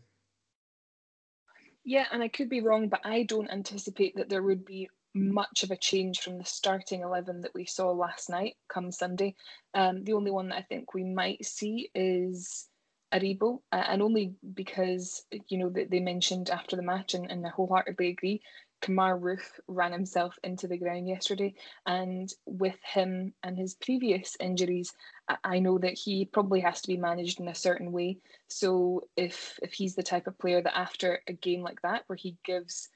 Yeah, 1.84 2.06
and 2.12 2.22
I 2.22 2.28
could 2.28 2.50
be 2.50 2.62
wrong, 2.62 2.90
but 2.90 3.02
I 3.04 3.24
don't 3.24 3.50
anticipate 3.50 4.16
that 4.18 4.30
there 4.30 4.44
would 4.44 4.66
be 4.66 4.90
much 5.16 5.64
of 5.64 5.72
a 5.72 5.78
change 5.78 6.20
from 6.20 6.38
the 6.38 6.46
starting 6.46 7.02
11 7.02 7.42
that 7.42 7.54
we 7.56 7.66
saw 7.66 7.92
last 7.92 8.30
night 8.30 8.56
come 8.68 8.92
Sunday. 8.92 9.36
Um, 9.74 10.04
the 10.04 10.14
only 10.14 10.32
one 10.32 10.50
that 10.50 10.58
I 10.58 10.62
think 10.62 10.94
we 10.94 11.04
might 11.04 11.44
see 11.44 11.90
is 11.96 12.68
Aribo, 13.14 13.62
uh, 13.72 13.84
and 13.88 14.02
only 14.02 14.36
because, 14.54 15.24
you 15.48 15.58
know, 15.58 15.70
that 15.70 15.90
they 15.90 16.00
mentioned 16.00 16.50
after 16.50 16.76
the 16.76 16.84
match, 16.84 17.16
and, 17.16 17.30
and 17.32 17.46
I 17.46 17.50
wholeheartedly 17.50 18.10
agree, 18.10 18.42
Kemar 18.82 19.20
Roofe 19.20 19.60
ran 19.68 19.92
himself 19.92 20.38
into 20.44 20.68
the 20.68 20.78
ground 20.78 21.08
yesterday. 21.08 21.54
And 21.86 22.32
with 22.46 22.78
him 22.84 23.34
and 23.44 23.58
his 23.58 23.76
previous 23.76 24.38
injuries, 24.40 24.94
I 25.44 25.60
know 25.60 25.78
that 25.80 25.94
he 25.94 26.26
probably 26.26 26.62
has 26.62 26.82
to 26.82 26.88
be 26.88 26.98
managed 26.98 27.40
in 27.40 27.48
a 27.48 27.56
certain 27.56 27.92
way. 27.92 28.18
So 28.48 29.08
if 29.16 29.60
if 29.62 29.74
he's 29.74 29.96
the 29.96 30.04
type 30.04 30.28
of 30.28 30.38
player 30.40 30.62
that 30.62 30.78
after 30.78 31.22
a 31.28 31.34
game 31.34 31.62
like 31.62 31.82
that, 31.82 32.04
where 32.08 32.18
he 32.18 32.38
gives, 32.44 32.90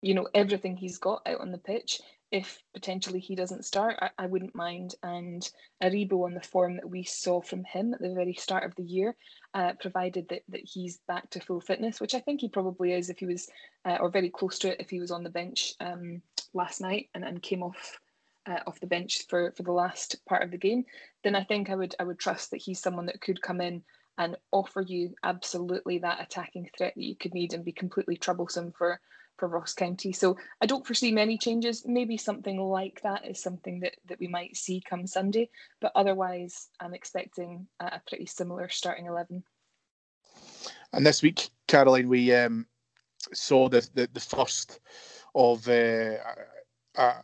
you 0.00 0.14
know, 0.14 0.28
everything 0.34 0.76
he's 0.76 0.98
got 0.98 1.22
out 1.26 1.40
on 1.40 1.52
the 1.52 1.58
pitch, 1.58 2.00
if 2.32 2.62
potentially 2.72 3.20
he 3.20 3.36
doesn't 3.36 3.66
start, 3.66 3.96
I, 4.00 4.10
I 4.18 4.26
wouldn't 4.26 4.54
mind. 4.54 4.94
And 5.02 5.48
Aribo 5.82 6.24
on 6.24 6.34
the 6.34 6.40
form 6.40 6.76
that 6.76 6.88
we 6.88 7.04
saw 7.04 7.42
from 7.42 7.62
him 7.64 7.92
at 7.92 8.00
the 8.00 8.14
very 8.14 8.34
start 8.34 8.64
of 8.64 8.74
the 8.74 8.82
year, 8.82 9.14
uh, 9.54 9.74
provided 9.78 10.28
that, 10.30 10.42
that 10.48 10.62
he's 10.64 10.98
back 11.06 11.28
to 11.30 11.40
full 11.40 11.60
fitness, 11.60 12.00
which 12.00 12.14
I 12.14 12.20
think 12.20 12.40
he 12.40 12.48
probably 12.48 12.94
is 12.94 13.10
if 13.10 13.18
he 13.18 13.26
was, 13.26 13.48
uh, 13.84 13.98
or 14.00 14.08
very 14.08 14.30
close 14.30 14.58
to 14.60 14.72
it 14.72 14.80
if 14.80 14.88
he 14.88 14.98
was 14.98 15.10
on 15.10 15.22
the 15.22 15.30
bench 15.30 15.74
um, 15.80 16.22
last 16.54 16.80
night 16.80 17.10
and, 17.14 17.22
and 17.22 17.42
came 17.42 17.62
off 17.62 17.98
uh, 18.46 18.58
off 18.66 18.80
the 18.80 18.86
bench 18.88 19.20
for, 19.28 19.52
for 19.56 19.62
the 19.62 19.70
last 19.70 20.16
part 20.28 20.42
of 20.42 20.50
the 20.50 20.58
game, 20.58 20.84
then 21.22 21.36
I 21.36 21.44
think 21.44 21.70
I 21.70 21.76
would 21.76 21.94
I 22.00 22.04
would 22.04 22.18
trust 22.18 22.50
that 22.50 22.62
he's 22.62 22.80
someone 22.80 23.06
that 23.06 23.20
could 23.20 23.40
come 23.40 23.60
in 23.60 23.84
and 24.18 24.36
offer 24.50 24.80
you 24.80 25.14
absolutely 25.22 25.98
that 25.98 26.20
attacking 26.20 26.68
threat 26.76 26.92
that 26.96 27.02
you 27.02 27.14
could 27.14 27.34
need 27.34 27.54
and 27.54 27.64
be 27.64 27.72
completely 27.72 28.16
troublesome 28.16 28.72
for 28.76 29.00
for 29.36 29.48
Ross 29.48 29.74
County. 29.74 30.12
So 30.12 30.36
I 30.60 30.66
don't 30.66 30.86
foresee 30.86 31.12
many 31.12 31.38
changes. 31.38 31.84
Maybe 31.86 32.16
something 32.16 32.60
like 32.60 33.00
that 33.02 33.26
is 33.26 33.42
something 33.42 33.80
that, 33.80 33.96
that 34.06 34.20
we 34.20 34.28
might 34.28 34.56
see 34.56 34.82
come 34.88 35.06
Sunday, 35.06 35.50
but 35.80 35.92
otherwise, 35.94 36.68
I'm 36.80 36.94
expecting 36.94 37.66
a, 37.80 38.00
pretty 38.06 38.26
similar 38.26 38.68
starting 38.68 39.06
11. 39.06 39.42
And 40.92 41.06
this 41.06 41.22
week, 41.22 41.50
Caroline, 41.68 42.08
we 42.08 42.34
um, 42.34 42.66
saw 43.32 43.68
the, 43.68 43.88
the, 43.94 44.08
the 44.12 44.20
first 44.20 44.80
of, 45.34 45.66
uh, 45.68 46.16
uh, 46.96 47.14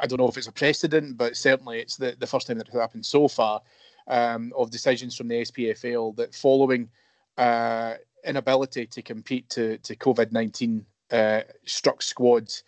I 0.00 0.06
don't 0.06 0.18
know 0.18 0.28
if 0.28 0.36
it's 0.36 0.46
a 0.46 0.52
precedent, 0.52 1.16
but 1.16 1.36
certainly 1.36 1.80
it's 1.80 1.96
the, 1.96 2.16
the 2.18 2.26
first 2.26 2.46
time 2.46 2.58
that 2.58 2.68
has 2.68 2.80
happened 2.80 3.04
so 3.04 3.28
far 3.28 3.60
um, 4.06 4.52
of 4.56 4.70
decisions 4.70 5.16
from 5.16 5.28
the 5.28 5.42
SPFL 5.42 6.16
that 6.16 6.34
following 6.34 6.88
uh, 7.36 7.94
inability 8.24 8.86
to 8.86 9.02
compete 9.02 9.48
to, 9.50 9.78
to 9.78 9.96
COVID 9.96 10.32
19 10.32 10.78
uh, 10.80 10.84
struck 11.64 12.02
squads 12.02 12.62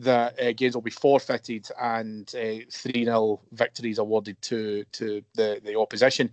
that 0.00 0.40
uh, 0.40 0.52
games 0.52 0.74
will 0.74 0.82
be 0.82 0.90
forfeited 0.90 1.68
and 1.80 2.34
uh, 2.34 2.64
3 2.70 3.04
0 3.04 3.40
victories 3.52 3.98
awarded 3.98 4.40
to 4.42 4.84
to 4.92 5.22
the, 5.34 5.60
the 5.64 5.78
opposition. 5.78 6.30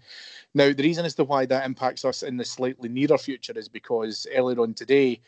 Now, 0.53 0.71
the 0.73 0.83
reason 0.83 1.05
as 1.05 1.15
to 1.15 1.25
why 1.25 1.45
that 1.45 1.65
impacts 1.65 2.05
us 2.05 2.23
in 2.23 2.37
the 2.37 2.45
slightly 2.45 2.89
nearer 2.89 3.17
future 3.17 3.53
is 3.55 3.67
because 3.67 4.25
earlier 4.33 4.61
on 4.61 4.73
today, 4.73 5.19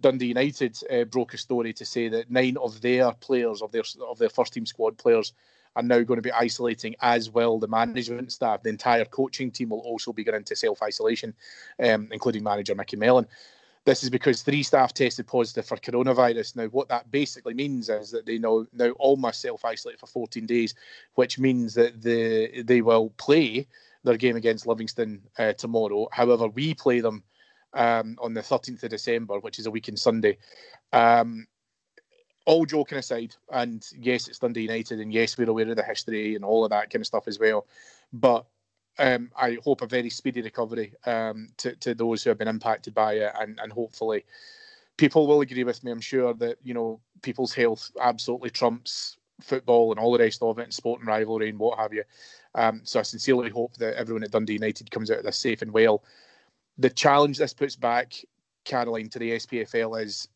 Dundee 0.00 0.26
United 0.26 0.78
uh, 0.90 1.04
broke 1.04 1.34
a 1.34 1.38
story 1.38 1.72
to 1.72 1.84
say 1.84 2.08
that 2.08 2.30
nine 2.30 2.56
of 2.56 2.80
their 2.80 3.12
players, 3.12 3.62
of 3.62 3.72
their 3.72 3.82
of 4.08 4.18
their 4.18 4.30
first 4.30 4.52
team 4.52 4.64
squad 4.64 4.96
players, 4.96 5.32
are 5.74 5.82
now 5.82 6.00
going 6.02 6.18
to 6.18 6.22
be 6.22 6.32
isolating 6.32 6.94
as 7.00 7.30
well. 7.30 7.58
The 7.58 7.68
management 7.68 8.32
staff, 8.32 8.62
the 8.62 8.68
entire 8.68 9.04
coaching 9.04 9.50
team 9.50 9.70
will 9.70 9.80
also 9.80 10.12
be 10.12 10.22
going 10.24 10.36
into 10.36 10.54
self 10.54 10.82
isolation, 10.82 11.34
um, 11.82 12.08
including 12.12 12.44
manager 12.44 12.76
Mickey 12.76 12.96
Mellon. 12.96 13.26
This 13.88 14.02
is 14.02 14.10
because 14.10 14.42
three 14.42 14.62
staff 14.62 14.92
tested 14.92 15.26
positive 15.26 15.64
for 15.64 15.78
coronavirus. 15.78 16.56
Now, 16.56 16.66
what 16.66 16.88
that 16.88 17.10
basically 17.10 17.54
means 17.54 17.88
is 17.88 18.10
that 18.10 18.26
they 18.26 18.36
know 18.36 18.66
now 18.74 18.90
all 18.98 19.16
must 19.16 19.40
self 19.40 19.64
isolate 19.64 19.98
for 19.98 20.06
14 20.06 20.44
days, 20.44 20.74
which 21.14 21.38
means 21.38 21.72
that 21.72 22.02
the 22.02 22.60
they 22.64 22.82
will 22.82 23.08
play 23.16 23.66
their 24.04 24.18
game 24.18 24.36
against 24.36 24.66
Livingston 24.66 25.22
uh, 25.38 25.54
tomorrow. 25.54 26.06
However, 26.12 26.48
we 26.48 26.74
play 26.74 27.00
them 27.00 27.22
um, 27.72 28.18
on 28.20 28.34
the 28.34 28.42
13th 28.42 28.82
of 28.82 28.90
December, 28.90 29.38
which 29.38 29.58
is 29.58 29.64
a 29.64 29.70
week 29.70 29.88
in 29.88 29.96
Sunday. 29.96 30.36
Um, 30.92 31.46
all 32.44 32.66
joking 32.66 32.98
aside, 32.98 33.36
and 33.50 33.86
yes, 33.98 34.28
it's 34.28 34.38
Dundee 34.38 34.64
United, 34.64 35.00
and 35.00 35.14
yes, 35.14 35.38
we're 35.38 35.48
aware 35.48 35.70
of 35.70 35.76
the 35.76 35.82
history 35.82 36.34
and 36.34 36.44
all 36.44 36.62
of 36.62 36.70
that 36.72 36.90
kind 36.90 37.00
of 37.00 37.06
stuff 37.06 37.26
as 37.26 37.38
well. 37.38 37.66
But 38.12 38.44
um, 38.98 39.30
I 39.36 39.58
hope 39.64 39.82
a 39.82 39.86
very 39.86 40.10
speedy 40.10 40.42
recovery 40.42 40.92
um, 41.06 41.48
to, 41.58 41.74
to 41.76 41.94
those 41.94 42.22
who 42.22 42.30
have 42.30 42.38
been 42.38 42.48
impacted 42.48 42.94
by 42.94 43.14
it, 43.14 43.32
and, 43.40 43.58
and 43.62 43.72
hopefully 43.72 44.24
people 44.96 45.26
will 45.26 45.40
agree 45.40 45.64
with 45.64 45.82
me. 45.84 45.90
I'm 45.90 46.00
sure 46.00 46.34
that 46.34 46.58
you 46.62 46.74
know 46.74 47.00
people's 47.22 47.54
health 47.54 47.90
absolutely 48.00 48.50
trumps 48.50 49.16
football 49.40 49.92
and 49.92 50.00
all 50.00 50.12
the 50.12 50.18
rest 50.18 50.42
of 50.42 50.58
it, 50.58 50.64
and 50.64 50.74
sport 50.74 51.00
and 51.00 51.08
rivalry 51.08 51.48
and 51.48 51.58
what 51.58 51.78
have 51.78 51.92
you. 51.92 52.04
Um, 52.54 52.80
so 52.84 52.98
I 53.00 53.02
sincerely 53.02 53.50
hope 53.50 53.74
that 53.76 53.94
everyone 53.96 54.24
at 54.24 54.32
Dundee 54.32 54.54
United 54.54 54.90
comes 54.90 55.10
out 55.10 55.18
of 55.18 55.24
this 55.24 55.38
safe 55.38 55.62
and 55.62 55.72
well. 55.72 56.02
The 56.78 56.90
challenge 56.90 57.38
this 57.38 57.54
puts 57.54 57.76
back, 57.76 58.14
Caroline, 58.64 59.08
to 59.10 59.18
the 59.18 59.32
SPFL 59.32 60.02
is 60.02 60.28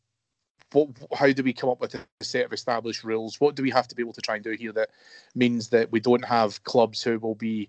what, 0.72 0.88
how 1.14 1.30
do 1.32 1.42
we 1.42 1.52
come 1.52 1.70
up 1.70 1.80
with 1.80 1.94
a 1.94 2.24
set 2.24 2.46
of 2.46 2.52
established 2.52 3.04
rules? 3.04 3.40
What 3.40 3.54
do 3.54 3.62
we 3.62 3.70
have 3.70 3.88
to 3.88 3.94
be 3.94 4.02
able 4.02 4.14
to 4.14 4.20
try 4.20 4.36
and 4.36 4.44
do 4.44 4.52
here 4.52 4.72
that 4.72 4.90
means 5.34 5.68
that 5.68 5.90
we 5.92 6.00
don't 6.00 6.24
have 6.24 6.62
clubs 6.64 7.02
who 7.02 7.18
will 7.18 7.34
be 7.34 7.68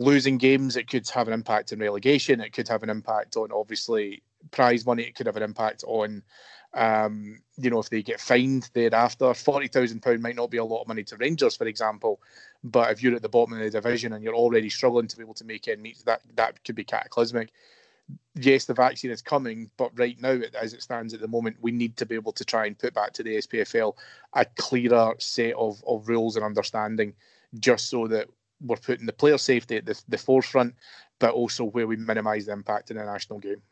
losing 0.00 0.38
games, 0.38 0.76
it 0.76 0.88
could 0.88 1.08
have 1.10 1.28
an 1.28 1.34
impact 1.34 1.72
on 1.72 1.78
relegation. 1.78 2.40
It 2.40 2.54
could 2.54 2.68
have 2.68 2.82
an 2.82 2.88
impact 2.88 3.36
on 3.36 3.52
obviously 3.52 4.22
prize 4.50 4.86
money. 4.86 5.02
It 5.02 5.14
could 5.14 5.26
have 5.26 5.36
an 5.36 5.42
impact 5.42 5.84
on, 5.86 6.22
um, 6.72 7.38
you 7.58 7.68
know, 7.68 7.80
if 7.80 7.90
they 7.90 8.02
get 8.02 8.18
fined 8.18 8.70
thereafter. 8.72 9.34
Forty 9.34 9.68
thousand 9.68 10.00
pound 10.00 10.22
might 10.22 10.36
not 10.36 10.50
be 10.50 10.56
a 10.56 10.64
lot 10.64 10.80
of 10.80 10.88
money 10.88 11.04
to 11.04 11.16
Rangers, 11.18 11.54
for 11.54 11.66
example, 11.66 12.18
but 12.64 12.90
if 12.90 13.02
you're 13.02 13.14
at 13.14 13.20
the 13.20 13.28
bottom 13.28 13.52
of 13.52 13.60
the 13.60 13.68
division 13.68 14.14
and 14.14 14.24
you're 14.24 14.34
already 14.34 14.70
struggling 14.70 15.06
to 15.06 15.16
be 15.18 15.22
able 15.22 15.34
to 15.34 15.44
make 15.44 15.68
end 15.68 15.82
meet, 15.82 16.02
that 16.06 16.22
that 16.34 16.64
could 16.64 16.76
be 16.76 16.84
cataclysmic. 16.84 17.50
Yes, 18.34 18.64
the 18.64 18.74
vaccine 18.74 19.10
is 19.10 19.22
coming, 19.22 19.70
but 19.76 19.96
right 19.96 20.18
now, 20.18 20.40
as 20.58 20.72
it 20.72 20.82
stands 20.82 21.12
at 21.12 21.20
the 21.20 21.28
moment, 21.28 21.58
we 21.60 21.72
need 21.72 21.98
to 21.98 22.06
be 22.06 22.14
able 22.14 22.32
to 22.32 22.44
try 22.44 22.66
and 22.66 22.78
put 22.78 22.94
back 22.94 23.12
to 23.12 23.22
the 23.22 23.36
SPFL 23.36 23.94
a 24.32 24.46
clearer 24.56 25.14
set 25.18 25.54
of, 25.54 25.84
of 25.86 26.08
rules 26.08 26.36
and 26.36 26.44
understanding, 26.44 27.12
just 27.60 27.88
so 27.90 28.08
that 28.08 28.28
we're 28.60 28.76
putting 28.76 29.06
the 29.06 29.12
player 29.12 29.38
safety 29.38 29.76
at 29.76 29.86
the, 29.86 30.00
the 30.08 30.18
forefront, 30.18 30.74
but 31.18 31.32
also 31.32 31.64
where 31.64 31.86
we 31.86 31.96
minimise 31.96 32.46
the 32.46 32.52
impact 32.52 32.90
in 32.90 32.96
the 32.96 33.04
national 33.04 33.38
game. 33.38 33.62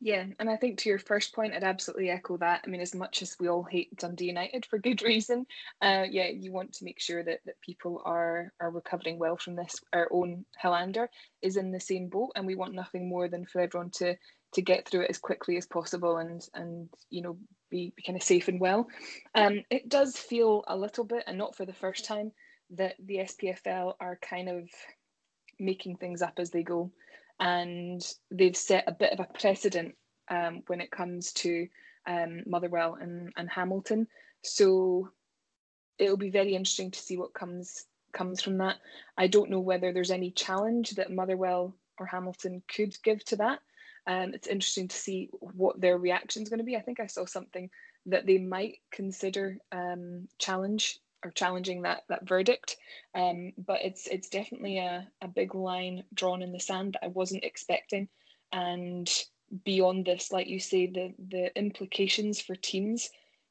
Yeah, 0.00 0.26
and 0.38 0.48
I 0.48 0.56
think 0.56 0.78
to 0.78 0.88
your 0.88 1.00
first 1.00 1.34
point, 1.34 1.54
I'd 1.54 1.64
absolutely 1.64 2.10
echo 2.10 2.36
that. 2.36 2.62
I 2.64 2.70
mean, 2.70 2.80
as 2.80 2.94
much 2.94 3.20
as 3.20 3.36
we 3.40 3.48
all 3.48 3.64
hate 3.64 3.96
Dundee 3.96 4.26
United 4.26 4.64
for 4.64 4.78
good 4.78 5.02
reason, 5.10 5.44
uh, 5.82 6.04
yeah, 6.08 6.28
you 6.28 6.52
want 6.52 6.72
to 6.74 6.84
make 6.84 7.00
sure 7.00 7.24
that, 7.24 7.40
that 7.46 7.60
people 7.62 8.02
are 8.04 8.52
are 8.60 8.70
recovering 8.70 9.18
well 9.18 9.36
from 9.36 9.56
this. 9.56 9.74
Our 9.92 10.08
own 10.12 10.44
Highlander 10.56 11.10
is 11.42 11.56
in 11.56 11.72
the 11.72 11.80
same 11.80 12.08
boat, 12.08 12.30
and 12.36 12.46
we 12.46 12.54
want 12.54 12.74
nothing 12.74 13.08
more 13.08 13.28
than 13.28 13.44
for 13.44 13.60
everyone 13.60 13.90
to 13.96 14.16
to 14.52 14.62
get 14.62 14.88
through 14.88 15.02
it 15.02 15.10
as 15.10 15.18
quickly 15.18 15.56
as 15.56 15.66
possible 15.66 16.18
and 16.18 16.48
and 16.54 16.88
you 17.10 17.20
know 17.20 17.36
be, 17.70 17.92
be 17.96 18.02
kind 18.02 18.16
of 18.16 18.22
safe 18.22 18.46
and 18.46 18.60
well. 18.60 18.88
Um, 19.34 19.64
it 19.68 19.88
does 19.88 20.16
feel 20.16 20.62
a 20.68 20.76
little 20.76 21.04
bit, 21.04 21.24
and 21.26 21.36
not 21.36 21.56
for 21.56 21.66
the 21.66 21.72
first 21.72 22.04
time, 22.04 22.30
that 22.70 22.94
the 22.98 23.18
SPFL 23.18 23.94
are 24.00 24.18
kind 24.22 24.48
of 24.48 24.68
making 25.58 25.96
things 25.96 26.22
up 26.22 26.34
as 26.38 26.50
they 26.50 26.62
go, 26.62 26.90
and 27.40 28.02
they've 28.30 28.56
set 28.56 28.84
a 28.86 28.92
bit 28.92 29.12
of 29.12 29.20
a 29.20 29.38
precedent 29.38 29.94
um, 30.30 30.62
when 30.66 30.80
it 30.80 30.90
comes 30.90 31.32
to 31.32 31.68
um, 32.06 32.42
Motherwell 32.46 32.98
and, 33.00 33.32
and 33.36 33.48
Hamilton. 33.50 34.06
So 34.42 35.10
it'll 35.98 36.16
be 36.16 36.30
very 36.30 36.54
interesting 36.54 36.90
to 36.90 36.98
see 36.98 37.16
what 37.16 37.34
comes 37.34 37.86
comes 38.12 38.40
from 38.40 38.58
that. 38.58 38.76
I 39.16 39.26
don't 39.26 39.50
know 39.50 39.60
whether 39.60 39.92
there's 39.92 40.10
any 40.10 40.30
challenge 40.30 40.92
that 40.92 41.12
Motherwell 41.12 41.74
or 41.98 42.06
Hamilton 42.06 42.62
could 42.74 42.96
give 43.02 43.22
to 43.26 43.36
that. 43.36 43.60
Um, 44.06 44.32
it's 44.32 44.48
interesting 44.48 44.88
to 44.88 44.96
see 44.96 45.28
what 45.40 45.78
their 45.80 45.98
reaction 45.98 46.42
is 46.42 46.48
going 46.48 46.58
to 46.58 46.64
be. 46.64 46.76
I 46.76 46.80
think 46.80 47.00
I 47.00 47.06
saw 47.06 47.26
something 47.26 47.68
that 48.06 48.24
they 48.24 48.38
might 48.38 48.78
consider 48.90 49.58
um, 49.70 50.28
challenge 50.38 50.98
or 51.24 51.30
challenging 51.30 51.82
that 51.82 52.02
that 52.08 52.26
verdict. 52.26 52.76
Um, 53.14 53.52
but 53.58 53.84
it's 53.84 54.06
it's 54.06 54.28
definitely 54.28 54.78
a, 54.78 55.06
a 55.20 55.28
big 55.28 55.54
line 55.54 56.04
drawn 56.14 56.42
in 56.42 56.52
the 56.52 56.60
sand 56.60 56.94
that 56.94 57.04
I 57.04 57.08
wasn't 57.08 57.44
expecting. 57.44 58.08
And 58.52 59.10
beyond 59.64 60.04
this, 60.06 60.32
like 60.32 60.48
you 60.48 60.60
say, 60.60 60.86
the 60.86 61.14
the 61.28 61.56
implications 61.56 62.40
for 62.40 62.54
teams 62.54 63.10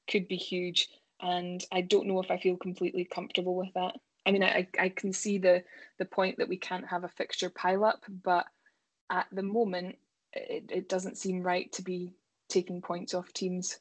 could 0.09 0.28
be 0.28 0.38
huge. 0.38 0.89
And 1.22 1.63
I 1.72 1.82
don't 1.82 2.07
know 2.07 2.22
if 2.22 2.30
I 2.30 2.38
feel 2.38 2.57
completely 2.57 3.05
comfortable 3.05 3.55
with 3.55 3.74
that. 3.74 3.95
I 4.26 4.32
mean, 4.32 4.43
I, 4.43 4.68
I 4.80 4.89
can 4.89 5.13
see 5.13 5.38
the 5.38 5.63
the 5.99 6.05
point 6.05 6.38
that 6.38 6.49
we 6.49 6.57
can't 6.57 6.88
have 6.88 7.03
a 7.03 7.09
fixture 7.09 7.49
pile 7.49 7.84
up, 7.86 8.03
but 8.24 8.45
at 9.09 9.28
the 9.32 9.43
moment, 9.43 9.95
it, 10.34 10.65
it 10.70 10.89
doesn't 10.89 11.18
seem 11.18 11.41
right 11.41 11.72
to 11.74 11.82
be 11.82 12.13
taking 12.49 12.82
points 12.82 13.13
off 13.13 13.32
teams. 13.34 13.80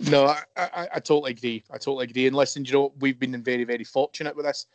No, 0.00 0.26
I, 0.26 0.42
I, 0.56 0.88
I, 0.94 1.00
totally 1.00 1.32
agree. 1.32 1.62
I 1.70 1.78
totally 1.78 2.04
agree. 2.04 2.26
And 2.26 2.34
listen, 2.34 2.64
you 2.64 2.72
know, 2.72 2.92
we've 2.98 3.18
been 3.18 3.40
very, 3.42 3.64
very 3.64 3.84
fortunate 3.84 4.34
with 4.34 4.44
this 4.44 4.66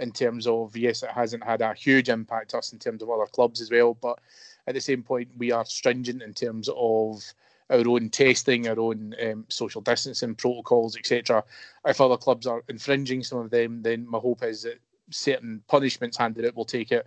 in 0.00 0.12
terms 0.12 0.46
of, 0.46 0.76
yes, 0.76 1.02
it 1.02 1.10
hasn't 1.10 1.44
had 1.44 1.60
a 1.60 1.74
huge 1.74 2.08
impact 2.08 2.54
us 2.54 2.72
in 2.72 2.78
terms 2.78 3.02
of 3.02 3.10
other 3.10 3.26
clubs 3.26 3.60
as 3.60 3.70
well. 3.70 3.94
But 3.94 4.18
at 4.66 4.74
the 4.74 4.80
same 4.80 5.02
point, 5.02 5.28
we 5.36 5.52
are 5.52 5.64
stringent 5.66 6.22
in 6.22 6.32
terms 6.32 6.70
of 6.74 7.22
our 7.70 7.86
own 7.86 8.08
testing, 8.08 8.68
our 8.68 8.80
own 8.80 9.14
um, 9.22 9.44
social 9.48 9.82
distancing 9.82 10.34
protocols, 10.34 10.96
etc. 10.96 11.44
If 11.86 12.00
other 12.00 12.16
clubs 12.16 12.46
are 12.46 12.62
infringing 12.68 13.22
some 13.22 13.38
of 13.38 13.50
them, 13.50 13.82
then 13.82 14.08
my 14.08 14.18
hope 14.18 14.42
is 14.42 14.62
that 14.62 14.78
certain 15.10 15.62
punishments 15.68 16.16
handed 16.16 16.46
out 16.46 16.56
will 16.56 16.64
take 16.64 16.92
it 16.92 17.06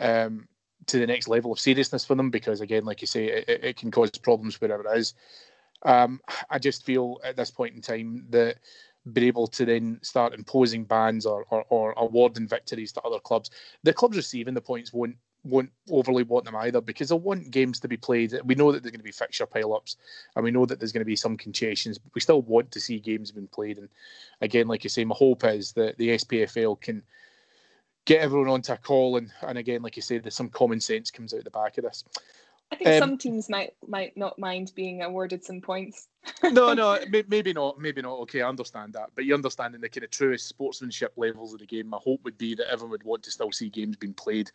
um, 0.00 0.48
to 0.86 0.98
the 0.98 1.06
next 1.06 1.28
level 1.28 1.52
of 1.52 1.60
seriousness 1.60 2.04
for 2.04 2.16
them 2.16 2.30
because, 2.30 2.60
again, 2.60 2.84
like 2.84 3.00
you 3.00 3.06
say, 3.06 3.26
it, 3.26 3.48
it 3.48 3.76
can 3.76 3.90
cause 3.90 4.10
problems 4.10 4.60
wherever 4.60 4.84
it 4.86 4.98
is. 4.98 5.14
Um, 5.82 6.20
I 6.50 6.58
just 6.58 6.84
feel 6.84 7.20
at 7.24 7.36
this 7.36 7.50
point 7.50 7.74
in 7.74 7.82
time 7.82 8.26
that 8.30 8.56
be 9.12 9.26
able 9.26 9.46
to 9.46 9.64
then 9.64 10.00
start 10.02 10.34
imposing 10.34 10.84
bans 10.84 11.26
or, 11.26 11.46
or, 11.50 11.64
or 11.68 11.94
awarding 11.96 12.48
victories 12.48 12.92
to 12.92 13.02
other 13.02 13.20
clubs. 13.20 13.50
The 13.84 13.92
clubs 13.92 14.16
receiving 14.16 14.54
the 14.54 14.60
points 14.60 14.92
won't 14.92 15.16
won't 15.44 15.70
overly 15.90 16.24
want 16.24 16.44
them 16.44 16.56
either 16.56 16.80
because 16.80 17.08
they'll 17.08 17.20
want 17.20 17.52
games 17.52 17.78
to 17.78 17.86
be 17.86 17.96
played. 17.96 18.34
We 18.44 18.56
know 18.56 18.72
that 18.72 18.82
there's 18.82 18.90
going 18.90 18.98
to 18.98 19.04
be 19.04 19.12
fixture 19.12 19.46
pile-ups 19.46 19.96
and 20.34 20.44
we 20.44 20.50
know 20.50 20.66
that 20.66 20.80
there's 20.80 20.90
going 20.90 21.02
to 21.02 21.04
be 21.04 21.14
some 21.14 21.36
congestions, 21.36 21.98
but 21.98 22.12
we 22.16 22.20
still 22.20 22.42
want 22.42 22.72
to 22.72 22.80
see 22.80 22.98
games 22.98 23.30
being 23.30 23.46
played. 23.46 23.78
And 23.78 23.88
again, 24.40 24.66
like 24.66 24.82
you 24.82 24.90
say, 24.90 25.04
my 25.04 25.14
hope 25.14 25.44
is 25.44 25.72
that 25.74 25.96
the 25.98 26.10
SPFL 26.10 26.80
can 26.80 27.00
get 28.06 28.22
everyone 28.22 28.48
onto 28.48 28.72
a 28.72 28.76
call 28.76 29.16
and, 29.16 29.30
and 29.42 29.56
again, 29.56 29.82
like 29.82 29.94
you 29.94 30.02
say, 30.02 30.18
there's 30.18 30.34
some 30.34 30.48
common 30.48 30.80
sense 30.80 31.12
comes 31.12 31.32
out 31.32 31.44
the 31.44 31.50
back 31.50 31.78
of 31.78 31.84
this. 31.84 32.02
I 32.72 32.76
think 32.76 32.90
um, 32.90 32.98
some 32.98 33.18
teams 33.18 33.48
might 33.48 33.74
might 33.86 34.16
not 34.16 34.38
mind 34.38 34.72
being 34.74 35.02
awarded 35.02 35.44
some 35.44 35.60
points. 35.60 36.08
No, 36.42 36.74
no, 36.74 36.98
maybe 37.28 37.52
not, 37.52 37.78
maybe 37.78 38.02
not. 38.02 38.18
Okay, 38.20 38.42
I 38.42 38.48
understand 38.48 38.92
that, 38.94 39.10
but 39.14 39.24
you 39.24 39.34
understand 39.34 39.74
in 39.74 39.80
the 39.80 39.88
kind 39.88 40.04
of 40.04 40.10
truest 40.10 40.48
sportsmanship 40.48 41.12
levels 41.16 41.52
of 41.52 41.60
the 41.60 41.66
game, 41.66 41.88
my 41.88 41.98
hope 42.02 42.22
would 42.24 42.38
be 42.38 42.54
that 42.54 42.70
everyone 42.70 42.90
would 42.92 43.02
want 43.04 43.22
to 43.24 43.30
still 43.30 43.52
see 43.52 43.68
games 43.68 43.96
being 43.96 44.14
played, 44.14 44.50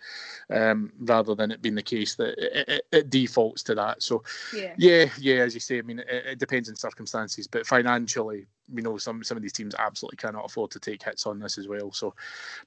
um, 0.50 0.92
rather 1.00 1.36
than 1.36 1.52
it 1.52 1.62
being 1.62 1.76
the 1.76 1.82
case 1.82 2.16
that 2.16 2.38
it, 2.38 2.70
it, 2.70 2.86
it 2.92 3.10
defaults 3.10 3.64
to 3.64 3.76
that. 3.76 4.02
So, 4.04 4.24
yeah, 4.54 4.74
yeah, 4.78 5.10
yeah 5.20 5.36
as 5.44 5.54
you 5.54 5.60
say, 5.60 5.80
I 5.80 5.82
mean, 5.82 6.00
it, 6.00 6.08
it 6.10 6.40
depends 6.40 6.70
on 6.70 6.76
circumstances, 6.76 7.48
but 7.48 7.66
financially, 7.66 8.48
we 8.74 8.82
know 8.82 8.98
some 8.98 9.24
some 9.24 9.38
of 9.38 9.44
these 9.44 9.54
teams 9.54 9.76
absolutely 9.78 10.18
cannot 10.18 10.46
afford 10.46 10.72
to 10.72 10.80
take 10.80 11.04
hits 11.04 11.26
on 11.26 11.40
this 11.40 11.58
as 11.58 11.68
well. 11.68 11.92
So 11.92 12.14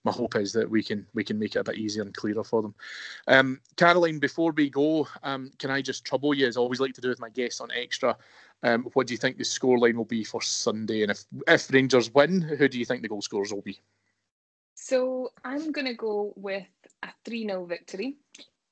my 0.05 0.13
hope 0.13 0.37
is 0.37 0.53
that 0.53 0.69
we 0.69 0.83
can 0.83 1.07
we 1.15 1.25
can 1.25 1.39
make 1.39 1.57
it 1.57 1.61
a 1.61 1.65
bit 1.65 1.77
easier 1.77 2.03
and 2.03 2.15
clearer 2.15 2.45
for 2.45 2.63
them. 2.63 2.75
Um, 3.29 3.61
Caroline, 3.77 4.19
before 4.19 4.53
we 4.53 4.71
go, 4.71 5.09
um, 5.23 5.51
can 5.59 5.71
I 5.71 5.83
just 5.83 6.05
trouble 6.05 6.35
you 6.35 6.47
as 6.47 6.57
I 6.57 6.61
always 6.61 6.81
like 6.81 6.95
to 6.95 7.01
do 7.01 7.09
with 7.09 7.21
my 7.21 7.31
guests 7.31 7.61
on 7.61 7.71
extra? 7.73 8.17
Um, 8.63 8.85
what 8.95 9.07
do 9.07 9.15
you 9.15 9.19
think 9.19 9.37
the 9.37 9.45
scoreline 9.45 9.95
will 9.95 10.05
be 10.05 10.25
for 10.25 10.41
Sunday? 10.41 11.03
And 11.03 11.11
if 11.11 11.25
if 11.47 11.73
Rangers 11.73 12.13
win, 12.13 12.41
who 12.41 12.69
do 12.69 12.79
you 12.79 12.85
think 12.85 13.03
the 13.03 13.09
goal 13.09 13.23
scorers 13.23 13.53
will 13.53 13.63
be? 13.63 13.81
So 14.75 15.33
I'm 15.45 15.73
going 15.73 15.87
to 15.87 15.95
go 15.95 16.33
with 16.37 16.67
a 17.03 17.09
3 17.25 17.47
0 17.47 17.67
victory. 17.67 18.17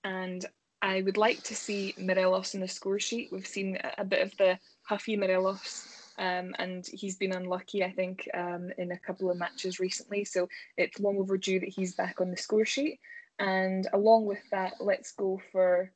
And 0.04 0.44
I 0.80 1.02
would 1.02 1.16
like 1.16 1.42
to 1.44 1.54
see 1.54 1.94
Morelos 1.98 2.54
in 2.54 2.60
the 2.60 2.68
score 2.68 2.98
sheet. 2.98 3.30
We've 3.30 3.46
seen 3.46 3.78
a 3.98 4.04
bit 4.04 4.22
of 4.22 4.36
the 4.36 4.58
huffy 4.82 5.16
Morelos 5.16 6.02
um, 6.18 6.54
and 6.58 6.86
he's 6.86 7.16
been 7.16 7.32
unlucky, 7.32 7.84
I 7.84 7.90
think, 7.90 8.28
um, 8.34 8.70
in 8.78 8.92
a 8.92 8.98
couple 8.98 9.30
of 9.30 9.38
matches 9.38 9.80
recently. 9.80 10.24
So 10.24 10.48
it's 10.76 11.00
long 11.00 11.18
overdue 11.18 11.60
that 11.60 11.68
he's 11.68 11.94
back 11.94 12.20
on 12.20 12.30
the 12.30 12.36
score 12.36 12.64
sheet. 12.64 13.00
And 13.38 13.86
along 13.92 14.26
with 14.26 14.42
that, 14.50 14.74
let's 14.80 15.12
go 15.12 15.40
for 15.50 15.90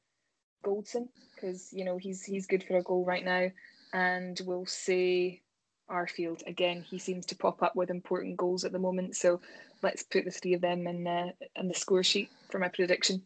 Goldson 0.65 1.09
because 1.35 1.73
you 1.73 1.85
know 1.85 1.97
he's 1.97 2.25
he's 2.25 2.47
good 2.47 2.65
for 2.65 2.79
a 2.79 2.83
goal 2.83 3.05
right 3.05 3.25
now. 3.25 3.51
And 3.97 4.39
we'll 4.45 4.67
say 4.67 5.41
Arfield 5.91 6.47
again. 6.47 6.83
He 6.83 6.99
seems 6.99 7.25
to 7.27 7.35
pop 7.35 7.63
up 7.63 7.75
with 7.75 7.89
important 7.89 8.37
goals 8.37 8.63
at 8.63 8.73
the 8.73 8.79
moment. 8.79 9.17
So 9.17 9.41
let's 9.83 10.03
put 10.03 10.27
the 10.27 10.31
three 10.31 10.53
of 10.53 10.61
them 10.61 10.87
in 10.87 11.05
the 11.05 11.33
in 11.57 11.67
the 11.67 11.75
score 11.75 12.03
sheet 12.03 12.29
for 12.51 12.59
my 12.59 12.69
prediction. 12.69 13.23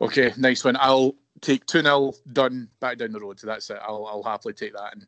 Okay, 0.00 0.32
nice 0.38 0.64
one. 0.64 0.78
I'll 0.80 1.14
take 1.42 1.66
2 1.66 1.82
0 1.82 2.14
done 2.32 2.70
back 2.80 2.96
down 2.96 3.12
the 3.12 3.20
road. 3.20 3.38
So 3.38 3.48
that's 3.48 3.68
it. 3.68 3.78
I'll, 3.86 4.06
I'll 4.06 4.22
happily 4.22 4.54
take 4.54 4.72
that. 4.72 4.94
And 4.94 5.06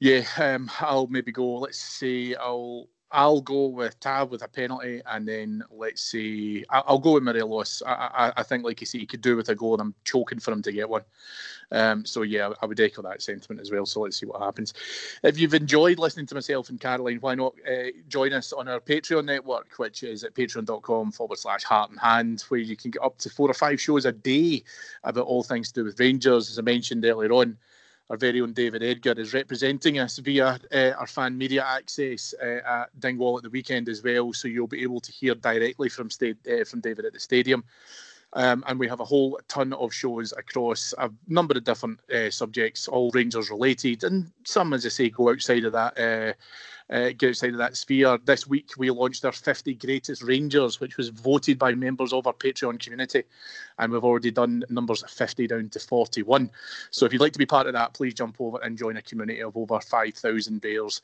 yeah, 0.00 0.22
um, 0.38 0.70
I'll 0.80 1.08
maybe 1.08 1.30
go. 1.30 1.56
Let's 1.56 1.78
see. 1.78 2.34
I'll 2.34 2.88
I'll 3.16 3.40
go 3.40 3.68
with 3.68 3.98
Tav 3.98 4.30
with 4.30 4.42
a 4.42 4.48
penalty, 4.48 5.00
and 5.06 5.26
then 5.26 5.64
let's 5.70 6.02
see. 6.02 6.66
I'll, 6.68 6.98
go 6.98 7.14
with 7.14 7.22
Morelos. 7.22 7.82
I, 7.86 7.90
I, 7.90 8.32
I 8.36 8.42
think, 8.42 8.62
like 8.62 8.78
you 8.82 8.86
see, 8.86 8.98
he 8.98 9.06
could 9.06 9.22
do 9.22 9.36
with 9.36 9.48
a 9.48 9.54
goal, 9.54 9.72
and 9.72 9.80
I'm 9.80 9.94
choking 10.04 10.38
for 10.38 10.52
him 10.52 10.60
to 10.60 10.70
get 10.70 10.86
one. 10.86 11.00
Um, 11.72 12.04
so 12.04 12.22
yeah, 12.22 12.50
I 12.60 12.66
would 12.66 12.78
echo 12.78 13.00
that 13.02 13.22
sentiment 13.22 13.62
as 13.62 13.70
well. 13.70 13.86
So 13.86 14.02
let's 14.02 14.18
see 14.18 14.26
what 14.26 14.42
happens. 14.42 14.74
If 15.22 15.38
you've 15.38 15.54
enjoyed 15.54 15.98
listening 15.98 16.26
to 16.26 16.34
myself 16.34 16.68
and 16.68 16.78
Caroline, 16.78 17.16
why 17.22 17.34
not 17.34 17.54
uh, 17.66 17.86
join 18.06 18.34
us 18.34 18.52
on 18.52 18.68
our 18.68 18.80
Patreon 18.80 19.24
network, 19.24 19.72
which 19.78 20.02
is 20.02 20.22
at 20.22 20.34
patreon.com 20.34 21.10
forward 21.10 21.38
slash 21.38 21.64
heart 21.64 21.90
and 21.90 21.98
hand, 21.98 22.44
where 22.48 22.60
you 22.60 22.76
can 22.76 22.90
get 22.90 23.02
up 23.02 23.16
to 23.18 23.30
four 23.30 23.50
or 23.50 23.54
five 23.54 23.80
shows 23.80 24.04
a 24.04 24.12
day 24.12 24.62
about 25.04 25.26
all 25.26 25.42
things 25.42 25.72
to 25.72 25.80
do 25.80 25.84
with 25.86 25.98
Rangers. 25.98 26.50
As 26.50 26.58
I 26.58 26.62
mentioned 26.62 27.04
earlier 27.06 27.32
on, 27.32 27.56
our 28.10 28.16
very 28.16 28.40
own 28.40 28.52
David 28.52 28.82
Edgar 28.82 29.14
is 29.16 29.34
representing 29.34 29.98
us 29.98 30.18
via 30.18 30.58
uh, 30.72 30.92
our 30.98 31.06
fan 31.06 31.36
media 31.36 31.64
access 31.64 32.34
uh, 32.42 32.60
at 32.66 33.00
Dingwall 33.00 33.36
at 33.36 33.42
the 33.42 33.50
weekend 33.50 33.88
as 33.88 34.02
well. 34.02 34.32
So 34.32 34.48
you'll 34.48 34.66
be 34.66 34.82
able 34.82 35.00
to 35.00 35.12
hear 35.12 35.34
directly 35.34 35.88
from 35.88 36.10
sta- 36.10 36.34
uh, 36.50 36.64
from 36.64 36.80
David 36.80 37.04
at 37.04 37.12
the 37.12 37.20
stadium. 37.20 37.64
Um, 38.32 38.64
and 38.66 38.78
we 38.78 38.88
have 38.88 39.00
a 39.00 39.04
whole 39.04 39.38
ton 39.48 39.72
of 39.72 39.94
shows 39.94 40.32
across 40.36 40.92
a 40.98 41.10
number 41.28 41.56
of 41.56 41.64
different 41.64 42.00
subjects, 42.30 42.88
all 42.88 43.10
Rangers 43.14 43.50
related, 43.50 44.04
and 44.04 44.30
some, 44.44 44.72
as 44.72 44.84
I 44.84 44.90
say, 44.90 45.08
go 45.10 45.30
outside 45.30 45.64
of 45.64 45.72
that. 45.72 46.36
Uh, 46.88 47.10
get 47.16 47.30
outside 47.30 47.52
of 47.52 47.58
that 47.58 47.76
sphere. 47.76 48.16
This 48.24 48.46
week 48.46 48.70
we 48.78 48.90
launched 48.90 49.24
our 49.24 49.32
50 49.32 49.74
greatest 49.74 50.22
Rangers, 50.22 50.78
which 50.78 50.96
was 50.96 51.08
voted 51.08 51.58
by 51.58 51.74
members 51.74 52.12
of 52.12 52.26
our 52.26 52.32
Patreon 52.32 52.78
community, 52.78 53.24
and 53.78 53.92
we've 53.92 54.04
already 54.04 54.30
done 54.30 54.62
numbers 54.68 55.02
50 55.08 55.48
down 55.48 55.68
to 55.70 55.80
41. 55.80 56.50
So 56.90 57.04
if 57.04 57.12
you'd 57.12 57.20
like 57.20 57.32
to 57.32 57.40
be 57.40 57.46
part 57.46 57.66
of 57.66 57.72
that, 57.72 57.92
please 57.94 58.14
jump 58.14 58.36
over 58.40 58.58
and 58.62 58.78
join 58.78 58.96
a 58.96 59.02
community 59.02 59.40
of 59.40 59.56
over 59.56 59.80
5,000 59.80 60.60
bears. 60.60 61.02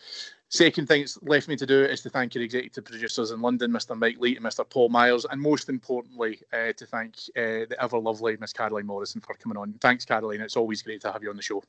Second 0.50 0.86
thing 0.86 1.02
it's 1.02 1.20
left 1.22 1.48
me 1.48 1.56
to 1.56 1.66
do 1.66 1.82
is 1.82 2.02
to 2.02 2.10
thank 2.10 2.34
your 2.34 2.44
executive 2.44 2.84
producers 2.84 3.30
in 3.30 3.40
London, 3.40 3.72
Mr. 3.72 3.98
Mike 3.98 4.18
Lee 4.20 4.36
and 4.36 4.44
Mr. 4.44 4.68
Paul 4.68 4.90
Myers, 4.90 5.26
and 5.30 5.40
most 5.40 5.68
importantly, 5.68 6.38
uh, 6.52 6.72
to 6.74 6.86
thank 6.86 7.16
uh, 7.36 7.66
the 7.68 7.76
ever 7.80 7.98
lovely 7.98 8.36
Miss 8.38 8.52
Caroline 8.52 8.86
Morrison 8.86 9.20
for 9.20 9.34
coming 9.34 9.56
on. 9.56 9.72
Thanks, 9.80 10.04
Caroline. 10.04 10.42
It's 10.42 10.56
always 10.56 10.82
great 10.82 11.00
to 11.00 11.10
have 11.10 11.22
you 11.22 11.30
on 11.30 11.36
the 11.36 11.42
show. 11.42 11.62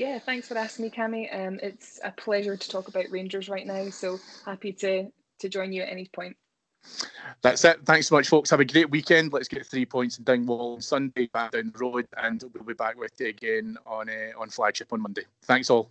Yeah, 0.00 0.18
thanks 0.18 0.48
for 0.48 0.56
asking 0.56 0.86
me, 0.86 0.90
Cami. 0.90 1.28
Um, 1.30 1.60
it's 1.62 2.00
a 2.02 2.10
pleasure 2.10 2.56
to 2.56 2.68
talk 2.70 2.88
about 2.88 3.04
Rangers 3.10 3.50
right 3.50 3.66
now. 3.66 3.90
So 3.90 4.18
happy 4.46 4.72
to 4.72 5.10
to 5.40 5.48
join 5.50 5.74
you 5.74 5.82
at 5.82 5.90
any 5.90 6.06
point. 6.14 6.38
That's 7.42 7.62
it. 7.66 7.84
Thanks 7.84 8.08
so 8.08 8.14
much, 8.14 8.28
folks. 8.28 8.48
Have 8.48 8.60
a 8.60 8.64
great 8.64 8.88
weekend. 8.88 9.34
Let's 9.34 9.46
get 9.46 9.66
three 9.66 9.84
points 9.84 10.16
in 10.16 10.24
Dingwall 10.24 10.76
on 10.76 10.80
Sunday, 10.80 11.26
back 11.26 11.50
down 11.50 11.70
the 11.74 11.78
road, 11.78 12.06
and 12.16 12.42
we'll 12.54 12.64
be 12.64 12.72
back 12.72 12.98
with 12.98 13.12
you 13.20 13.26
again 13.26 13.76
on 13.84 14.08
uh, 14.08 14.40
on 14.40 14.48
flagship 14.48 14.90
on 14.94 15.02
Monday. 15.02 15.24
Thanks 15.42 15.68
all. 15.68 15.90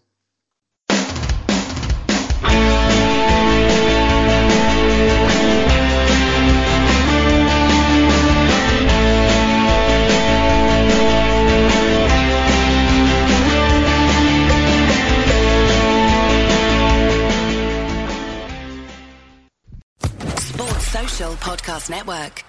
Podcast 21.28 21.90
Network. 21.90 22.49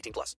18 0.00 0.12
plus. 0.12 0.36